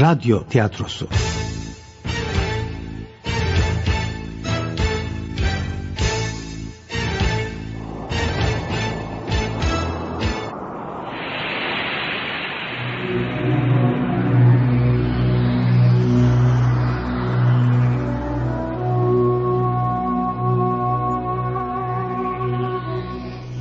Radyo 0.00 0.44
tiyatrosu. 0.48 1.08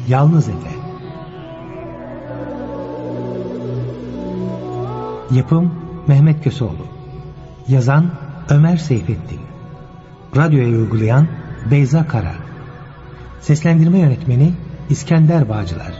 Yalnız 0.08 0.50
Efe 0.50 0.56
Yapım 5.32 5.75
Mehmet 6.26 6.44
Köseoğlu. 6.44 6.88
Yazan 7.68 8.12
Ömer 8.50 8.78
Seyfettin. 8.78 9.40
Radyoya 10.36 10.78
uygulayan 10.78 11.28
Beyza 11.72 12.08
Kara. 12.08 12.34
Seslendirme 13.42 14.00
Yönetmeni 14.00 14.54
İskender 14.90 15.50
Bağcılar. 15.50 15.94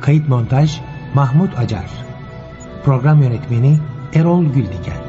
Kayıt 0.00 0.28
Montaj 0.28 0.80
Mahmut 1.14 1.58
Acar. 1.58 1.90
Program 2.84 3.22
Yönetmeni 3.22 3.78
Erol 4.14 4.44
Güldiken 4.44 5.07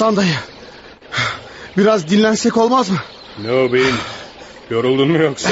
Hasan 0.00 0.16
dayı. 0.16 0.34
Biraz 1.76 2.08
dinlensek 2.10 2.56
olmaz 2.56 2.90
mı? 2.90 2.98
Ne 3.42 3.52
o 3.52 3.72
beyim? 3.72 3.96
Yoruldun 4.70 5.08
mu 5.08 5.18
yoksa? 5.18 5.50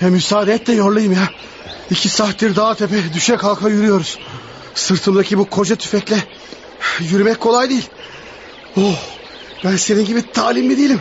He, 0.00 0.06
müsaade 0.06 0.52
et 0.52 0.66
de 0.66 0.72
yorlayayım 0.72 1.12
ya. 1.12 1.28
İki 1.90 2.08
saattir 2.08 2.56
dağ 2.56 2.74
tepe 2.74 2.96
düşe 3.14 3.36
kalka 3.36 3.68
yürüyoruz. 3.68 4.18
Sırtımdaki 4.74 5.38
bu 5.38 5.50
koca 5.50 5.76
tüfekle 5.76 6.16
yürümek 7.00 7.40
kolay 7.40 7.70
değil. 7.70 7.88
Oh, 8.76 8.96
ben 9.64 9.76
senin 9.76 10.04
gibi 10.04 10.32
talimli 10.32 10.78
değilim. 10.78 11.00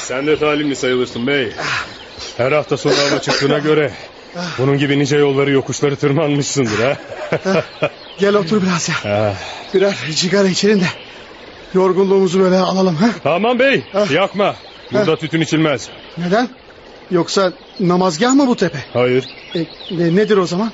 Sen 0.00 0.26
de 0.26 0.38
talimli 0.38 0.76
sayılırsın 0.76 1.26
bey. 1.26 1.52
Her 2.36 2.52
hafta 2.52 2.76
sonu 2.76 2.94
hava 2.98 3.20
çıktığına 3.20 3.58
göre 3.58 3.92
bunun 4.58 4.78
gibi 4.78 4.98
nice 4.98 5.16
yolları 5.16 5.50
yokuşları 5.50 5.96
tırmanmışsındır 5.96 6.78
ha. 6.78 6.96
Gel 8.18 8.34
otur 8.34 8.62
biraz 8.62 8.88
ya. 8.88 8.94
Ah. 9.04 9.34
Birer 9.74 9.96
cigara 10.14 10.48
içelim 10.48 10.80
de 10.80 10.86
yorgunluğumuzu 11.74 12.40
böyle 12.40 12.56
alalım. 12.56 12.94
Ha? 12.96 13.10
Aman 13.34 13.58
bey 13.58 13.82
Ah. 13.94 14.10
yakma. 14.10 14.54
Burada 14.92 15.16
tütün 15.16 15.40
içilmez. 15.40 15.88
Neden? 16.18 16.48
Yoksa 17.10 17.52
namazgah 17.80 18.34
mı 18.34 18.46
bu 18.46 18.56
tepe? 18.56 18.78
Hayır. 18.92 19.24
E, 19.54 19.58
ne- 19.90 20.16
nedir 20.16 20.36
o 20.36 20.46
zaman? 20.46 20.72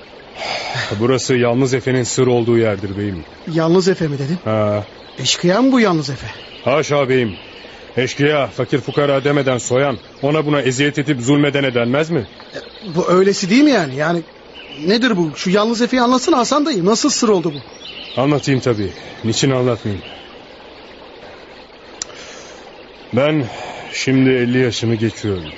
Burası 1.00 1.34
yalnız 1.36 1.74
Efe'nin 1.74 2.02
sır 2.02 2.26
olduğu 2.26 2.58
yerdir 2.58 2.98
beyim. 2.98 3.24
Yalnız 3.52 3.88
Efe 3.88 4.06
mi 4.08 4.18
dedin? 4.18 4.38
Ha. 4.44 4.84
Eşkıya 5.18 5.62
mı 5.62 5.72
bu 5.72 5.80
yalnız 5.80 6.10
Efe? 6.10 6.26
Haşa 6.64 7.08
beyim. 7.08 7.32
Eşkıya, 7.96 8.46
fakir 8.46 8.80
fukara 8.80 9.24
demeden 9.24 9.58
soyan, 9.58 9.98
ona 10.22 10.46
buna 10.46 10.60
eziyet 10.60 10.98
edip 10.98 11.20
zulmedene 11.20 11.74
denmez 11.74 12.10
mi? 12.10 12.26
Bu 12.96 13.08
öylesi 13.10 13.50
değil 13.50 13.62
mi 13.62 13.70
yani? 13.70 13.96
Yani 13.96 14.22
nedir 14.86 15.16
bu? 15.16 15.30
Şu 15.36 15.50
yalnız 15.50 15.82
Efe'yi 15.82 16.02
anlatsana 16.02 16.38
Hasan 16.38 16.66
dayı. 16.66 16.84
Nasıl 16.86 17.10
sır 17.10 17.28
oldu 17.28 17.52
bu? 17.54 18.20
Anlatayım 18.20 18.60
tabii. 18.60 18.90
Niçin 19.24 19.50
anlatmayayım? 19.50 20.04
Ben 23.16 23.44
şimdi 23.92 24.30
50 24.30 24.58
yaşımı 24.58 24.94
geçiyorum. 24.94 25.52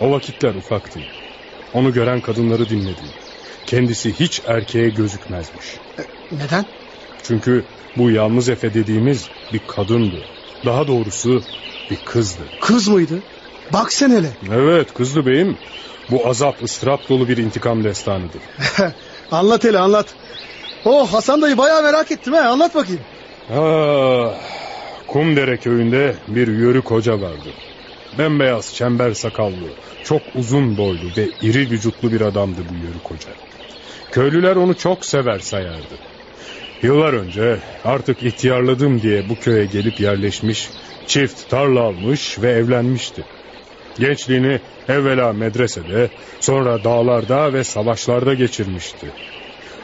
O 0.00 0.10
vakitler 0.10 0.54
ufaktım. 0.54 1.02
Onu 1.74 1.92
gören 1.92 2.20
kadınları 2.20 2.68
dinledim. 2.68 3.08
Kendisi 3.66 4.12
hiç 4.20 4.42
erkeğe 4.46 4.88
gözükmezmiş. 4.88 5.66
Neden? 6.32 6.64
Çünkü 7.22 7.64
bu 7.96 8.10
yalnız 8.10 8.48
Efe 8.48 8.74
dediğimiz 8.74 9.28
bir 9.52 9.60
kadındı. 9.66 10.16
Daha 10.64 10.86
doğrusu 10.86 11.42
bir 11.90 11.96
kızdı. 11.96 12.42
Kız 12.60 12.88
mıydı? 12.88 13.22
Bak 13.72 13.92
sen 13.92 14.10
hele. 14.10 14.30
Evet 14.52 14.94
kızdı 14.94 15.26
beyim. 15.26 15.58
Bu 16.10 16.28
azap 16.28 16.62
ıstırap 16.62 17.08
dolu 17.08 17.28
bir 17.28 17.36
intikam 17.36 17.84
destanıdır. 17.84 18.42
anlat 19.30 19.64
hele 19.64 19.78
anlat. 19.78 20.06
Oh 20.84 21.12
Hasan 21.12 21.42
dayı 21.42 21.58
bayağı 21.58 21.82
merak 21.82 22.10
ettim 22.10 22.32
ha. 22.32 22.40
Anlat 22.40 22.74
bakayım. 22.74 23.00
Ah, 23.50 24.34
Kumdere 25.06 25.56
köyünde 25.56 26.16
bir 26.28 26.48
yörük 26.48 26.90
hoca 26.90 27.20
vardı. 27.20 27.54
Bembeyaz 28.12 28.74
çember 28.74 29.12
sakallı, 29.12 29.74
çok 30.02 30.22
uzun 30.34 30.76
boylu 30.76 31.10
ve 31.16 31.30
iri 31.40 31.70
vücutlu 31.70 32.12
bir 32.12 32.20
adamdı 32.20 32.60
bu 32.68 32.74
yörük 32.74 33.10
hoca. 33.10 33.32
Köylüler 34.10 34.56
onu 34.56 34.76
çok 34.76 35.06
sever 35.06 35.38
sayardı. 35.38 35.98
Yıllar 36.82 37.12
önce 37.12 37.60
artık 37.84 38.22
ihtiyarladım 38.22 39.02
diye 39.02 39.28
bu 39.28 39.38
köye 39.38 39.66
gelip 39.66 40.00
yerleşmiş, 40.00 40.70
çift 41.06 41.48
tarla 41.48 41.80
almış 41.80 42.38
ve 42.42 42.52
evlenmişti. 42.52 43.24
Gençliğini 43.98 44.60
evvela 44.88 45.32
medresede, 45.32 46.10
sonra 46.40 46.84
dağlarda 46.84 47.52
ve 47.52 47.64
savaşlarda 47.64 48.34
geçirmişti. 48.34 49.12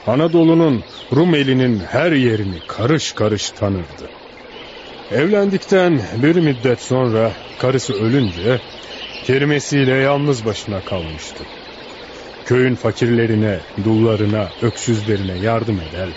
Anadolu'nun 0.07 0.85
Rumeli'nin 1.13 1.81
her 1.81 2.13
yerini 2.13 2.61
karış 2.67 3.13
karış 3.13 3.51
tanırdı. 3.51 4.22
Evlendikten 5.11 6.01
bir 6.23 6.37
müddet 6.37 6.81
sonra 6.81 7.33
karısı 7.59 7.93
ölünce 7.93 8.61
kerimesiyle 9.25 9.95
yalnız 9.95 10.45
başına 10.45 10.81
kalmıştı. 10.81 11.45
Köyün 12.45 12.75
fakirlerine, 12.75 13.59
dullarına, 13.85 14.49
öksüzlerine 14.63 15.45
yardım 15.45 15.81
eder. 15.81 16.09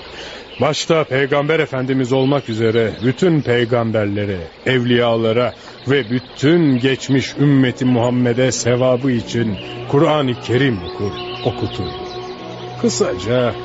Başta 0.61 1.03
Peygamber 1.03 1.59
Efendimiz 1.59 2.13
olmak 2.13 2.49
üzere 2.49 2.91
bütün 3.03 3.41
peygamberlere, 3.41 4.37
evliyalara 4.65 5.53
ve 5.87 6.09
bütün 6.09 6.79
geçmiş 6.79 7.35
ümmeti 7.39 7.85
Muhammed'e 7.85 8.51
sevabı 8.51 9.11
için 9.11 9.55
Kur'an-ı 9.91 10.41
Kerim 10.41 10.79
okur, 10.83 11.11
okutur. 11.45 11.89
Kısaca 12.81 13.55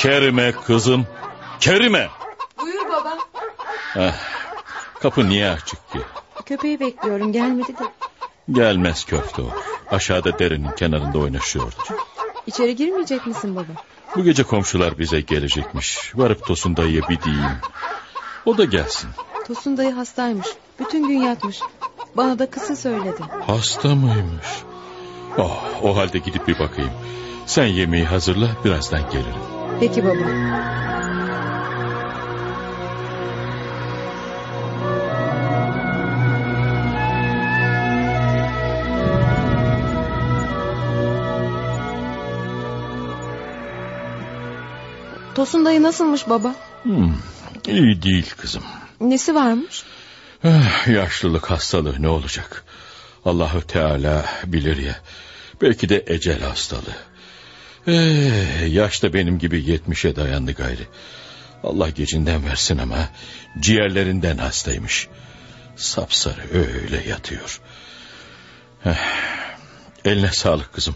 Kerime 0.00 0.52
kızım. 0.52 1.06
Kerime. 1.60 2.08
Buyur 2.60 2.88
baba. 2.88 3.18
Eh, 3.96 4.12
kapı 5.00 5.28
niye 5.28 5.50
açık 5.50 5.92
ki? 5.92 5.98
Köpeği 6.46 6.80
bekliyorum 6.80 7.32
gelmedi 7.32 7.78
de. 7.78 7.84
Gelmez 8.52 9.04
köfte 9.04 9.42
o. 9.42 9.50
Aşağıda 9.90 10.38
derenin 10.38 10.70
kenarında 10.70 11.18
oynaşıyordu. 11.18 11.74
İçeri 12.46 12.76
girmeyecek 12.76 13.26
misin 13.26 13.56
baba? 13.56 13.72
Bu 14.16 14.24
gece 14.24 14.42
komşular 14.42 14.98
bize 14.98 15.20
gelecekmiş. 15.20 16.12
Varıp 16.14 16.46
Tosun 16.46 16.76
dayıya 16.76 17.08
bir 17.08 17.20
diyeyim. 17.20 17.58
O 18.46 18.58
da 18.58 18.64
gelsin. 18.64 19.10
Tosun 19.46 19.76
dayı 19.76 19.92
hastaymış. 19.92 20.48
Bütün 20.78 21.08
gün 21.08 21.18
yatmış. 21.18 21.60
Bana 22.16 22.38
da 22.38 22.50
kısa 22.50 22.76
söyledi. 22.76 23.22
Hasta 23.46 23.88
mıymış? 23.88 24.46
Oh, 25.38 25.64
o 25.82 25.96
halde 25.96 26.18
gidip 26.18 26.48
bir 26.48 26.58
bakayım. 26.58 26.92
Sen 27.46 27.66
yemeği 27.66 28.04
hazırla 28.04 28.48
birazdan 28.64 29.10
gelirim. 29.10 29.59
Peki 29.80 30.04
baba. 30.04 30.14
Tosun 45.34 45.64
dayı 45.64 45.82
nasılmış 45.82 46.28
baba? 46.28 46.54
Hmm, 46.82 47.14
iyi 47.68 48.02
değil 48.02 48.34
kızım. 48.36 48.62
Nesi 49.00 49.34
varmış? 49.34 49.84
Eh, 50.44 50.88
yaşlılık 50.88 51.50
hastalığı 51.50 52.02
ne 52.02 52.08
olacak? 52.08 52.64
Allahü 53.24 53.62
Teala 53.62 54.24
bilir 54.46 54.76
ya. 54.76 54.96
Belki 55.62 55.88
de 55.88 56.04
ecel 56.06 56.40
hastalığı. 56.40 57.09
Eh, 57.86 58.72
yaş 58.72 59.02
da 59.02 59.12
benim 59.14 59.38
gibi 59.38 59.70
yetmişe 59.70 60.16
dayandı 60.16 60.52
gayri. 60.52 60.86
Allah 61.64 61.88
gecinden 61.90 62.46
versin 62.46 62.78
ama 62.78 62.96
ciğerlerinden 63.60 64.38
hastaymış. 64.38 65.08
Sapsarı 65.76 66.42
öyle 66.52 67.08
yatıyor. 67.08 67.60
Eh, 68.86 68.94
Eline 70.04 70.32
sağlık 70.32 70.72
kızım. 70.72 70.94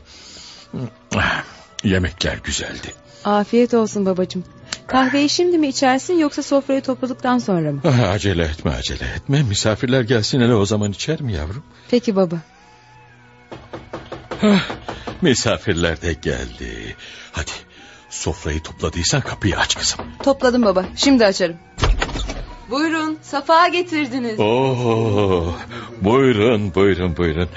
Yemekler 1.85 2.39
güzeldi. 2.45 2.95
Afiyet 3.25 3.75
olsun 3.75 4.07
babacığım. 4.07 4.45
Kahveyi 4.87 5.29
şimdi 5.29 5.59
mi 5.59 5.69
içersin 5.69 6.19
yoksa 6.19 6.43
sofrayı 6.43 6.83
topladıktan 6.83 7.39
sonra 7.39 7.73
mı? 7.73 7.81
Ah, 7.85 8.11
Acele 8.11 8.43
etme 8.45 8.71
acele 8.71 9.05
etme. 9.17 9.43
Misafirler 9.43 10.01
gelsin 10.03 10.41
hele 10.41 10.55
o 10.55 10.67
zaman 10.67 10.91
içer 10.93 11.21
mi 11.21 11.33
yavrum? 11.33 11.63
Peki 11.91 12.17
baba. 12.17 12.37
Misafirler 15.23 16.02
de 16.02 16.12
geldi. 16.12 16.96
Hadi 17.32 17.50
sofrayı 18.11 18.62
topladıysan 18.62 19.20
kapıyı 19.20 19.58
aç 19.58 19.76
kızım. 19.76 20.00
Topladım 20.23 20.64
baba. 20.64 20.85
Şimdi 20.96 21.26
açarım. 21.26 21.56
Buyurun. 22.70 23.19
Safa 23.23 23.69
getirdiniz. 23.69 24.41
Oo, 24.41 25.55
buyurun 26.00 26.75
buyurun 26.75 27.17
buyurun. 27.17 27.49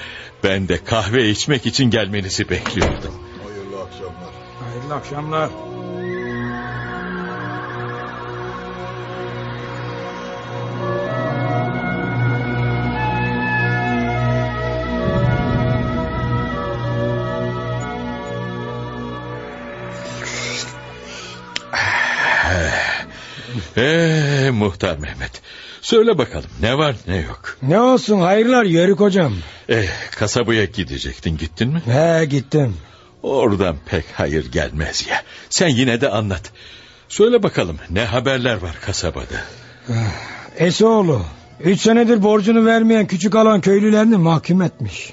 Ben 0.44 0.68
de 0.68 0.84
kahve 0.84 1.30
içmek 1.30 1.66
için 1.66 1.90
gelmenizi 1.90 2.50
bekliyordum. 2.50 3.14
Hayırlı 4.64 4.94
akşamlar. 4.94 5.50
Ee, 23.76 24.50
muhtar 24.52 24.98
Mehmet. 24.98 25.42
Söyle 25.80 26.18
bakalım 26.18 26.50
ne 26.60 26.78
var 26.78 26.96
ne 27.08 27.16
yok. 27.16 27.56
Ne 27.62 27.80
olsun 27.80 28.20
hayırlar 28.20 28.64
Yörük 28.64 29.00
hocam. 29.00 29.32
Eh, 29.68 29.88
kasabaya 30.10 30.64
gidecektin 30.64 31.36
gittin 31.36 31.68
mi? 31.68 31.82
He 31.86 32.24
gittim. 32.24 32.76
Oradan 33.22 33.76
pek 33.86 34.04
hayır 34.14 34.52
gelmez 34.52 35.06
ya. 35.10 35.22
Sen 35.50 35.68
yine 35.68 36.00
de 36.00 36.08
anlat. 36.08 36.52
Söyle 37.08 37.42
bakalım 37.42 37.76
ne 37.90 38.04
haberler 38.04 38.56
var 38.56 38.76
kasabada? 38.86 39.40
Esoğlu. 40.56 41.22
Üç 41.60 41.80
senedir 41.80 42.22
borcunu 42.22 42.66
vermeyen 42.66 43.06
küçük 43.06 43.34
alan 43.34 43.60
köylülerini 43.60 44.16
mahkum 44.16 44.62
etmiş. 44.62 45.12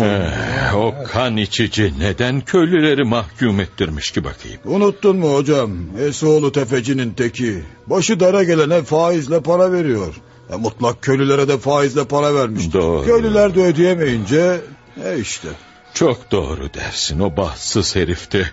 Eh, 0.00 0.76
o 0.76 0.94
kan 1.12 1.36
içici 1.36 1.92
neden 1.98 2.40
köylüleri 2.40 3.04
mahkum 3.04 3.60
ettirmiş 3.60 4.10
ki 4.10 4.24
bakayım? 4.24 4.60
Unuttun 4.64 5.16
mu 5.16 5.34
hocam? 5.34 5.70
Esoğlu 6.00 6.52
tefecinin 6.52 7.10
teki. 7.10 7.62
Başı 7.86 8.20
dara 8.20 8.44
gelene 8.44 8.82
faizle 8.82 9.40
para 9.40 9.72
veriyor. 9.72 10.14
E, 10.52 10.56
mutlak 10.56 11.02
köylülere 11.02 11.48
de 11.48 11.58
faizle 11.58 12.04
para 12.04 12.34
vermiş. 12.34 12.72
Doğru. 12.72 13.04
Köylüler 13.04 13.54
de 13.54 13.64
ödeyemeyince 13.64 14.60
e 15.04 15.18
işte. 15.18 15.48
Çok 15.94 16.30
doğru 16.30 16.74
dersin 16.74 17.20
o 17.20 17.36
bahtsız 17.36 17.96
herifti. 17.96 18.50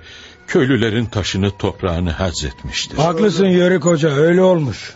Köylülerin 0.47 1.05
taşını 1.05 1.51
toprağını 1.57 2.11
hazzetmiştir. 2.11 2.97
Haklısın 2.97 3.45
Yörük 3.45 3.85
hoca 3.85 4.09
öyle 4.09 4.41
olmuş. 4.41 4.93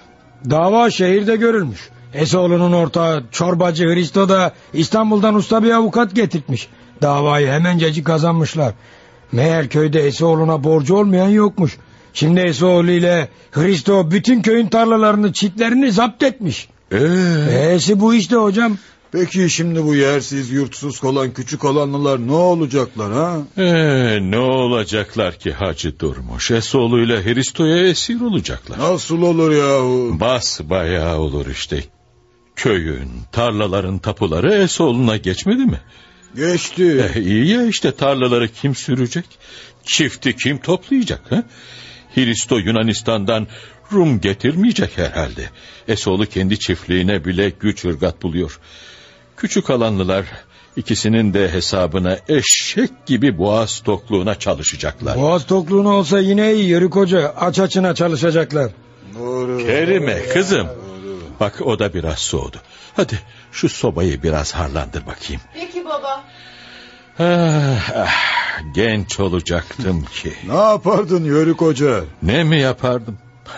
Dava 0.49 0.89
şehirde 0.89 1.35
görülmüş. 1.35 1.89
Esoğlu'nun 2.13 2.73
ortağı 2.73 3.23
çorbacı 3.31 3.85
Hristo 3.85 4.29
da 4.29 4.53
İstanbul'dan 4.73 5.35
usta 5.35 5.63
bir 5.63 5.71
avukat 5.71 6.15
getirtmiş. 6.15 6.67
Davayı 7.01 7.47
hemencecik 7.47 8.05
kazanmışlar. 8.05 8.73
Meğer 9.31 9.69
köyde 9.69 10.07
Esoğlu'na 10.07 10.63
borcu 10.63 10.95
olmayan 10.95 11.29
yokmuş. 11.29 11.77
Şimdi 12.13 12.39
Esoğlu 12.39 12.91
ile 12.91 13.29
Hristo 13.51 14.11
bütün 14.11 14.41
köyün 14.41 14.67
tarlalarını, 14.67 15.33
çitlerini 15.33 15.91
zapt 15.91 16.23
etmiş. 16.23 16.67
Ee, 16.91 16.97
E'si 17.73 17.99
bu 17.99 18.13
işte 18.13 18.35
hocam. 18.35 18.77
Peki 19.11 19.49
şimdi 19.49 19.83
bu 19.83 19.95
yersiz 19.95 20.51
yurtsuz 20.51 20.99
kalan 20.99 21.33
küçük 21.33 21.65
alanlılar 21.65 22.27
ne 22.27 22.31
olacaklar 22.31 23.13
ha? 23.13 23.37
ee, 23.57 24.19
ne 24.21 24.37
olacaklar 24.37 25.35
ki 25.35 25.53
Hacı 25.53 25.99
Durmuş? 25.99 26.51
Esoğlu 26.51 26.99
ile 26.99 27.25
Hristo'ya 27.25 27.87
esir 27.87 28.21
olacaklar. 28.21 28.79
Nasıl 28.79 29.21
olur 29.21 29.51
yahu? 29.51 30.19
Bas 30.19 30.61
bayağı 30.63 31.19
olur 31.19 31.47
işte. 31.47 31.83
Köyün, 32.55 33.09
tarlaların 33.31 33.97
tapuları 33.97 34.53
Esoğlu'na 34.53 35.17
geçmedi 35.17 35.65
mi? 35.65 35.79
Geçti. 36.35 37.09
Eh, 37.15 37.15
iyi 37.15 37.47
ya 37.47 37.65
işte 37.65 37.91
tarlaları 37.91 38.47
kim 38.47 38.75
sürecek? 38.75 39.25
Çifti 39.83 40.35
kim 40.35 40.57
toplayacak? 40.57 41.31
Ha? 41.31 41.43
Hristo 42.15 42.57
Yunanistan'dan 42.57 43.47
Rum 43.91 44.21
getirmeyecek 44.21 44.97
herhalde. 44.97 45.49
Esoğlu 45.87 46.25
kendi 46.25 46.59
çiftliğine 46.59 47.25
bile 47.25 47.49
güç 47.49 47.85
ırgat 47.85 48.23
buluyor. 48.23 48.59
Küçük 49.37 49.69
alanlılar 49.69 50.25
ikisinin 50.75 51.33
de 51.33 51.51
hesabına 51.51 52.17
eşek 52.27 53.05
gibi 53.05 53.37
boğaz 53.37 53.79
tokluğuna 53.79 54.35
çalışacaklar. 54.35 55.17
Boğaz 55.17 55.45
tokluğuna 55.45 55.89
olsa 55.89 56.19
yine 56.19 56.53
iyi 56.53 56.69
Yörük 56.69 56.95
hoca. 56.95 57.33
Aç 57.37 57.59
açına 57.59 57.95
çalışacaklar. 57.95 58.71
Doğru. 59.19 59.57
Kerime 59.57 60.23
kızım. 60.33 60.67
Bak 61.39 61.61
o 61.65 61.79
da 61.79 61.93
biraz 61.93 62.19
soğudu. 62.19 62.57
Hadi 62.95 63.19
şu 63.51 63.69
sobayı 63.69 64.23
biraz 64.23 64.53
harlandır 64.53 65.05
bakayım. 65.05 65.41
Peki 65.53 65.85
baba. 65.85 66.23
Ah, 67.19 67.89
ah, 67.95 68.11
genç 68.75 69.19
olacaktım 69.19 70.05
ki. 70.05 70.33
Ne 70.47 70.55
yapardın 70.55 71.23
Yörük 71.23 71.61
Hoca? 71.61 72.03
Ne 72.23 72.43
mi 72.43 72.59
yapardım? 72.59 73.17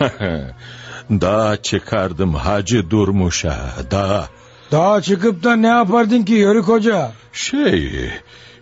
Dağa 1.10 1.62
çıkardım 1.62 2.34
hacı 2.34 2.90
durmuşa 2.90 3.74
dağa. 3.90 4.28
Daha 4.72 5.02
çıkıp 5.02 5.44
da 5.44 5.56
ne 5.56 5.66
yapardın 5.66 6.22
ki 6.22 6.32
Yörük 6.32 6.68
hoca? 6.68 7.12
Şey 7.32 8.10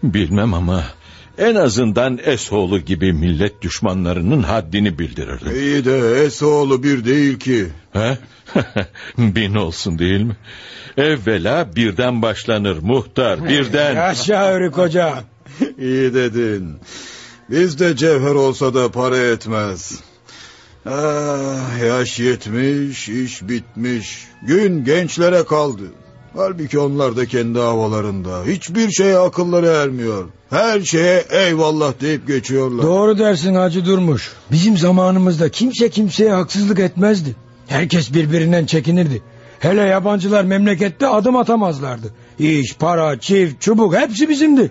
bilmem 0.02 0.54
ama 0.54 0.84
en 1.38 1.54
azından 1.54 2.18
Esoğlu 2.24 2.78
gibi 2.78 3.12
millet 3.12 3.62
düşmanlarının 3.62 4.42
haddini 4.42 4.98
bildirirdim. 4.98 5.56
İyi 5.56 5.84
de 5.84 6.24
Esoğlu 6.24 6.82
bir 6.82 7.04
değil 7.04 7.38
ki. 7.38 7.66
He? 7.92 8.18
Bin 9.18 9.54
olsun 9.54 9.98
değil 9.98 10.20
mi? 10.20 10.36
Evvela 10.96 11.76
birden 11.76 12.22
başlanır 12.22 12.78
muhtar 12.82 13.48
birden. 13.48 13.94
Yaşa 13.94 14.50
Yörük 14.50 14.76
hoca. 14.76 15.24
İyi 15.78 16.14
dedin. 16.14 16.76
Bizde 17.50 17.96
cevher 17.96 18.34
olsa 18.34 18.74
da 18.74 18.90
para 18.90 19.16
etmez. 19.18 20.00
Ah, 20.86 21.82
yaş 21.84 22.20
yetmiş, 22.20 23.08
iş 23.08 23.42
bitmiş. 23.42 24.24
Gün 24.42 24.84
gençlere 24.84 25.44
kaldı. 25.44 25.82
Halbuki 26.36 26.78
onlar 26.78 27.16
da 27.16 27.26
kendi 27.26 27.58
havalarında. 27.58 28.44
Hiçbir 28.46 28.90
şeye 28.90 29.18
akılları 29.18 29.66
ermiyor. 29.66 30.24
Her 30.50 30.80
şeye 30.80 31.24
eyvallah 31.30 31.92
deyip 32.00 32.26
geçiyorlar. 32.26 32.86
Doğru 32.86 33.18
dersin 33.18 33.54
Hacı 33.54 33.84
Durmuş. 33.84 34.32
Bizim 34.52 34.76
zamanımızda 34.76 35.48
kimse 35.48 35.90
kimseye 35.90 36.32
haksızlık 36.32 36.78
etmezdi. 36.78 37.34
Herkes 37.66 38.14
birbirinden 38.14 38.66
çekinirdi. 38.66 39.22
Hele 39.58 39.82
yabancılar 39.82 40.44
memlekette 40.44 41.06
adım 41.06 41.36
atamazlardı. 41.36 42.14
İş, 42.38 42.76
para, 42.76 43.20
çift, 43.20 43.60
çubuk 43.60 43.96
hepsi 43.96 44.28
bizimdi. 44.28 44.70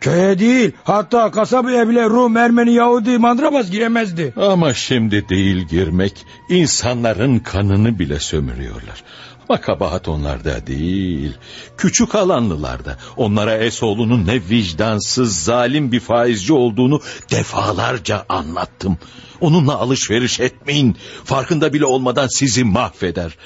Köye 0.00 0.38
değil 0.38 0.72
hatta 0.84 1.30
kasabaya 1.30 1.88
bile 1.88 2.04
Rum, 2.04 2.36
Ermeni, 2.36 2.72
Yahudi, 2.72 3.18
Mandrabaz 3.18 3.70
giremezdi. 3.70 4.32
Ama 4.36 4.74
şimdi 4.74 5.28
değil 5.28 5.66
girmek 5.68 6.26
insanların 6.48 7.38
kanını 7.38 7.98
bile 7.98 8.18
sömürüyorlar. 8.20 9.04
Ama 9.50 9.60
kabahat 9.60 10.08
onlarda 10.08 10.66
değil. 10.66 11.32
Küçük 11.76 12.14
alanlılarda. 12.14 12.98
Onlara 13.16 13.56
Esoğlu'nun 13.56 14.26
ne 14.26 14.34
vicdansız 14.50 15.44
zalim 15.44 15.92
bir 15.92 16.00
faizci 16.00 16.52
olduğunu 16.52 17.00
defalarca 17.30 18.24
anlattım. 18.28 18.98
Onunla 19.40 19.78
alışveriş 19.78 20.40
etmeyin. 20.40 20.96
Farkında 21.24 21.72
bile 21.72 21.84
olmadan 21.84 22.26
sizi 22.26 22.64
mahveder. 22.64 23.36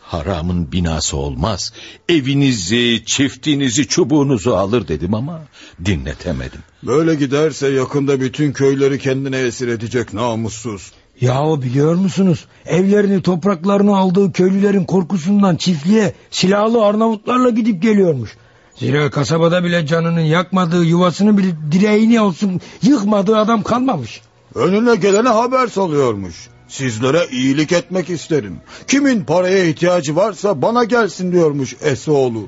Haramın 0.00 0.72
binası 0.72 1.16
olmaz. 1.16 1.72
Evinizi, 2.08 3.02
çiftinizi, 3.06 3.88
çubuğunuzu 3.88 4.50
alır 4.50 4.88
dedim 4.88 5.14
ama 5.14 5.42
dinletemedim. 5.84 6.60
Böyle 6.82 7.14
giderse 7.14 7.68
yakında 7.68 8.20
bütün 8.20 8.52
köyleri 8.52 8.98
kendine 8.98 9.38
esir 9.38 9.68
edecek 9.68 10.12
namussuz. 10.12 10.92
Yahu 11.20 11.62
biliyor 11.62 11.94
musunuz? 11.94 12.44
Evlerini 12.66 13.22
topraklarını 13.22 13.96
aldığı 13.96 14.32
köylülerin 14.32 14.84
korkusundan 14.84 15.56
çiftliğe 15.56 16.12
silahlı 16.30 16.84
Arnavutlarla 16.84 17.50
gidip 17.50 17.82
geliyormuş. 17.82 18.36
Zira 18.74 19.10
kasabada 19.10 19.64
bile 19.64 19.86
canının 19.86 20.20
yakmadığı 20.20 20.84
yuvasını 20.84 21.38
bile 21.38 21.46
direğini 21.72 22.20
olsun 22.20 22.60
yıkmadığı 22.82 23.36
adam 23.36 23.62
kalmamış. 23.62 24.20
Önüne 24.54 24.94
gelene 24.94 25.28
haber 25.28 25.66
salıyormuş. 25.66 26.48
Sizlere 26.68 27.26
iyilik 27.30 27.72
etmek 27.72 28.10
isterim. 28.10 28.60
Kimin 28.88 29.24
paraya 29.24 29.64
ihtiyacı 29.64 30.16
varsa 30.16 30.62
bana 30.62 30.84
gelsin 30.84 31.32
diyormuş 31.32 31.76
Esoğlu. 31.82 32.46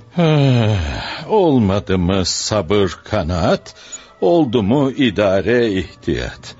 Olmadı 1.28 1.98
mı 1.98 2.24
sabır 2.24 2.98
kanaat, 3.04 3.74
oldu 4.20 4.62
mu 4.62 4.90
idare 4.90 5.72
ihtiyat. 5.72 6.54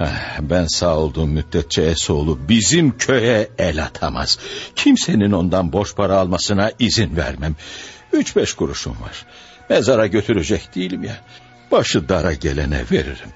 Ah, 0.00 0.38
Ben 0.40 0.66
sağ 0.66 0.96
olduğum 0.96 1.26
müddetçe 1.26 1.82
Esoğlu 1.82 2.38
bizim 2.48 2.98
köye 2.98 3.48
el 3.58 3.84
atamaz. 3.84 4.38
Kimsenin 4.76 5.32
ondan 5.32 5.72
borç 5.72 5.94
para 5.96 6.16
almasına 6.18 6.72
izin 6.78 7.16
vermem. 7.16 7.56
Üç 8.12 8.36
beş 8.36 8.52
kuruşum 8.52 8.92
var. 8.92 9.26
Mezara 9.70 10.06
götürecek 10.06 10.74
değilim 10.74 11.04
ya. 11.04 11.16
Başı 11.72 12.08
dara 12.08 12.32
gelene 12.32 12.82
veririm. 12.92 13.28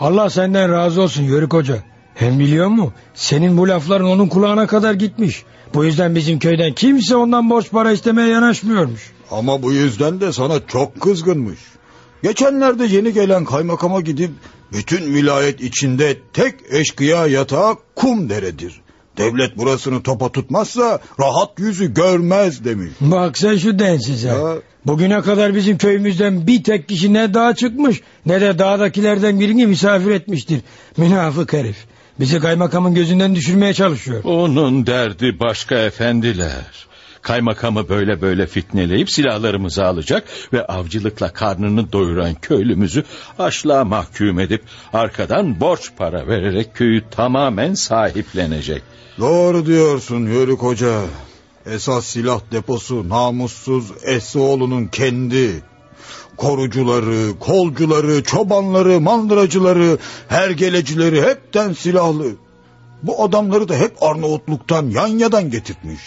Allah 0.00 0.30
senden 0.30 0.72
razı 0.72 1.02
olsun 1.02 1.22
Yörük 1.22 1.52
Hoca. 1.52 1.78
Hem 2.14 2.38
biliyor 2.38 2.66
mu? 2.66 2.92
Senin 3.14 3.56
bu 3.58 3.68
lafların 3.68 4.06
onun 4.06 4.28
kulağına 4.28 4.66
kadar 4.66 4.94
gitmiş. 4.94 5.42
Bu 5.74 5.84
yüzden 5.84 6.14
bizim 6.14 6.38
köyden 6.38 6.72
kimse 6.72 7.16
ondan 7.16 7.50
borç 7.50 7.70
para 7.70 7.92
istemeye 7.92 8.28
yanaşmıyormuş. 8.28 9.12
Ama 9.30 9.62
bu 9.62 9.72
yüzden 9.72 10.20
de 10.20 10.32
sana 10.32 10.66
çok 10.66 11.00
kızgınmış. 11.00 11.58
Geçenlerde 12.24 12.86
yeni 12.86 13.12
gelen 13.12 13.44
kaymakama 13.44 14.00
gidip 14.00 14.30
bütün 14.72 15.14
vilayet 15.14 15.60
içinde 15.60 16.16
tek 16.32 16.54
eşkıya 16.70 17.26
yatağı 17.26 17.76
kum 17.94 18.30
deredir. 18.30 18.80
Devlet 19.16 19.56
burasını 19.58 20.02
topa 20.02 20.32
tutmazsa 20.32 21.00
rahat 21.20 21.58
yüzü 21.58 21.94
görmez 21.94 22.64
demiş. 22.64 22.92
Bak 23.00 23.38
sen 23.38 23.56
şu 23.56 23.78
densize. 23.78 24.28
Ya. 24.28 24.54
Bugüne 24.86 25.20
kadar 25.20 25.54
bizim 25.54 25.78
köyümüzden 25.78 26.46
bir 26.46 26.64
tek 26.64 26.88
kişi 26.88 27.12
ne 27.12 27.34
dağa 27.34 27.54
çıkmış 27.54 28.00
ne 28.26 28.40
de 28.40 28.58
dağdakilerden 28.58 29.40
birini 29.40 29.66
misafir 29.66 30.10
etmiştir. 30.10 30.60
Münafık 30.96 31.52
herif. 31.52 31.76
Bizi 32.20 32.40
kaymakamın 32.40 32.94
gözünden 32.94 33.34
düşürmeye 33.34 33.74
çalışıyor. 33.74 34.24
Onun 34.24 34.86
derdi 34.86 35.40
başka 35.40 35.74
efendiler. 35.74 36.86
Kaymakamı 37.24 37.88
böyle 37.88 38.20
böyle 38.20 38.46
fitneleyip 38.46 39.10
silahlarımızı 39.10 39.84
alacak 39.84 40.24
ve 40.52 40.66
avcılıkla 40.66 41.32
karnını 41.32 41.92
doyuran 41.92 42.34
köylümüzü 42.34 43.04
açlığa 43.38 43.84
mahkum 43.84 44.40
edip 44.40 44.62
arkadan 44.92 45.60
borç 45.60 45.90
para 45.96 46.26
vererek 46.26 46.74
köyü 46.74 47.02
tamamen 47.10 47.74
sahiplenecek. 47.74 48.82
Doğru 49.18 49.66
diyorsun 49.66 50.26
Yörük 50.26 50.62
Hoca. 50.62 51.00
Esas 51.66 52.06
silah 52.06 52.40
deposu 52.52 53.08
namussuz 53.08 53.92
Essoğlu'nun 54.02 54.86
kendi. 54.86 55.62
Korucuları, 56.36 57.38
kolcuları, 57.40 58.22
çobanları, 58.22 59.00
mandıracıları, 59.00 59.98
hergelecileri 60.28 61.22
hepten 61.22 61.72
silahlı. 61.72 62.26
Bu 63.02 63.22
adamları 63.22 63.68
da 63.68 63.76
hep 63.76 64.02
Arnavutluk'tan, 64.02 64.90
Yanya'dan 64.90 65.50
getirtmiş. 65.50 66.00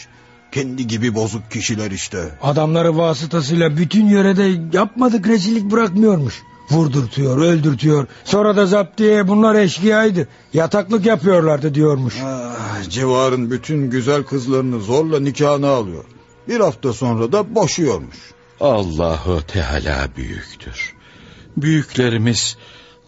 Kendi 0.51 0.87
gibi 0.87 1.15
bozuk 1.15 1.51
kişiler 1.51 1.91
işte. 1.91 2.29
Adamları 2.41 2.97
vasıtasıyla 2.97 3.77
bütün 3.77 4.05
yörede 4.05 4.77
yapmadık 4.77 5.27
rezillik 5.27 5.71
bırakmıyormuş. 5.71 6.43
Vurdurtuyor, 6.71 7.37
öldürtüyor. 7.37 8.07
Sonra 8.23 8.55
da 8.55 8.65
zaptiye 8.65 9.27
bunlar 9.27 9.55
eşkıyaydı. 9.55 10.27
Yataklık 10.53 11.05
yapıyorlardı 11.05 11.75
diyormuş. 11.75 12.15
Ah, 12.23 12.89
civarın 12.89 13.51
bütün 13.51 13.89
güzel 13.89 14.23
kızlarını 14.23 14.79
zorla 14.79 15.19
nikahına 15.19 15.67
alıyor. 15.67 16.03
Bir 16.47 16.59
hafta 16.59 16.93
sonra 16.93 17.31
da 17.31 17.55
boşuyormuş. 17.55 18.17
Allahu 18.59 19.41
Teala 19.47 20.07
büyüktür. 20.17 20.93
Büyüklerimiz 21.57 22.57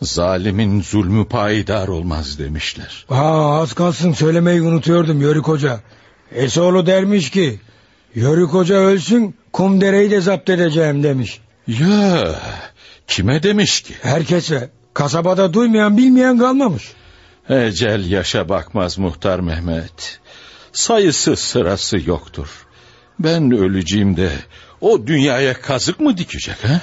zalimin 0.02 0.82
zulmü 0.82 1.26
payidar 1.26 1.88
olmaz 1.88 2.40
demişler. 2.40 3.06
Aa, 3.10 3.62
az 3.62 3.74
kalsın 3.74 4.14
söylemeyi 4.14 4.62
unutuyordum 4.62 5.22
Yörük 5.22 5.48
Hoca. 5.48 5.80
Esoğlu 6.32 6.86
dermiş 6.86 7.30
ki... 7.30 7.60
Yörük 8.16 8.50
Hoca 8.50 8.76
ölsün 8.76 9.36
kum 9.54 9.82
dereyi 9.82 10.12
de 10.12 10.22
zapt 10.22 10.50
edeceğim 10.50 11.04
demiş. 11.04 11.40
Ya 11.68 12.36
kime 13.08 13.44
demiş 13.44 13.82
ki? 13.82 13.94
Herkese 14.02 14.70
kasabada 14.94 15.54
duymayan 15.54 15.98
bilmeyen 15.98 16.40
kalmamış. 16.40 16.92
Ecel 17.50 18.12
yaşa 18.12 18.50
bakmaz 18.50 18.98
muhtar 18.98 19.40
Mehmet. 19.40 20.20
Sayısı 20.74 21.36
sırası 21.36 22.00
yoktur. 22.06 22.48
Ben 23.20 23.52
öleceğim 23.52 24.18
de 24.18 24.32
o 24.82 25.08
dünyaya 25.08 25.54
kazık 25.54 26.00
mı 26.00 26.18
dikecek 26.18 26.64
ha? 26.64 26.82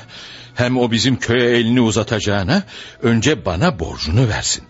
Hem 0.55 0.79
o 0.79 0.91
bizim 0.91 1.17
köye 1.17 1.51
elini 1.51 1.81
uzatacağına 1.81 2.63
önce 3.03 3.45
bana 3.45 3.79
borcunu 3.79 4.29
versin. 4.29 4.65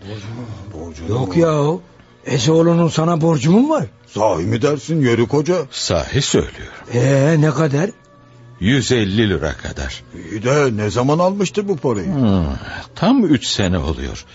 Yok 1.09 1.37
ya 1.37 1.53
o. 1.53 1.81
Esoğlu'nun 2.27 2.87
sana 2.87 3.21
borcu 3.21 3.51
mu 3.51 3.69
var? 3.69 3.85
Sahi 4.07 4.43
mi 4.43 4.61
dersin 4.61 5.01
Yörük 5.01 5.33
Hoca? 5.33 5.55
Sahi 5.71 6.21
söylüyorum. 6.21 6.73
Ee 6.93 7.35
ne 7.39 7.51
kadar? 7.51 7.89
150 8.59 9.29
lira 9.29 9.53
kadar. 9.53 10.03
İyi 10.31 10.43
de 10.43 10.77
ne 10.77 10.89
zaman 10.89 11.19
almıştı 11.19 11.67
bu 11.67 11.77
parayı? 11.77 12.13
Hmm, 12.13 12.45
tam 12.95 13.25
üç 13.25 13.47
sene 13.47 13.77
oluyor. 13.77 14.25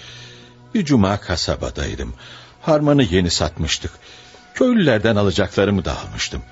Bir 0.75 0.85
cuma 0.85 1.21
kasabadaydım. 1.21 2.15
Harmanı 2.61 3.03
yeni 3.03 3.31
satmıştık. 3.31 3.93
Köylülerden 4.55 5.17
alacaklarımı 5.17 5.85
da 5.85 5.97
almıştım. 6.01 6.43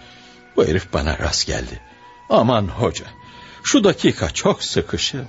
Bu 0.56 0.66
herif 0.66 0.92
bana 0.92 1.18
rast 1.18 1.46
geldi. 1.46 1.80
Aman 2.30 2.66
hoca, 2.66 3.04
şu 3.62 3.84
dakika 3.84 4.30
çok 4.30 4.62
sıkışım. 4.64 5.28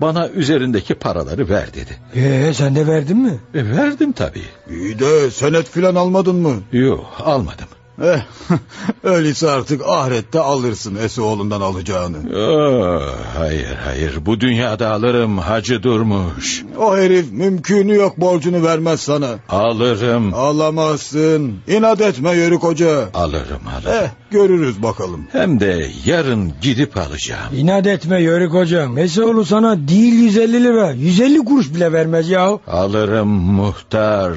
Bana 0.00 0.28
üzerindeki 0.28 0.94
paraları 0.94 1.48
ver 1.48 1.74
dedi. 1.74 1.98
Ee 2.14 2.52
sen 2.54 2.74
de 2.76 2.86
verdin 2.86 3.16
mi? 3.16 3.40
E, 3.54 3.70
verdim 3.76 4.12
tabii. 4.12 4.42
İyi 4.70 4.98
de 4.98 5.30
senet 5.30 5.68
filan 5.70 5.94
almadın 5.94 6.36
mı? 6.36 6.54
Yok 6.72 7.06
almadım. 7.24 7.66
Eh, 8.02 8.20
öyleyse 9.04 9.50
artık 9.50 9.82
ahirette 9.86 10.40
alırsın 10.40 10.96
Esoğlu'ndan 10.96 11.60
alacağını. 11.60 12.16
Oh, 12.36 13.02
hayır 13.38 13.76
hayır 13.84 14.26
bu 14.26 14.40
dünyada 14.40 14.90
alırım 14.90 15.38
hacı 15.38 15.82
durmuş. 15.82 16.64
O 16.78 16.96
herif 16.96 17.32
mümkünü 17.32 17.94
yok 17.94 18.20
borcunu 18.20 18.62
vermez 18.62 19.00
sana. 19.00 19.28
Alırım. 19.48 20.34
Alamazsın. 20.34 21.54
İnat 21.68 22.00
etme 22.00 22.32
Yörük 22.32 22.62
Hoca. 22.62 23.08
Alırım 23.14 23.60
alırım. 23.76 24.04
Eh, 24.04 24.08
görürüz 24.30 24.82
bakalım. 24.82 25.26
Hem 25.32 25.60
de 25.60 25.86
yarın 26.06 26.52
gidip 26.62 26.96
alacağım. 26.96 27.54
İnat 27.56 27.86
etme 27.86 28.22
Yörük 28.22 28.52
hocam. 28.52 28.98
Esoğlu 28.98 29.44
sana 29.44 29.88
değil 29.88 30.14
150 30.14 30.64
lira. 30.64 30.90
150 30.90 31.44
kuruş 31.44 31.74
bile 31.74 31.92
vermez 31.92 32.30
ya. 32.30 32.58
Alırım 32.66 33.28
muhtar. 33.28 34.32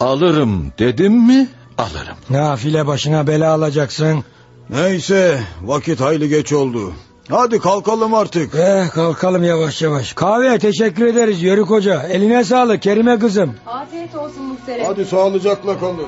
Alırım 0.00 0.72
dedim 0.78 1.26
mi 1.26 1.48
alırım. 1.78 2.16
Nafile 2.30 2.86
başına 2.86 3.26
bela 3.26 3.52
alacaksın. 3.52 4.24
Neyse 4.70 5.40
vakit 5.62 6.00
hayli 6.00 6.28
geç 6.28 6.52
oldu. 6.52 6.92
Hadi 7.30 7.58
kalkalım 7.58 8.14
artık. 8.14 8.54
Eh 8.54 8.90
kalkalım 8.90 9.44
yavaş 9.44 9.82
yavaş. 9.82 10.12
Kahveye 10.12 10.58
teşekkür 10.58 11.06
ederiz 11.06 11.42
Yörük 11.42 11.70
hoca. 11.70 12.02
Eline 12.02 12.44
sağlık 12.44 12.82
Kerime 12.82 13.18
kızım. 13.18 13.54
Afiyet 13.66 14.14
olsun 14.14 14.42
muhterem. 14.42 14.86
Hadi 14.86 15.04
sağlıcakla 15.04 15.78
kalın. 15.78 16.06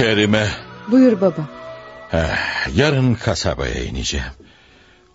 Kerime. 0.00 0.48
Buyur 0.90 1.20
baba. 1.20 1.48
eh, 2.12 2.76
yarın 2.76 3.14
kasabaya 3.14 3.84
ineceğim. 3.84 4.26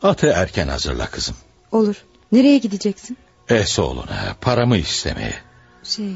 Atı 0.04 0.28
erken 0.28 0.68
hazırla 0.68 1.06
kızım. 1.06 1.36
Olur. 1.72 1.96
Nereye 2.32 2.58
gideceksin? 2.58 3.18
Esoğlu'na 3.50 4.36
paramı 4.42 4.78
istemeye. 4.78 5.34
Şey 5.84 6.14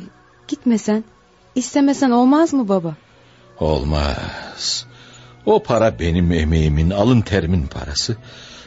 gitmesen. 0.48 1.04
istemesen 1.56 2.12
olmaz 2.12 2.54
mı 2.54 2.70
baba? 2.70 2.96
Olmaz. 3.60 4.86
O 5.46 5.64
para 5.64 6.00
benim 6.00 6.32
emeğimin 6.32 6.90
alın 6.90 7.22
terimin 7.22 7.68
parası. 7.68 8.18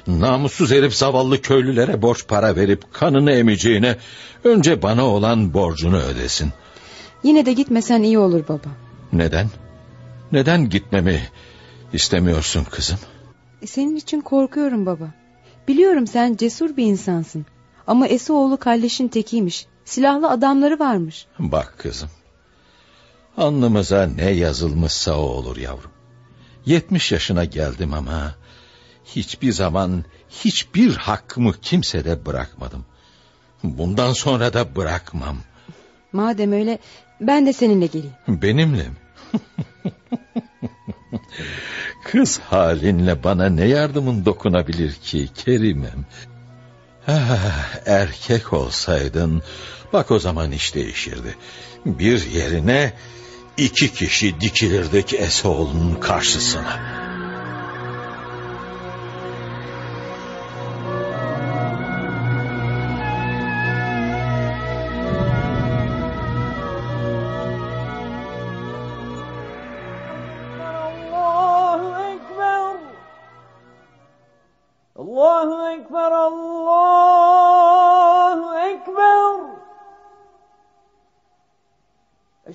Namussuz 0.07 0.71
herif 0.71 0.95
zavallı 0.95 1.43
köylülere 1.43 2.03
borç 2.03 2.27
para 2.29 2.57
verip 2.57 2.95
kanını 2.95 3.33
emeceğine 3.33 3.97
önce 4.45 4.83
bana 4.83 5.07
olan 5.07 5.55
borcunu 5.55 5.99
ödesin. 5.99 6.53
Yine 7.23 7.47
de 7.47 7.53
gitmesen 7.53 8.03
iyi 8.03 8.19
olur 8.19 8.49
baba. 8.49 8.69
Neden? 9.13 9.51
Neden 10.33 10.69
gitmemi 10.69 11.21
istemiyorsun 11.93 12.65
kızım? 12.65 12.99
E, 13.63 13.67
senin 13.67 13.97
için 13.97 14.21
korkuyorum 14.21 14.87
baba. 14.87 15.15
Biliyorum 15.69 16.07
sen 16.07 16.37
cesur 16.37 16.77
bir 16.77 16.87
insansın. 16.87 17.47
Ama 17.87 18.07
Esoğlu 18.07 18.57
kalleşin 18.57 19.09
tekiymiş. 19.09 19.67
Silahlı 19.85 20.31
adamları 20.31 20.79
varmış. 20.79 21.27
Bak 21.39 21.75
kızım. 21.79 22.11
Alnımıza 23.37 24.07
ne 24.07 24.31
yazılmışsa 24.31 25.19
o 25.19 25.23
olur 25.23 25.57
yavrum. 25.57 25.91
Yetmiş 26.67 27.13
yaşına 27.13 27.45
geldim 27.45 27.95
ama 27.95 28.35
hiçbir 29.05 29.53
zaman 29.53 30.05
hiçbir 30.31 30.97
hakkımı 30.97 31.53
kimsede 31.53 32.27
bırakmadım. 32.27 32.85
Bundan 33.63 34.13
sonra 34.13 34.53
da 34.53 34.77
bırakmam. 34.77 35.37
Madem 36.13 36.53
öyle 36.53 36.79
ben 37.21 37.47
de 37.47 37.53
seninle 37.53 37.87
geleyim. 37.87 38.15
Benimle 38.29 38.83
mi? 38.83 38.97
Kız 42.05 42.39
halinle 42.39 43.25
bana 43.25 43.49
ne 43.49 43.65
yardımın 43.65 44.25
dokunabilir 44.25 44.93
ki 44.93 45.29
Kerimem? 45.35 46.07
Ah, 47.09 47.87
erkek 47.87 48.53
olsaydın 48.53 49.43
bak 49.93 50.11
o 50.11 50.19
zaman 50.19 50.53
iş 50.53 50.75
değişirdi. 50.75 51.37
Bir 51.87 52.27
yerine 52.31 52.93
iki 53.57 53.93
kişi 53.93 54.41
dikilirdik 54.41 55.15
Esoğlu'nun 55.15 55.95
karşısına. 55.95 57.02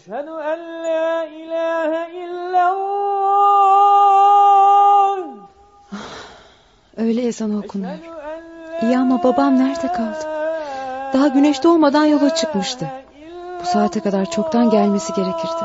Eşhedü 0.07 0.31
en 0.31 0.61
la 0.83 1.25
ilahe 1.25 2.03
illallah. 2.13 3.17
Öyle 6.97 7.21
ezan 7.21 7.57
okunuyor. 7.57 7.93
Eşhedü 7.93 8.07
en 8.07 8.13
la 8.73 8.79
İyi 8.87 8.97
ama 8.97 9.23
babam 9.23 9.59
nerede 9.59 9.87
kaldı? 9.87 10.25
Daha 11.13 11.27
güneş 11.27 11.63
doğmadan 11.63 12.05
yola 12.05 12.35
çıkmıştı. 12.35 12.87
Bu 13.61 13.65
saate 13.65 13.99
kadar 13.99 14.31
çoktan 14.31 14.69
gelmesi 14.69 15.13
gerekirdi. 15.13 15.63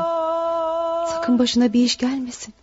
Sakın 1.07 1.39
başına 1.39 1.73
bir 1.73 1.83
iş 1.83 1.97
gelmesin. 1.97 2.53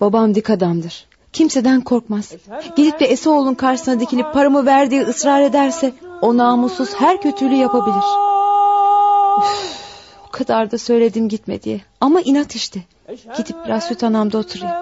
Babam 0.00 0.34
dik 0.34 0.50
adamdır. 0.50 1.06
Kimseden 1.32 1.80
korkmaz. 1.80 2.32
Gidip 2.76 3.00
de 3.00 3.04
Esoğlu'nun 3.04 3.54
karşısına 3.54 4.00
dikilip 4.00 4.32
paramı 4.32 4.66
ver 4.66 4.90
diye 4.90 5.02
ısrar 5.02 5.40
ederse 5.40 5.92
o 6.20 6.36
namussuz 6.36 6.94
her 6.94 7.22
kötülüğü 7.22 7.54
yapabilir. 7.54 8.04
Üf, 9.38 9.83
kadar 10.34 10.70
da 10.70 10.78
söyledim 10.78 11.28
gitme 11.28 11.62
diye. 11.62 11.80
Ama 12.00 12.20
inat 12.20 12.54
işte. 12.54 12.80
Gidip 13.36 13.56
biraz 13.66 13.84
süt 13.84 14.04
anamda 14.04 14.38
oturayım. 14.38 14.74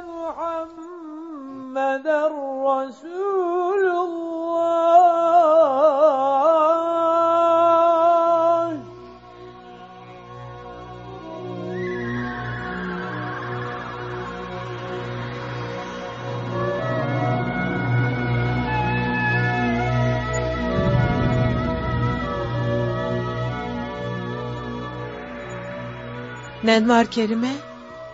Nen 26.73 26.88
var 26.88 27.07
Kerime? 27.07 27.52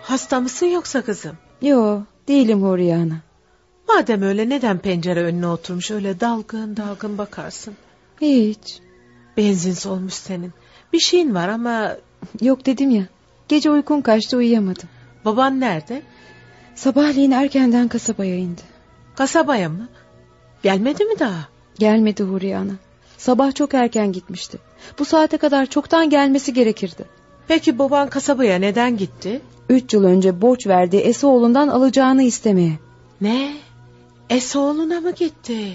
Hasta 0.01 0.39
mısın 0.39 0.65
yoksa 0.65 1.01
kızım? 1.01 1.37
Yo 1.61 2.01
değilim 2.27 2.61
Huriye 2.61 2.95
ana. 2.95 3.17
Madem 3.87 4.21
öyle 4.21 4.49
neden 4.49 4.77
pencere 4.77 5.23
önüne 5.23 5.47
oturmuş 5.47 5.91
öyle 5.91 6.19
dalgın 6.19 6.77
dalgın 6.77 7.17
bakarsın? 7.17 7.73
Hiç. 8.21 8.79
Benzin 9.37 9.73
solmuş 9.73 10.13
senin. 10.13 10.53
Bir 10.93 10.99
şeyin 10.99 11.35
var 11.35 11.49
ama 11.49 11.95
Yok 12.41 12.65
dedim 12.65 12.89
ya. 12.89 13.03
Gece 13.47 13.71
uykun 13.71 14.01
kaçtı 14.01 14.37
uyuyamadım. 14.37 14.89
baban 15.25 15.59
nerede? 15.59 16.01
Sabahleyin 16.75 17.31
erkenden 17.31 17.87
kasabaya 17.87 18.35
indi. 18.35 18.61
Kasabaya 19.15 19.69
mı? 19.69 19.87
Gelmedi 20.63 21.05
mi 21.05 21.19
daha? 21.19 21.47
Gelmedi 21.77 22.23
Huriye 22.23 22.57
ana. 22.57 22.73
Sabah 23.17 23.55
çok 23.55 23.73
erken 23.73 24.11
gitmişti. 24.11 24.57
Bu 24.99 25.05
saate 25.05 25.37
kadar 25.37 25.65
çoktan 25.65 26.09
gelmesi 26.09 26.53
gerekirdi. 26.53 27.18
Peki 27.49 27.79
baban 27.79 28.09
kasabaya 28.09 28.59
neden 28.59 28.97
gitti? 28.97 29.41
Üç 29.69 29.93
yıl 29.93 30.03
önce 30.03 30.41
borç 30.41 30.67
verdiği 30.67 31.01
Esoğlu'ndan 31.01 31.67
alacağını 31.67 32.23
istemeye. 32.23 32.79
Ne? 33.21 33.53
Esoğlu'na 34.29 34.99
mı 34.99 35.11
gitti? 35.11 35.73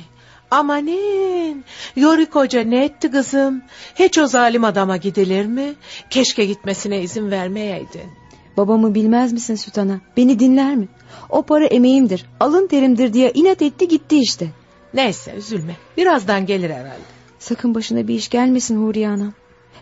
Amanin. 0.50 1.64
Yörük 1.96 2.34
Hoca 2.34 2.60
ne 2.60 2.84
etti 2.84 3.10
kızım? 3.10 3.62
Hiç 3.94 4.18
o 4.18 4.26
zalim 4.26 4.64
adama 4.64 4.96
gidilir 4.96 5.46
mi? 5.46 5.74
Keşke 6.10 6.44
gitmesine 6.44 7.02
izin 7.02 7.30
vermeyeydin. 7.30 8.10
Babamı 8.56 8.94
bilmez 8.94 9.32
misin 9.32 9.54
Sütana? 9.54 10.00
Beni 10.16 10.38
dinler 10.38 10.76
mi? 10.76 10.88
O 11.30 11.42
para 11.42 11.66
emeğimdir, 11.66 12.26
alın 12.40 12.66
terimdir 12.66 13.12
diye 13.12 13.30
inat 13.34 13.62
etti 13.62 13.88
gitti 13.88 14.18
işte. 14.18 14.48
Neyse 14.94 15.34
üzülme. 15.36 15.76
Birazdan 15.96 16.46
gelir 16.46 16.70
herhalde. 16.70 17.04
Sakın 17.38 17.74
başına 17.74 18.08
bir 18.08 18.14
iş 18.14 18.28
gelmesin 18.28 18.86
Huriye 18.86 19.08
anam. 19.08 19.32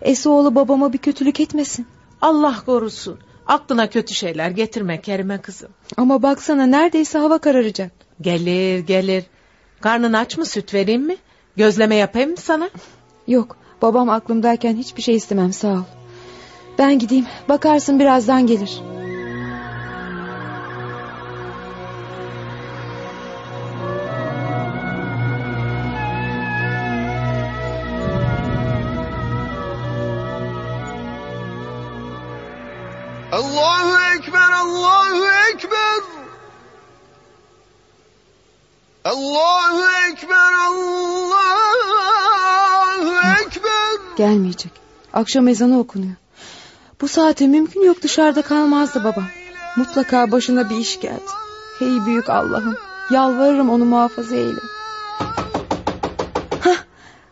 Esoğlu 0.03 0.55
babama 0.55 0.93
bir 0.93 0.99
kötülük 0.99 1.41
etmesin. 1.41 1.87
Allah 2.21 2.63
korusun. 2.67 3.19
Aklına 3.47 3.91
kötü 3.91 4.15
şeyler 4.15 4.51
getirme 4.51 5.01
Kerime 5.01 5.39
kızım. 5.41 5.69
Ama 5.97 6.23
baksana 6.23 6.67
neredeyse 6.67 7.19
hava 7.19 7.39
kararacak. 7.39 7.93
Gelir 8.21 8.79
gelir. 8.79 9.25
Karnın 9.81 10.13
aç 10.13 10.39
mı 10.39 10.47
süt 10.47 10.75
vereyim 10.75 11.03
mi? 11.03 11.17
Gözleme 11.57 11.97
yapayım 11.97 12.31
mı 12.31 12.37
sana? 12.37 12.71
Yok 13.29 13.57
babam 13.83 14.11
aklımdayken 14.11 14.77
hiçbir 14.77 15.03
şey 15.03 15.17
istemem 15.17 15.53
sağ 15.53 15.73
ol. 15.73 15.83
Ben 16.79 16.99
gideyim 16.99 17.27
bakarsın 17.49 18.01
birazdan 18.01 18.47
gelir. 18.47 18.81
Allahu 33.33 34.16
Ekber, 34.16 34.53
Allahu 34.53 35.27
Ekber. 35.53 36.03
Allahu 39.05 39.83
Ekber, 40.11 40.53
Allahu 40.66 41.53
Ekber. 43.40 44.16
Gelmeyecek. 44.16 44.73
Akşam 45.12 45.49
ezanı 45.49 45.79
okunuyor. 45.81 46.14
Bu 47.01 47.09
saate 47.09 47.47
mümkün 47.47 47.83
yok 47.85 48.03
dışarıda 48.03 48.42
kalmazdı 48.42 49.05
babam. 49.05 49.27
Mutlaka 49.77 50.31
başına 50.31 50.71
bir 50.71 50.77
iş 50.77 51.01
geldi. 51.01 51.33
Hey 51.79 52.07
büyük 52.07 52.31
Allah'ım. 52.31 52.77
Yalvarırım 53.11 53.71
onu 53.71 53.85
muhafaza 53.85 54.37
eyle. 54.37 54.61
Hah, 56.61 56.77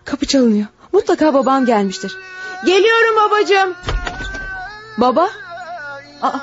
kapı 0.04 0.26
çalınıyor. 0.26 0.66
Mutlaka 0.92 1.34
babam 1.34 1.66
gelmiştir. 1.66 2.16
Geliyorum 2.66 3.16
babacığım. 3.16 3.74
Baba? 4.98 5.30
Aa, 6.22 6.38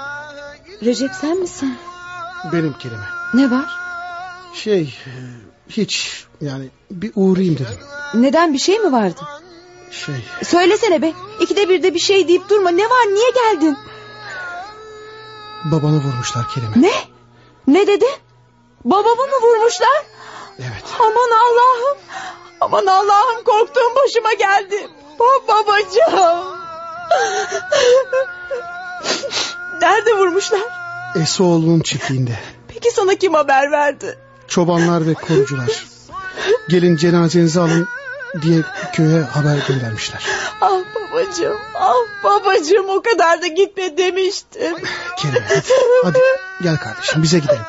Recep 0.84 1.12
sen 1.22 1.38
misin? 1.38 1.78
Benim 2.54 2.74
kelime. 2.74 3.06
Ne 3.34 3.52
var? 3.52 3.66
Şey, 4.54 4.98
hiç 5.70 6.26
yani 6.42 6.70
bir 6.92 7.12
uğrayayım 7.16 7.56
dedim. 7.56 7.78
Neden 8.14 8.54
bir 8.54 8.60
şey 8.60 8.80
mi 8.80 8.92
vardı? 8.92 9.22
Şey, 9.92 10.16
Söylesene 10.44 11.02
be. 11.02 11.14
İkide 11.40 11.70
birde 11.70 11.94
bir 11.94 12.00
şey 12.00 12.28
deyip 12.28 12.50
durma. 12.50 12.70
Ne 12.70 12.84
var 12.84 13.06
niye 13.14 13.30
geldin? 13.30 13.78
babanı 15.72 15.98
vurmuşlar 16.04 16.48
kelime. 16.48 16.74
Ne? 16.76 16.94
Ne 17.68 17.88
dedi? 17.88 18.06
Babamı 18.86 19.22
mı 19.28 19.42
vurmuşlar? 19.42 20.06
Evet. 20.60 20.84
Aman 21.00 21.32
Allah'ım. 21.32 21.98
Aman 22.62 22.86
Allah'ım 22.86 23.44
korktuğum 23.44 23.96
başıma 23.96 24.34
geldi. 24.34 24.90
Ba- 25.20 25.48
babacığım. 25.48 26.58
Nerede 29.82 30.14
vurmuşlar? 30.18 30.62
Esoğlu'nun 31.16 31.80
çiftliğinde. 31.80 32.40
Peki 32.68 32.92
sana 32.92 33.16
kim 33.16 33.34
haber 33.34 33.72
verdi? 33.72 34.18
Çobanlar 34.48 35.08
ve 35.08 35.14
korucular. 35.14 35.86
Gelin 36.70 36.96
cenazenizi 36.96 37.60
alın 37.60 37.88
diye 38.42 38.62
köye 38.94 39.22
haber 39.22 39.58
göndermişler. 39.68 40.26
Ah 40.62 40.80
babacığım. 40.96 41.58
Ah 41.76 42.24
babacığım 42.24 42.90
o 42.90 43.02
kadar 43.02 43.42
da 43.42 43.48
gitme 43.48 43.98
demiştim. 43.98 44.78
Kerem 45.18 45.44
hadi, 45.50 45.74
hadi 46.04 46.20
gel 46.62 46.78
kardeşim 46.78 47.24
bize 47.24 47.40
gidelim. 47.40 47.62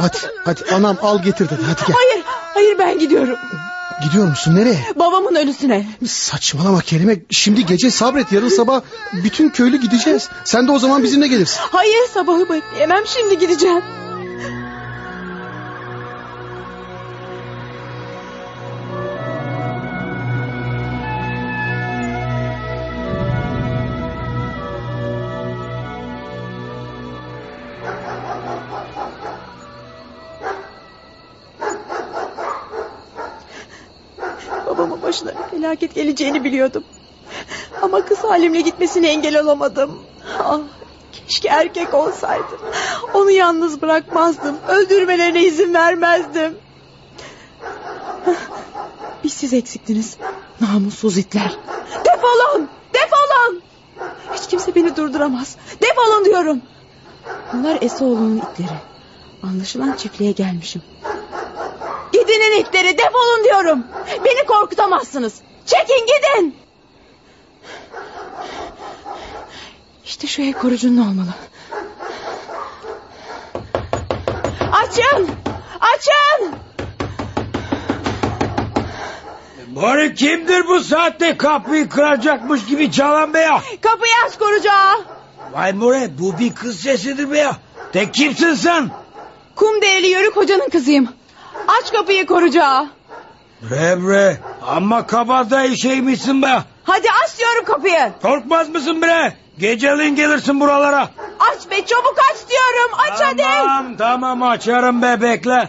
Hadi 0.00 0.18
hadi 0.44 0.74
anam 0.74 0.96
al 1.02 1.22
getir 1.22 1.44
dedi 1.50 1.62
hadi 1.66 1.80
gel. 1.86 1.96
Hayır, 1.96 2.24
hayır 2.26 2.78
ben 2.78 2.98
gidiyorum. 2.98 3.38
Gidiyor 4.04 4.26
musun 4.28 4.54
nereye? 4.56 4.84
Babamın 4.96 5.34
ölüsüne. 5.34 5.86
Saçmalama 6.06 6.80
Kerime 6.80 7.16
şimdi 7.30 7.66
gece 7.66 7.90
sabret 7.90 8.32
yarın 8.32 8.48
sabah 8.48 8.80
bütün 9.12 9.48
köylü 9.48 9.76
gideceğiz. 9.76 10.28
Sen 10.44 10.68
de 10.68 10.72
o 10.72 10.78
zaman 10.78 11.02
bizimle 11.02 11.28
gelirsin. 11.28 11.60
Hayır 11.70 12.08
sabahı 12.14 12.48
bekleyemem 12.48 13.02
şimdi 13.06 13.38
gideceğim. 13.38 13.82
Başına 35.12 35.32
felaket 35.50 35.94
geleceğini 35.94 36.44
biliyordum. 36.44 36.84
Ama 37.82 38.04
kız 38.04 38.18
halimle 38.18 38.60
gitmesine 38.60 39.08
engel 39.08 39.40
olamadım. 39.40 39.98
Ah, 40.38 40.60
keşke 41.12 41.48
erkek 41.48 41.94
olsaydı. 41.94 42.58
Onu 43.14 43.30
yalnız 43.30 43.82
bırakmazdım. 43.82 44.56
Öldürmelerine 44.68 45.44
izin 45.44 45.74
vermezdim. 45.74 46.54
Bir 49.24 49.28
siz 49.28 49.52
eksiktiniz. 49.52 50.16
Namussuz 50.60 51.18
itler. 51.18 51.56
Defolun! 52.04 52.68
Defolun! 52.94 53.62
Hiç 54.34 54.48
kimse 54.48 54.74
beni 54.74 54.96
durduramaz. 54.96 55.56
Defolun 55.82 56.24
diyorum. 56.24 56.62
Bunlar 57.52 57.78
Esoğlu'nun 57.80 58.36
itleri. 58.36 58.78
Anlaşılan 59.42 59.92
çiftliğe 59.92 60.32
gelmişim. 60.32 60.82
Gidinin 62.32 62.60
itleri 62.60 62.98
defolun 62.98 63.44
diyorum. 63.44 63.84
Beni 64.24 64.46
korkutamazsınız. 64.46 65.34
Çekin 65.66 66.06
gidin. 66.06 66.56
İşte 70.04 70.26
şu 70.26 70.42
ev 70.42 70.52
korucunun 70.52 71.08
olmalı. 71.08 71.28
Açın! 74.72 75.30
Açın! 75.80 76.54
Bari 79.66 80.14
kimdir 80.14 80.66
bu 80.68 80.80
saatte 80.80 81.36
kapıyı 81.36 81.88
kıracakmış 81.88 82.64
gibi 82.64 82.92
çalan 82.92 83.34
be 83.34 83.38
ya? 83.38 83.62
Kapıyı 83.80 84.12
aç 84.26 84.38
korucu 84.38 84.70
ağa. 84.72 85.00
Vay 85.52 85.72
more 85.72 86.10
bu 86.18 86.38
bir 86.38 86.54
kız 86.54 86.80
sesidir 86.80 87.30
be 87.30 87.38
ya. 87.38 87.56
De 87.94 88.10
kimsin 88.10 88.54
sen? 88.54 88.90
Kum 89.56 89.82
değerli 89.82 90.06
yörük 90.06 90.36
hocanın 90.36 90.68
kızıyım. 90.68 91.08
Aç 91.68 91.92
kapıyı 91.92 92.26
korucu 92.26 92.64
ağa. 92.64 92.86
Bre 93.70 94.06
bre 94.06 94.38
amma 94.66 95.06
kabadayı 95.06 95.76
şeymişsin 95.78 96.42
be. 96.42 96.58
Hadi 96.84 97.06
aç 97.24 97.38
diyorum 97.38 97.64
kapıyı. 97.64 98.12
Korkmaz 98.22 98.68
mısın 98.68 99.02
bre? 99.02 99.36
Geceliğin 99.58 100.14
gelirsin 100.16 100.60
buralara. 100.60 101.08
Aç 101.40 101.70
be 101.70 101.86
çabuk 101.86 102.16
aç 102.32 102.36
diyorum. 102.50 102.90
Aç 103.10 103.20
hadi. 103.22 103.42
Tamam 103.42 103.96
tamam 103.96 104.42
açarım 104.42 105.02
be 105.02 105.20
bekle. 105.22 105.68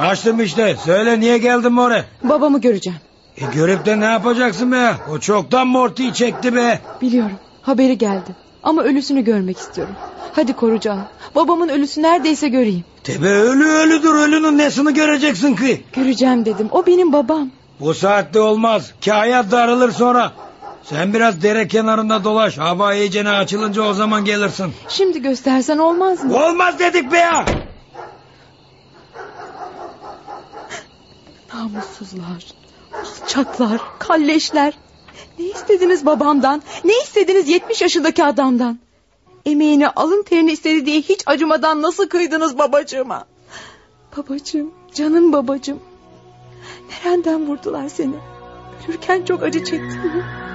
Açtım 0.00 0.40
işte. 0.40 0.76
Söyle 0.84 1.20
niye 1.20 1.38
geldin 1.38 1.72
more? 1.72 2.04
Babamı 2.22 2.60
göreceğim. 2.60 2.98
E 3.36 3.44
görüp 3.54 3.86
de 3.86 4.00
ne 4.00 4.04
yapacaksın 4.04 4.72
be? 4.72 4.94
O 5.12 5.18
çoktan 5.18 5.66
mortiyi 5.66 6.14
çekti 6.14 6.54
be. 6.54 6.80
Biliyorum 7.00 7.38
haberi 7.62 7.98
geldi. 7.98 8.30
Ama 8.62 8.82
ölüsünü 8.82 9.24
görmek 9.24 9.58
istiyorum. 9.58 9.94
Hadi 10.32 10.52
korucu 10.52 10.92
ağa. 10.92 11.08
Babamın 11.34 11.68
ölüsü 11.68 12.02
neredeyse 12.02 12.48
göreyim. 12.48 12.84
Tebe 13.04 13.28
ölü 13.28 13.68
ölüdür 13.68 14.14
ölünün 14.14 14.58
nesini 14.58 14.94
göreceksin 14.94 15.56
ki? 15.56 15.84
Göreceğim 15.92 16.44
dedim. 16.44 16.68
O 16.70 16.86
benim 16.86 17.12
babam. 17.12 17.50
Bu 17.80 17.94
saatte 17.94 18.40
olmaz. 18.40 18.92
Kaya 19.04 19.50
darılır 19.50 19.90
sonra. 19.92 20.32
Sen 20.82 21.14
biraz 21.14 21.42
dere 21.42 21.68
kenarında 21.68 22.24
dolaş. 22.24 22.58
Hava 22.58 22.94
iyicene 22.94 23.30
açılınca 23.30 23.82
o 23.82 23.92
zaman 23.94 24.24
gelirsin. 24.24 24.72
Şimdi 24.88 25.22
göstersen 25.22 25.78
olmaz 25.78 26.24
mı? 26.24 26.44
Olmaz 26.44 26.78
dedik 26.78 27.12
be 27.12 27.18
ya. 27.18 27.44
Namussuzlar, 31.54 32.46
alçaklar, 33.22 33.80
kalleşler. 33.98 34.74
Ne 35.38 35.44
istediniz 35.44 36.06
babamdan? 36.06 36.62
Ne 36.84 36.92
istediniz 37.02 37.48
yetmiş 37.48 37.82
yaşındaki 37.82 38.24
adamdan? 38.24 38.78
Emeğini 39.46 39.88
alın 39.88 40.22
terini 40.22 40.52
istedi 40.52 40.86
diye 40.86 41.00
hiç 41.00 41.22
acımadan 41.26 41.82
nasıl 41.82 42.08
kıydınız 42.08 42.58
babacığıma? 42.58 43.24
Babacığım, 44.16 44.70
canım 44.94 45.32
babacığım. 45.32 45.80
Nereden 47.04 47.46
vurdular 47.46 47.88
seni? 47.88 48.14
Ölürken 48.88 49.24
çok 49.24 49.42
acı 49.42 49.64
çektin 49.64 50.16
mi? 50.16 50.49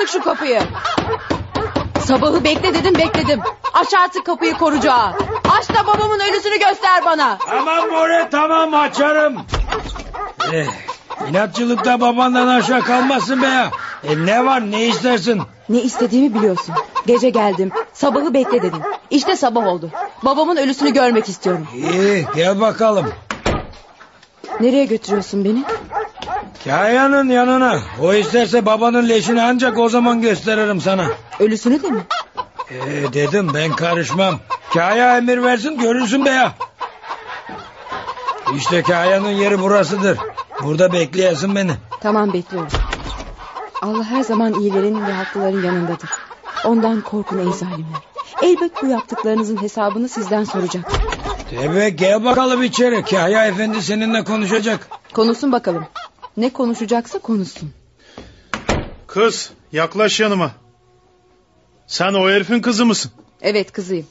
Artık 0.00 0.08
şu 0.12 0.22
kapıyı. 0.22 0.60
Sabahı 2.06 2.44
bekle 2.44 2.74
dedim 2.74 2.94
bekledim. 2.94 3.40
Aç 3.74 3.94
artık 3.94 4.26
kapıyı 4.26 4.54
korucu 4.54 4.92
ağa. 4.92 5.16
Aç 5.58 5.68
da 5.68 5.86
babamın 5.86 6.20
ölüsünü 6.20 6.58
göster 6.58 7.04
bana. 7.04 7.38
Tamam 7.38 7.88
more 7.90 8.28
tamam 8.30 8.74
açarım. 8.74 9.36
Eh, 10.52 10.66
inatçılıkta 11.30 12.00
babandan 12.00 12.48
aşağı 12.48 12.82
kalmazsın 12.82 13.42
be 13.42 13.46
ya. 13.46 13.70
E 14.04 14.26
ne 14.26 14.44
var 14.44 14.70
ne 14.70 14.86
istersin? 14.86 15.42
Ne 15.68 15.80
istediğimi 15.80 16.34
biliyorsun. 16.34 16.74
Gece 17.06 17.30
geldim. 17.30 17.70
Sabahı 17.92 18.34
bekle 18.34 18.62
dedim. 18.62 18.82
İşte 19.10 19.36
sabah 19.36 19.66
oldu. 19.66 19.90
Babamın 20.22 20.56
ölüsünü 20.56 20.92
görmek 20.92 21.28
istiyorum. 21.28 21.66
İyi 21.74 22.26
gel 22.34 22.60
bakalım. 22.60 23.12
Nereye 24.60 24.84
götürüyorsun 24.84 25.44
beni? 25.44 25.64
Kayanın 26.64 27.28
yanına. 27.28 27.80
O 28.02 28.14
isterse 28.14 28.66
babanın 28.66 29.08
leşini 29.08 29.42
ancak 29.42 29.78
o 29.78 29.88
zaman 29.88 30.20
gösteririm 30.20 30.80
sana. 30.80 31.06
Ölüsünü 31.40 31.82
de 31.82 31.90
mi? 31.90 32.00
Ee, 32.70 33.12
dedim 33.12 33.50
ben 33.54 33.72
karışmam. 33.72 34.34
Kaya 34.74 35.16
emir 35.16 35.42
versin 35.42 35.78
görürsün 35.78 36.24
be 36.24 36.30
ya. 36.30 36.52
İşte 38.56 38.82
Kaya'nın 38.82 39.30
yeri 39.30 39.60
burasıdır. 39.60 40.18
Burada 40.62 40.92
bekleyesin 40.92 41.54
beni. 41.54 41.72
Tamam 42.00 42.32
bekliyorum. 42.32 42.70
Allah 43.82 44.04
her 44.04 44.22
zaman 44.22 44.54
iyilerin 44.54 45.06
ve 45.06 45.12
haklıların 45.12 45.62
yanındadır. 45.62 46.10
Ondan 46.64 47.00
korkun 47.00 47.38
ey 47.38 47.52
zalimler. 47.52 48.00
Elbet 48.42 48.82
bu 48.82 48.86
yaptıklarınızın 48.86 49.62
hesabını 49.62 50.08
sizden 50.08 50.44
soracak. 50.44 50.92
Tabii 51.50 51.96
gel 51.96 52.24
bakalım 52.24 52.62
içeri. 52.62 53.04
Kaya 53.04 53.46
efendi 53.46 53.82
seninle 53.82 54.24
konuşacak. 54.24 54.88
Konuşsun 55.14 55.52
bakalım. 55.52 55.84
Ne 56.36 56.50
konuşacaksa 56.50 57.18
konuşsun. 57.18 57.70
Kız 59.06 59.50
yaklaş 59.72 60.20
yanıma. 60.20 60.50
Sen 61.86 62.14
o 62.14 62.28
herifin 62.30 62.60
kızı 62.60 62.86
mısın? 62.86 63.12
Evet 63.42 63.72
kızıyım. 63.72 64.06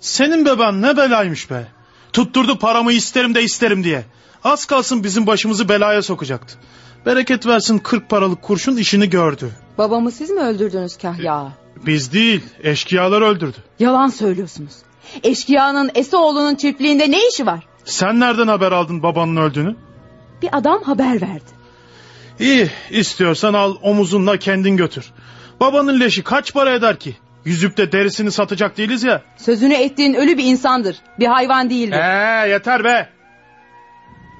Senin 0.00 0.44
beban 0.44 0.82
ne 0.82 0.96
belaymış 0.96 1.50
be. 1.50 1.68
Tutturdu 2.12 2.58
paramı 2.58 2.92
isterim 2.92 3.34
de 3.34 3.42
isterim 3.42 3.84
diye. 3.84 4.04
Az 4.44 4.64
kalsın 4.64 5.04
bizim 5.04 5.26
başımızı 5.26 5.68
belaya 5.68 6.02
sokacaktı. 6.02 6.58
Bereket 7.06 7.46
versin 7.46 7.78
kırk 7.78 8.08
paralık 8.10 8.42
kurşun 8.42 8.76
işini 8.76 9.10
gördü. 9.10 9.50
Babamı 9.78 10.10
siz 10.10 10.30
mi 10.30 10.40
öldürdünüz 10.40 10.96
Kahya? 10.96 11.52
Biz 11.86 12.12
değil 12.12 12.40
eşkıyalar 12.62 13.22
öldürdü. 13.22 13.56
Yalan 13.78 14.08
söylüyorsunuz. 14.08 14.72
Eşkıyanın 15.22 15.90
Esoğlu'nun 15.94 16.54
çiftliğinde 16.54 17.10
ne 17.10 17.28
işi 17.28 17.46
var? 17.46 17.66
Sen 17.84 18.20
nereden 18.20 18.48
haber 18.48 18.72
aldın 18.72 19.02
babanın 19.02 19.36
öldüğünü? 19.36 19.76
Bir 20.42 20.48
adam 20.52 20.82
haber 20.82 21.20
verdi. 21.22 21.58
İyi 22.40 22.70
istiyorsan 22.90 23.54
al 23.54 23.76
omuzunla 23.82 24.36
kendin 24.36 24.76
götür. 24.76 25.10
Babanın 25.60 26.00
leşi 26.00 26.22
kaç 26.22 26.54
para 26.54 26.74
eder 26.74 26.98
ki? 26.98 27.16
Yüzüp 27.44 27.76
de 27.76 27.92
derisini 27.92 28.30
satacak 28.32 28.76
değiliz 28.76 29.04
ya. 29.04 29.22
Sözünü 29.36 29.74
ettiğin 29.74 30.14
ölü 30.14 30.38
bir 30.38 30.44
insandır. 30.44 30.96
Bir 31.18 31.26
hayvan 31.26 31.70
değildir. 31.70 31.96
Ee 31.96 32.48
yeter 32.48 32.84
be. 32.84 33.08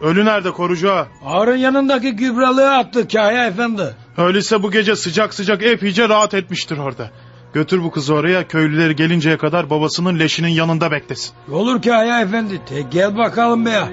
Ölü 0.00 0.24
nerede 0.24 0.50
korucu 0.50 0.92
ağa? 0.92 1.06
Ağrın 1.24 1.56
yanındaki 1.56 2.12
gübralığı 2.12 2.70
attı 2.76 3.08
Kaya 3.08 3.46
efendi. 3.46 3.94
Öyleyse 4.16 4.62
bu 4.62 4.70
gece 4.70 4.96
sıcak 4.96 5.34
sıcak 5.34 5.62
epeyce 5.62 6.08
rahat 6.08 6.34
etmiştir 6.34 6.78
orada. 6.78 7.11
Götür 7.54 7.82
bu 7.82 7.90
kızı 7.90 8.14
oraya 8.14 8.48
köylüleri 8.48 8.96
gelinceye 8.96 9.37
kadar 9.38 9.70
babasının 9.70 10.18
leşinin 10.18 10.48
yanında 10.48 10.90
beklesin. 10.90 11.32
Olur 11.52 11.82
Kaya 11.82 12.20
efendi. 12.20 12.61
Te 12.68 12.82
gel 12.90 13.16
bakalım 13.16 13.66
be 13.66 13.70
ya. 13.70 13.88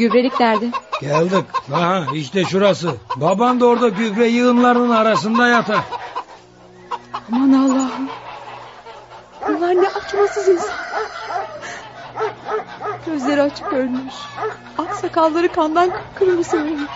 Gübrelik 0.00 0.40
nerede? 0.40 0.66
Geldik. 1.00 1.44
Aha 1.74 2.06
işte 2.14 2.44
şurası. 2.44 2.94
Baban 3.16 3.60
da 3.60 3.66
orada 3.66 3.88
gübre 3.88 4.26
yığınlarının 4.26 4.90
arasında 4.90 5.48
yatar. 5.48 5.80
Aman 7.32 7.52
Allah'ım. 7.52 8.08
Bunlar 9.48 9.74
ne 9.74 9.88
acımasız 9.88 10.48
insan. 10.48 10.74
Gözleri 13.06 13.42
açık 13.42 13.72
ölmüş. 13.72 14.14
Ak 14.78 14.94
sakalları 14.94 15.52
kandan 15.52 15.90
kırmızı 16.14 16.56
olmuş. 16.56 16.90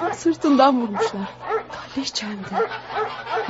Tam 0.00 0.12
sırtından 0.14 0.80
vurmuşlar. 0.82 1.28
Kardeş 1.94 2.14
çemdi. 2.14 2.48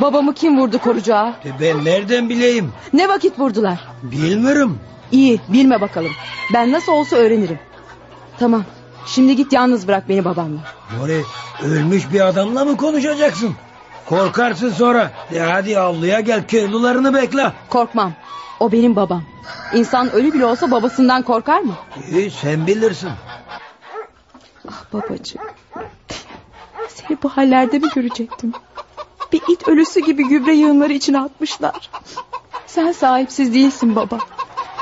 Babamı 0.01 0.35
kim 0.35 0.59
vurdu 0.61 0.79
korucağa? 0.79 1.35
E 1.45 1.61
ben 1.61 1.85
nereden 1.85 2.29
bileyim? 2.29 2.73
Ne 2.93 3.09
vakit 3.09 3.39
vurdular? 3.39 3.79
Bilmiyorum. 4.03 4.79
İyi 5.13 5.41
bilme 5.49 5.81
bakalım. 5.81 6.13
Ben 6.55 6.73
nasıl 6.73 6.93
olsa 6.93 7.17
öğrenirim. 7.17 7.59
Tamam. 8.39 8.65
Şimdi 9.07 9.37
git 9.37 9.53
yalnız 9.53 9.89
bırak 9.89 10.09
beni 10.09 10.25
babamla. 10.25 10.61
Nuri 10.99 11.23
ölmüş 11.63 12.13
bir 12.13 12.21
adamla 12.21 12.65
mı 12.65 12.77
konuşacaksın? 12.77 13.55
Korkarsın 14.07 14.71
sonra. 14.71 15.11
De 15.33 15.41
hadi 15.41 15.79
avluya 15.79 16.21
gel 16.21 16.47
köylülerini 16.47 17.15
bekle. 17.15 17.53
Korkmam. 17.71 18.13
O 18.61 18.73
benim 18.73 18.97
babam. 18.97 19.23
İnsan 19.75 20.13
ölü 20.13 20.33
bile 20.33 20.47
olsa 20.47 20.71
babasından 20.71 21.23
korkar 21.23 21.61
mı? 21.61 21.75
İyi 22.11 22.31
sen 22.31 22.67
bilirsin. 22.67 23.11
Ah 24.69 24.85
babacığım. 24.93 25.43
Seni 26.89 27.19
bu 27.23 27.29
hallerde 27.29 27.79
mi 27.79 27.89
görecektim? 27.95 28.53
Bir 29.33 29.43
it 29.49 29.69
ölüsü 29.69 30.01
gibi 30.01 30.29
gübre 30.29 30.55
yığınları 30.55 30.93
içine 30.93 31.21
atmışlar. 31.21 31.91
Sen 32.67 32.93
sahipsiz 32.93 33.55
değilsin 33.55 33.97
baba. 33.97 34.19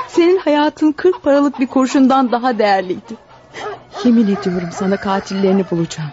Senin 0.07 0.37
hayatın 0.37 0.91
kırk 0.91 1.23
paralık 1.23 1.59
bir 1.59 1.67
kurşundan 1.67 2.31
daha 2.31 2.59
değerliydi. 2.59 3.26
Yemin 4.05 4.23
ediyorum 4.35 4.69
sana 4.71 4.97
katillerini 4.97 5.65
bulacağım. 5.71 6.09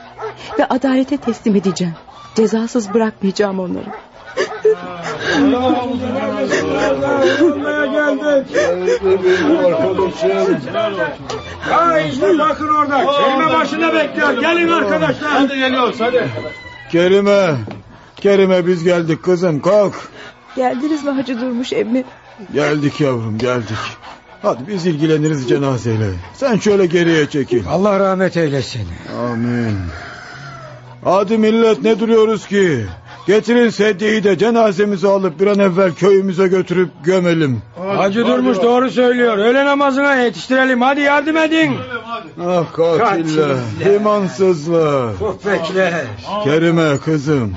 Ve 0.59 0.64
adalete 0.64 1.16
teslim 1.16 1.57
edeceğim. 1.57 1.94
Cezasız 2.35 2.94
bırakmayacağım 2.94 3.61
onları. 3.61 3.87
Ha 11.61 12.00
işte 12.00 12.38
bakın 12.38 12.68
orada. 12.68 13.04
Kelime 13.12 13.52
başında 13.52 13.94
bekliyor. 13.94 14.40
Gelin 14.40 14.68
arkadaşlar. 14.68 15.30
Hadi 15.30 15.59
geliyoruz 15.59 16.00
hadi. 16.00 16.28
Kerime, 16.92 17.54
Kerime 18.16 18.66
biz 18.66 18.85
geldik 18.85 19.22
kızım 19.22 19.61
kalk. 19.62 19.94
Geldiniz 20.57 21.04
mi 21.04 21.11
Hacı 21.11 21.40
Durmuş 21.40 21.72
emmi? 21.72 22.04
Geldik 22.52 23.00
yavrum 23.00 23.38
geldik. 23.38 23.78
Hadi 24.44 24.68
biz 24.68 24.87
ilgileniriz 24.87 25.48
cenazeyle. 25.48 26.11
Sen 26.35 26.57
şöyle 26.57 26.87
geriye 26.87 27.26
çekil. 27.26 27.62
Allah 27.70 28.00
rahmet 28.00 28.37
eylesin. 28.37 28.87
Amin. 29.30 29.76
Hadi 31.04 31.38
millet 31.38 31.83
ne 31.83 32.00
duruyoruz 32.00 32.46
ki? 32.46 32.87
Getirin 33.26 33.70
sedyeyi 33.70 34.24
de 34.24 34.38
cenazemizi 34.38 35.09
alıp 35.09 35.40
bir 35.40 35.46
an 35.46 35.59
evvel 35.59 35.94
köyümüze 35.94 36.48
götürüp 36.48 36.90
gömelim. 37.04 37.62
Hacı 37.96 38.26
Durmuş 38.26 38.62
doğru 38.62 38.90
söylüyor. 38.90 39.38
Öğle 39.38 39.64
namazına 39.64 40.14
yetiştirelim. 40.14 40.80
Hadi 40.80 41.00
yardım 41.00 41.37
edin. 41.37 41.76
Ah 42.46 42.72
katiller, 42.72 43.57
imansızlar. 43.94 45.12
Köpekler. 45.18 46.04
Kerime 46.44 46.98
kızım. 46.98 47.52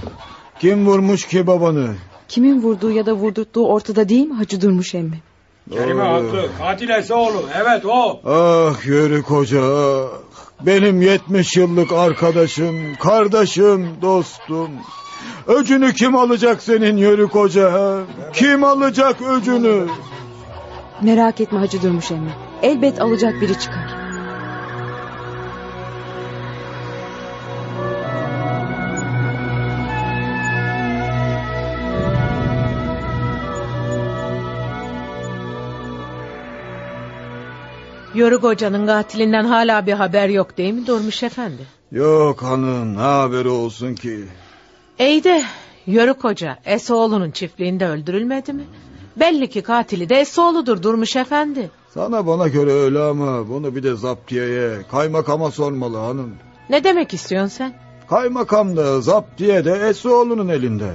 Kim 0.59 0.85
vurmuş 0.85 1.27
ki 1.27 1.47
babanı? 1.47 1.87
Kimin 2.27 2.61
vurduğu 2.61 2.91
ya 2.91 3.05
da 3.05 3.13
vurdurttuğu 3.13 3.67
ortada 3.67 4.09
değil 4.09 4.27
mi 4.27 4.33
Hacı 4.35 4.61
Durmuş 4.61 4.95
emmi? 4.95 5.19
Kerime 5.71 6.03
haklı. 6.03 6.49
Katil 6.57 6.89
Esoğlu. 6.89 7.43
Evet 7.63 7.85
o. 7.85 8.19
Ah 8.25 8.85
yürü 8.85 9.23
koca. 9.23 9.61
Benim 10.61 11.01
70 11.01 11.57
yıllık 11.57 11.91
arkadaşım, 11.93 12.95
kardeşim, 12.95 13.89
dostum. 14.01 14.69
Öcünü 15.47 15.93
kim 15.93 16.15
alacak 16.15 16.63
senin 16.63 16.97
yürü 16.97 17.27
koca? 17.27 17.73
ha? 17.73 17.99
Kim 18.33 18.63
alacak 18.63 19.21
öcünü? 19.21 19.87
Merak 21.01 21.41
etme 21.41 21.59
Hacı 21.59 21.81
Durmuş 21.81 22.11
emmi. 22.11 22.31
Elbet 22.63 23.01
alacak 23.01 23.41
biri 23.41 23.59
çıkar. 23.59 23.96
Yörük 38.17 38.43
hocanın 38.43 38.87
katilinden 38.87 39.45
hala 39.45 39.85
bir 39.85 39.93
haber 39.93 40.29
yok 40.29 40.57
değil 40.57 40.73
mi 40.73 40.87
Durmuş 40.87 41.23
efendi? 41.23 41.61
Yok 41.91 42.43
hanım 42.43 42.95
ne 42.95 43.01
haberi 43.01 43.49
olsun 43.49 43.95
ki? 43.95 44.25
İyi 44.99 45.23
de 45.23 45.43
Yörük 45.87 46.23
hoca 46.23 46.57
Esoğlu'nun 46.65 47.31
çiftliğinde 47.31 47.87
öldürülmedi 47.87 48.53
mi? 48.53 48.63
Belli 49.15 49.49
ki 49.49 49.61
katili 49.61 50.09
de 50.09 50.15
Esoğlu'dur 50.19 50.83
Durmuş 50.83 51.15
efendi. 51.15 51.69
Sana 51.93 52.27
bana 52.27 52.47
göre 52.47 52.71
öyle 52.71 52.99
ama 52.99 53.49
bunu 53.49 53.75
bir 53.75 53.83
de 53.83 53.95
zaptiyeye, 53.95 54.71
kaymakama 54.91 55.51
sormalı 55.51 55.97
hanım. 55.97 56.35
Ne 56.69 56.83
demek 56.83 57.13
istiyorsun 57.13 57.57
sen? 57.57 57.73
Kaymakam 58.09 58.77
da 58.77 59.01
zaptiye 59.01 59.65
de 59.65 59.71
Esoğlu'nun 59.89 60.47
elinde. 60.47 60.91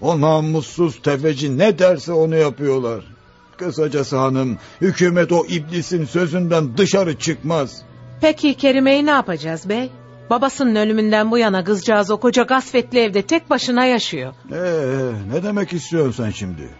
O 0.00 0.20
namussuz 0.20 1.02
tefeci 1.02 1.58
ne 1.58 1.78
derse 1.78 2.12
onu 2.12 2.36
yapıyorlar. 2.36 3.15
Kısacası 3.58 4.16
hanım 4.16 4.58
hükümet 4.80 5.32
o 5.32 5.46
iblisin 5.46 6.04
sözünden 6.04 6.76
dışarı 6.76 7.18
çıkmaz. 7.18 7.82
Peki 8.20 8.54
Kerime'yi 8.54 9.06
ne 9.06 9.10
yapacağız 9.10 9.68
bey? 9.68 9.90
Babasının 10.30 10.74
ölümünden 10.74 11.30
bu 11.30 11.38
yana 11.38 11.64
kızcağız 11.64 12.10
o 12.10 12.20
koca 12.20 12.42
gasvetli 12.42 12.98
evde 12.98 13.22
tek 13.22 13.50
başına 13.50 13.84
yaşıyor. 13.84 14.34
Ee, 14.52 15.34
ne 15.34 15.42
demek 15.42 15.72
istiyorsun 15.72 16.24
sen 16.24 16.30
şimdi? 16.30 16.70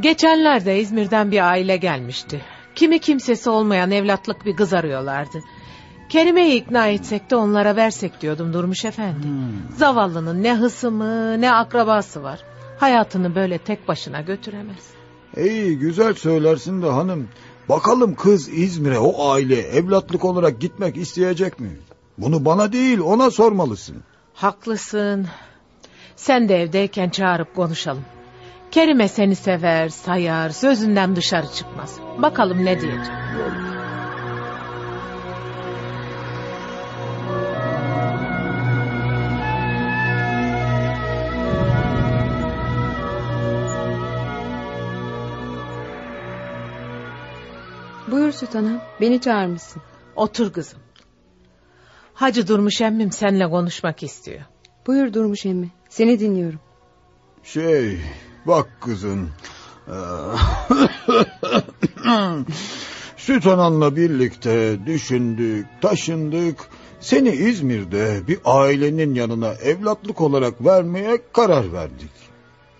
Geçenlerde 0.00 0.80
İzmir'den 0.80 1.30
bir 1.30 1.50
aile 1.50 1.76
gelmişti. 1.76 2.40
Kimi 2.74 2.98
kimsesi 2.98 3.50
olmayan 3.50 3.90
evlatlık 3.90 4.46
bir 4.46 4.56
kız 4.56 4.72
arıyorlardı. 4.74 5.38
Kerime'yi 6.08 6.54
ikna 6.54 6.86
etsek 6.86 7.30
de 7.30 7.36
onlara 7.36 7.76
versek 7.76 8.20
diyordum 8.20 8.52
Durmuş 8.52 8.84
Efendi. 8.84 9.26
Zavallının 9.76 10.42
ne 10.42 10.54
hısımı 10.54 11.40
ne 11.40 11.52
akrabası 11.52 12.22
var. 12.22 12.40
Hayatını 12.78 13.34
böyle 13.34 13.58
tek 13.58 13.88
başına 13.88 14.20
götüremez. 14.20 14.99
İyi 15.36 15.78
güzel 15.78 16.14
söylersin 16.14 16.82
de 16.82 16.86
hanım. 16.86 17.28
Bakalım 17.68 18.14
kız 18.14 18.48
İzmir'e 18.48 18.98
o 18.98 19.30
aile 19.30 19.60
evlatlık 19.60 20.24
olarak 20.24 20.60
gitmek 20.60 20.96
isteyecek 20.96 21.60
mi? 21.60 21.70
Bunu 22.18 22.44
bana 22.44 22.72
değil 22.72 22.98
ona 22.98 23.30
sormalısın. 23.30 23.96
Haklısın. 24.34 25.26
Sen 26.16 26.48
de 26.48 26.62
evdeyken 26.62 27.08
çağırıp 27.08 27.54
konuşalım. 27.56 28.04
Kerime 28.70 29.08
seni 29.08 29.36
sever, 29.36 29.88
sayar, 29.88 30.50
sözünden 30.50 31.16
dışarı 31.16 31.46
çıkmaz. 31.52 31.96
Bakalım 32.18 32.64
ne 32.64 32.80
diyecek. 32.80 33.06
Buyur 48.40 48.52
Sultanım. 48.52 48.80
Beni 49.00 49.20
çağırmışsın. 49.20 49.82
Otur 50.16 50.52
kızım. 50.52 50.78
Hacı 52.14 52.48
Durmuş 52.48 52.80
emmim 52.80 53.12
seninle 53.12 53.50
konuşmak 53.50 54.02
istiyor. 54.02 54.40
Buyur 54.86 55.12
Durmuş 55.12 55.46
emmi. 55.46 55.70
Seni 55.88 56.20
dinliyorum. 56.20 56.60
Şey 57.42 57.98
bak 58.46 58.68
kızım. 58.80 59.30
Süt 63.16 63.46
ananla 63.46 63.96
birlikte 63.96 64.78
düşündük, 64.86 65.66
taşındık. 65.82 66.68
Seni 67.00 67.30
İzmir'de 67.30 68.20
bir 68.28 68.38
ailenin 68.44 69.14
yanına 69.14 69.52
evlatlık 69.52 70.20
olarak 70.20 70.64
vermeye 70.64 71.22
karar 71.32 71.72
verdik. 71.72 72.12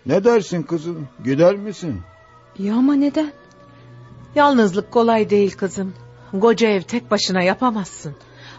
Ne 0.06 0.24
dersin 0.24 0.62
kızım? 0.62 1.08
Gider 1.24 1.56
misin? 1.56 2.00
Ya 2.58 2.74
ama 2.74 2.94
neden? 2.94 3.32
Yalnızlık 4.34 4.90
kolay 4.90 5.30
değil 5.30 5.56
kızım. 5.56 5.92
Koca 6.40 6.68
ev 6.68 6.82
tek 6.82 7.10
başına 7.10 7.42
yapamazsın. 7.42 8.12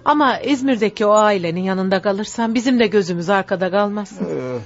Ama 0.06 0.40
İzmir'deki 0.40 1.06
o 1.06 1.12
ailenin 1.12 1.62
yanında 1.62 2.02
kalırsan 2.02 2.54
bizim 2.56 2.80
de 2.80 2.88
gözümüz 2.88 3.30
arkada 3.30 3.72
kalmaz. 3.72 4.20
Ee, 4.22 4.58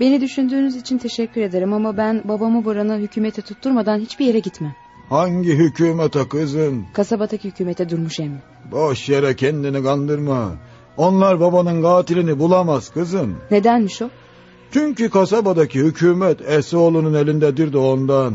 Beni 0.00 0.20
düşündüğünüz 0.20 0.76
için 0.76 0.98
teşekkür 0.98 1.40
ederim 1.40 1.72
ama 1.72 1.96
ben 1.96 2.22
babamı 2.24 2.64
buranı 2.64 2.98
hükümete 2.98 3.42
tutturmadan 3.42 3.98
hiçbir 3.98 4.26
yere 4.26 4.38
gitmem. 4.38 4.74
hangi 5.08 5.54
hükümete 5.54 6.28
kızım? 6.28 6.86
Kasabadaki 6.92 7.48
hükümete 7.48 7.88
durmuş 7.90 8.20
emmi. 8.20 8.38
Boş 8.72 9.08
yere 9.08 9.36
kendini 9.36 9.82
kandırma. 9.84 10.52
Onlar 10.96 11.40
babanın 11.40 11.82
katilini 11.82 12.38
bulamaz 12.38 12.88
kızım. 12.92 13.36
Nedenmiş 13.50 14.02
o? 14.02 14.08
Çünkü 14.72 15.10
kasabadaki 15.10 15.78
hükümet 15.80 16.40
Esoğlu'nun 16.48 17.14
elindedir 17.14 17.72
de 17.72 17.78
ondan. 17.78 18.34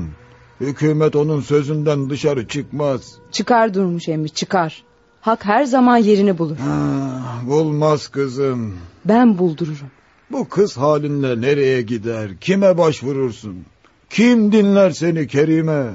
Hükümet 0.61 1.15
onun 1.15 1.41
sözünden 1.41 2.09
dışarı 2.09 2.47
çıkmaz. 2.47 3.15
Çıkar 3.31 3.73
durmuş 3.73 4.09
emmi 4.09 4.29
çıkar. 4.29 4.83
Hak 5.21 5.45
her 5.45 5.63
zaman 5.63 5.97
yerini 5.97 6.37
bulur. 6.37 6.57
Ah, 6.69 7.47
bulmaz 7.47 8.07
kızım. 8.07 8.77
Ben 9.05 9.37
buldururum. 9.37 9.91
Bu 10.31 10.49
kız 10.49 10.77
halinle 10.77 11.41
nereye 11.41 11.81
gider? 11.81 12.29
Kime 12.41 12.77
başvurursun? 12.77 13.65
Kim 14.09 14.51
dinler 14.51 14.91
seni 14.91 15.27
Kerime? 15.27 15.89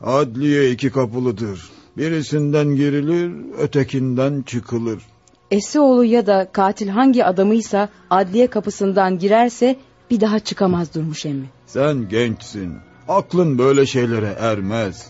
Adliye 0.00 0.70
iki 0.70 0.90
kapılıdır. 0.90 1.70
Birisinden 1.96 2.76
girilir, 2.76 3.32
ötekinden 3.58 4.42
çıkılır. 4.42 5.02
Esioğlu 5.50 6.04
ya 6.04 6.26
da 6.26 6.48
katil 6.52 6.88
hangi 6.88 7.24
adamıysa 7.24 7.88
adliye 8.10 8.46
kapısından 8.46 9.18
girerse 9.18 9.76
bir 10.10 10.20
daha 10.20 10.38
çıkamaz 10.38 10.94
Durmuş 10.94 11.26
emmi. 11.26 11.46
Sen 11.66 12.08
gençsin. 12.08 12.72
Aklın 13.08 13.58
böyle 13.58 13.86
şeylere 13.86 14.36
ermez. 14.40 15.06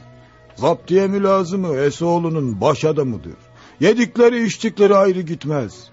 Zaptiye 0.55 1.07
mülazımı 1.07 1.77
Esoğlu'nun 1.77 2.61
baş 2.61 2.85
adamıdır. 2.85 3.37
Yedikleri 3.81 4.45
içtikleri 4.45 4.97
ayrı 4.97 5.21
gitmez. 5.21 5.89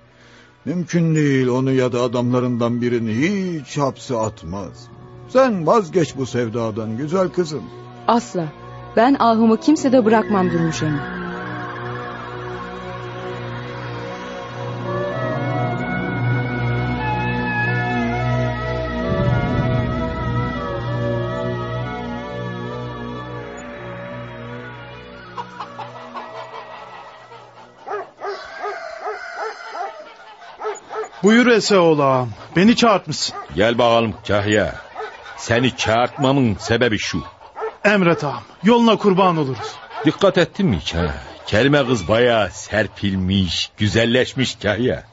Mümkün 0.65 1.15
değil 1.15 1.47
onu 1.47 1.71
ya 1.71 1.91
da 1.91 2.01
adamlarından 2.01 2.81
birini 2.81 3.13
hiç 3.13 3.77
hapse 3.77 4.17
atmaz. 4.17 4.87
Sen 5.29 5.67
vazgeç 5.67 6.17
bu 6.17 6.25
sevdadan 6.25 6.97
güzel 6.97 7.29
kızım. 7.29 7.63
Asla. 8.07 8.47
Ben 8.95 9.15
ahımı 9.19 9.59
kimsede 9.59 10.05
bırakmam 10.05 10.51
Durmuş 10.51 10.83
emmi. 10.83 11.22
Buyur 31.23 31.47
Eseoğlu 31.47 32.03
ağam. 32.03 32.29
Beni 32.55 32.75
çağırtmışsın. 32.75 33.35
Gel 33.55 33.77
bakalım 33.77 34.13
Kahya. 34.27 34.75
Seni 35.37 35.77
çağırtmamın 35.77 36.55
sebebi 36.59 36.97
şu. 36.99 37.23
Emret 37.83 38.23
ağam. 38.23 38.43
Yoluna 38.63 38.95
kurban 38.95 39.37
oluruz. 39.37 39.75
Dikkat 40.05 40.37
ettin 40.37 40.67
mi 40.67 40.79
ha? 40.93 41.13
Kelime 41.45 41.87
kız 41.87 42.07
bayağı 42.07 42.49
serpilmiş, 42.51 43.71
güzelleşmiş 43.77 44.55
Kahya. 44.55 45.03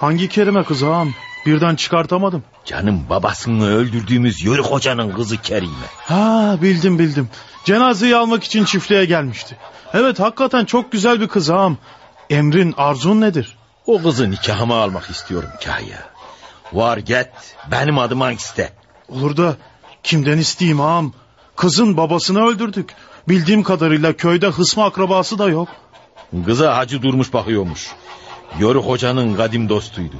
Hangi 0.00 0.28
kerime 0.28 0.64
kız 0.64 0.82
ağam? 0.82 1.14
Birden 1.46 1.74
çıkartamadım. 1.74 2.42
Canım 2.64 3.06
babasını 3.10 3.66
öldürdüğümüz 3.66 4.44
Yörük 4.44 4.64
Hoca'nın 4.66 5.12
kızı 5.12 5.42
Kerime. 5.42 5.86
Ha 5.96 6.56
bildim 6.62 6.98
bildim. 6.98 7.28
Cenazeyi 7.64 8.16
almak 8.16 8.44
için 8.44 8.64
çiftliğe 8.64 9.04
gelmişti. 9.04 9.56
Evet 9.94 10.20
hakikaten 10.20 10.64
çok 10.64 10.92
güzel 10.92 11.20
bir 11.20 11.28
kız 11.28 11.50
ağam. 11.50 11.76
Emrin 12.30 12.74
arzun 12.76 13.20
nedir? 13.20 13.56
O 13.86 14.02
kızı 14.02 14.30
nikahıma 14.30 14.82
almak 14.82 15.10
istiyorum 15.10 15.48
Kahya. 15.64 15.98
Var 16.72 16.98
git 16.98 17.28
benim 17.70 17.98
adıma 17.98 18.32
iste. 18.32 18.72
Olur 19.08 19.36
da 19.36 19.56
kimden 20.02 20.38
isteyeyim 20.38 20.80
ağam? 20.80 21.12
Kızın 21.56 21.96
babasını 21.96 22.46
öldürdük. 22.46 22.94
Bildiğim 23.28 23.62
kadarıyla 23.62 24.12
köyde 24.12 24.46
hısmı 24.46 24.84
akrabası 24.84 25.38
da 25.38 25.48
yok. 25.48 25.68
Kıza 26.46 26.76
hacı 26.76 27.02
durmuş 27.02 27.32
bakıyormuş. 27.32 27.90
Yörük 28.58 28.84
Hoca'nın 28.84 29.36
kadim 29.36 29.68
dostuydu. 29.68 30.16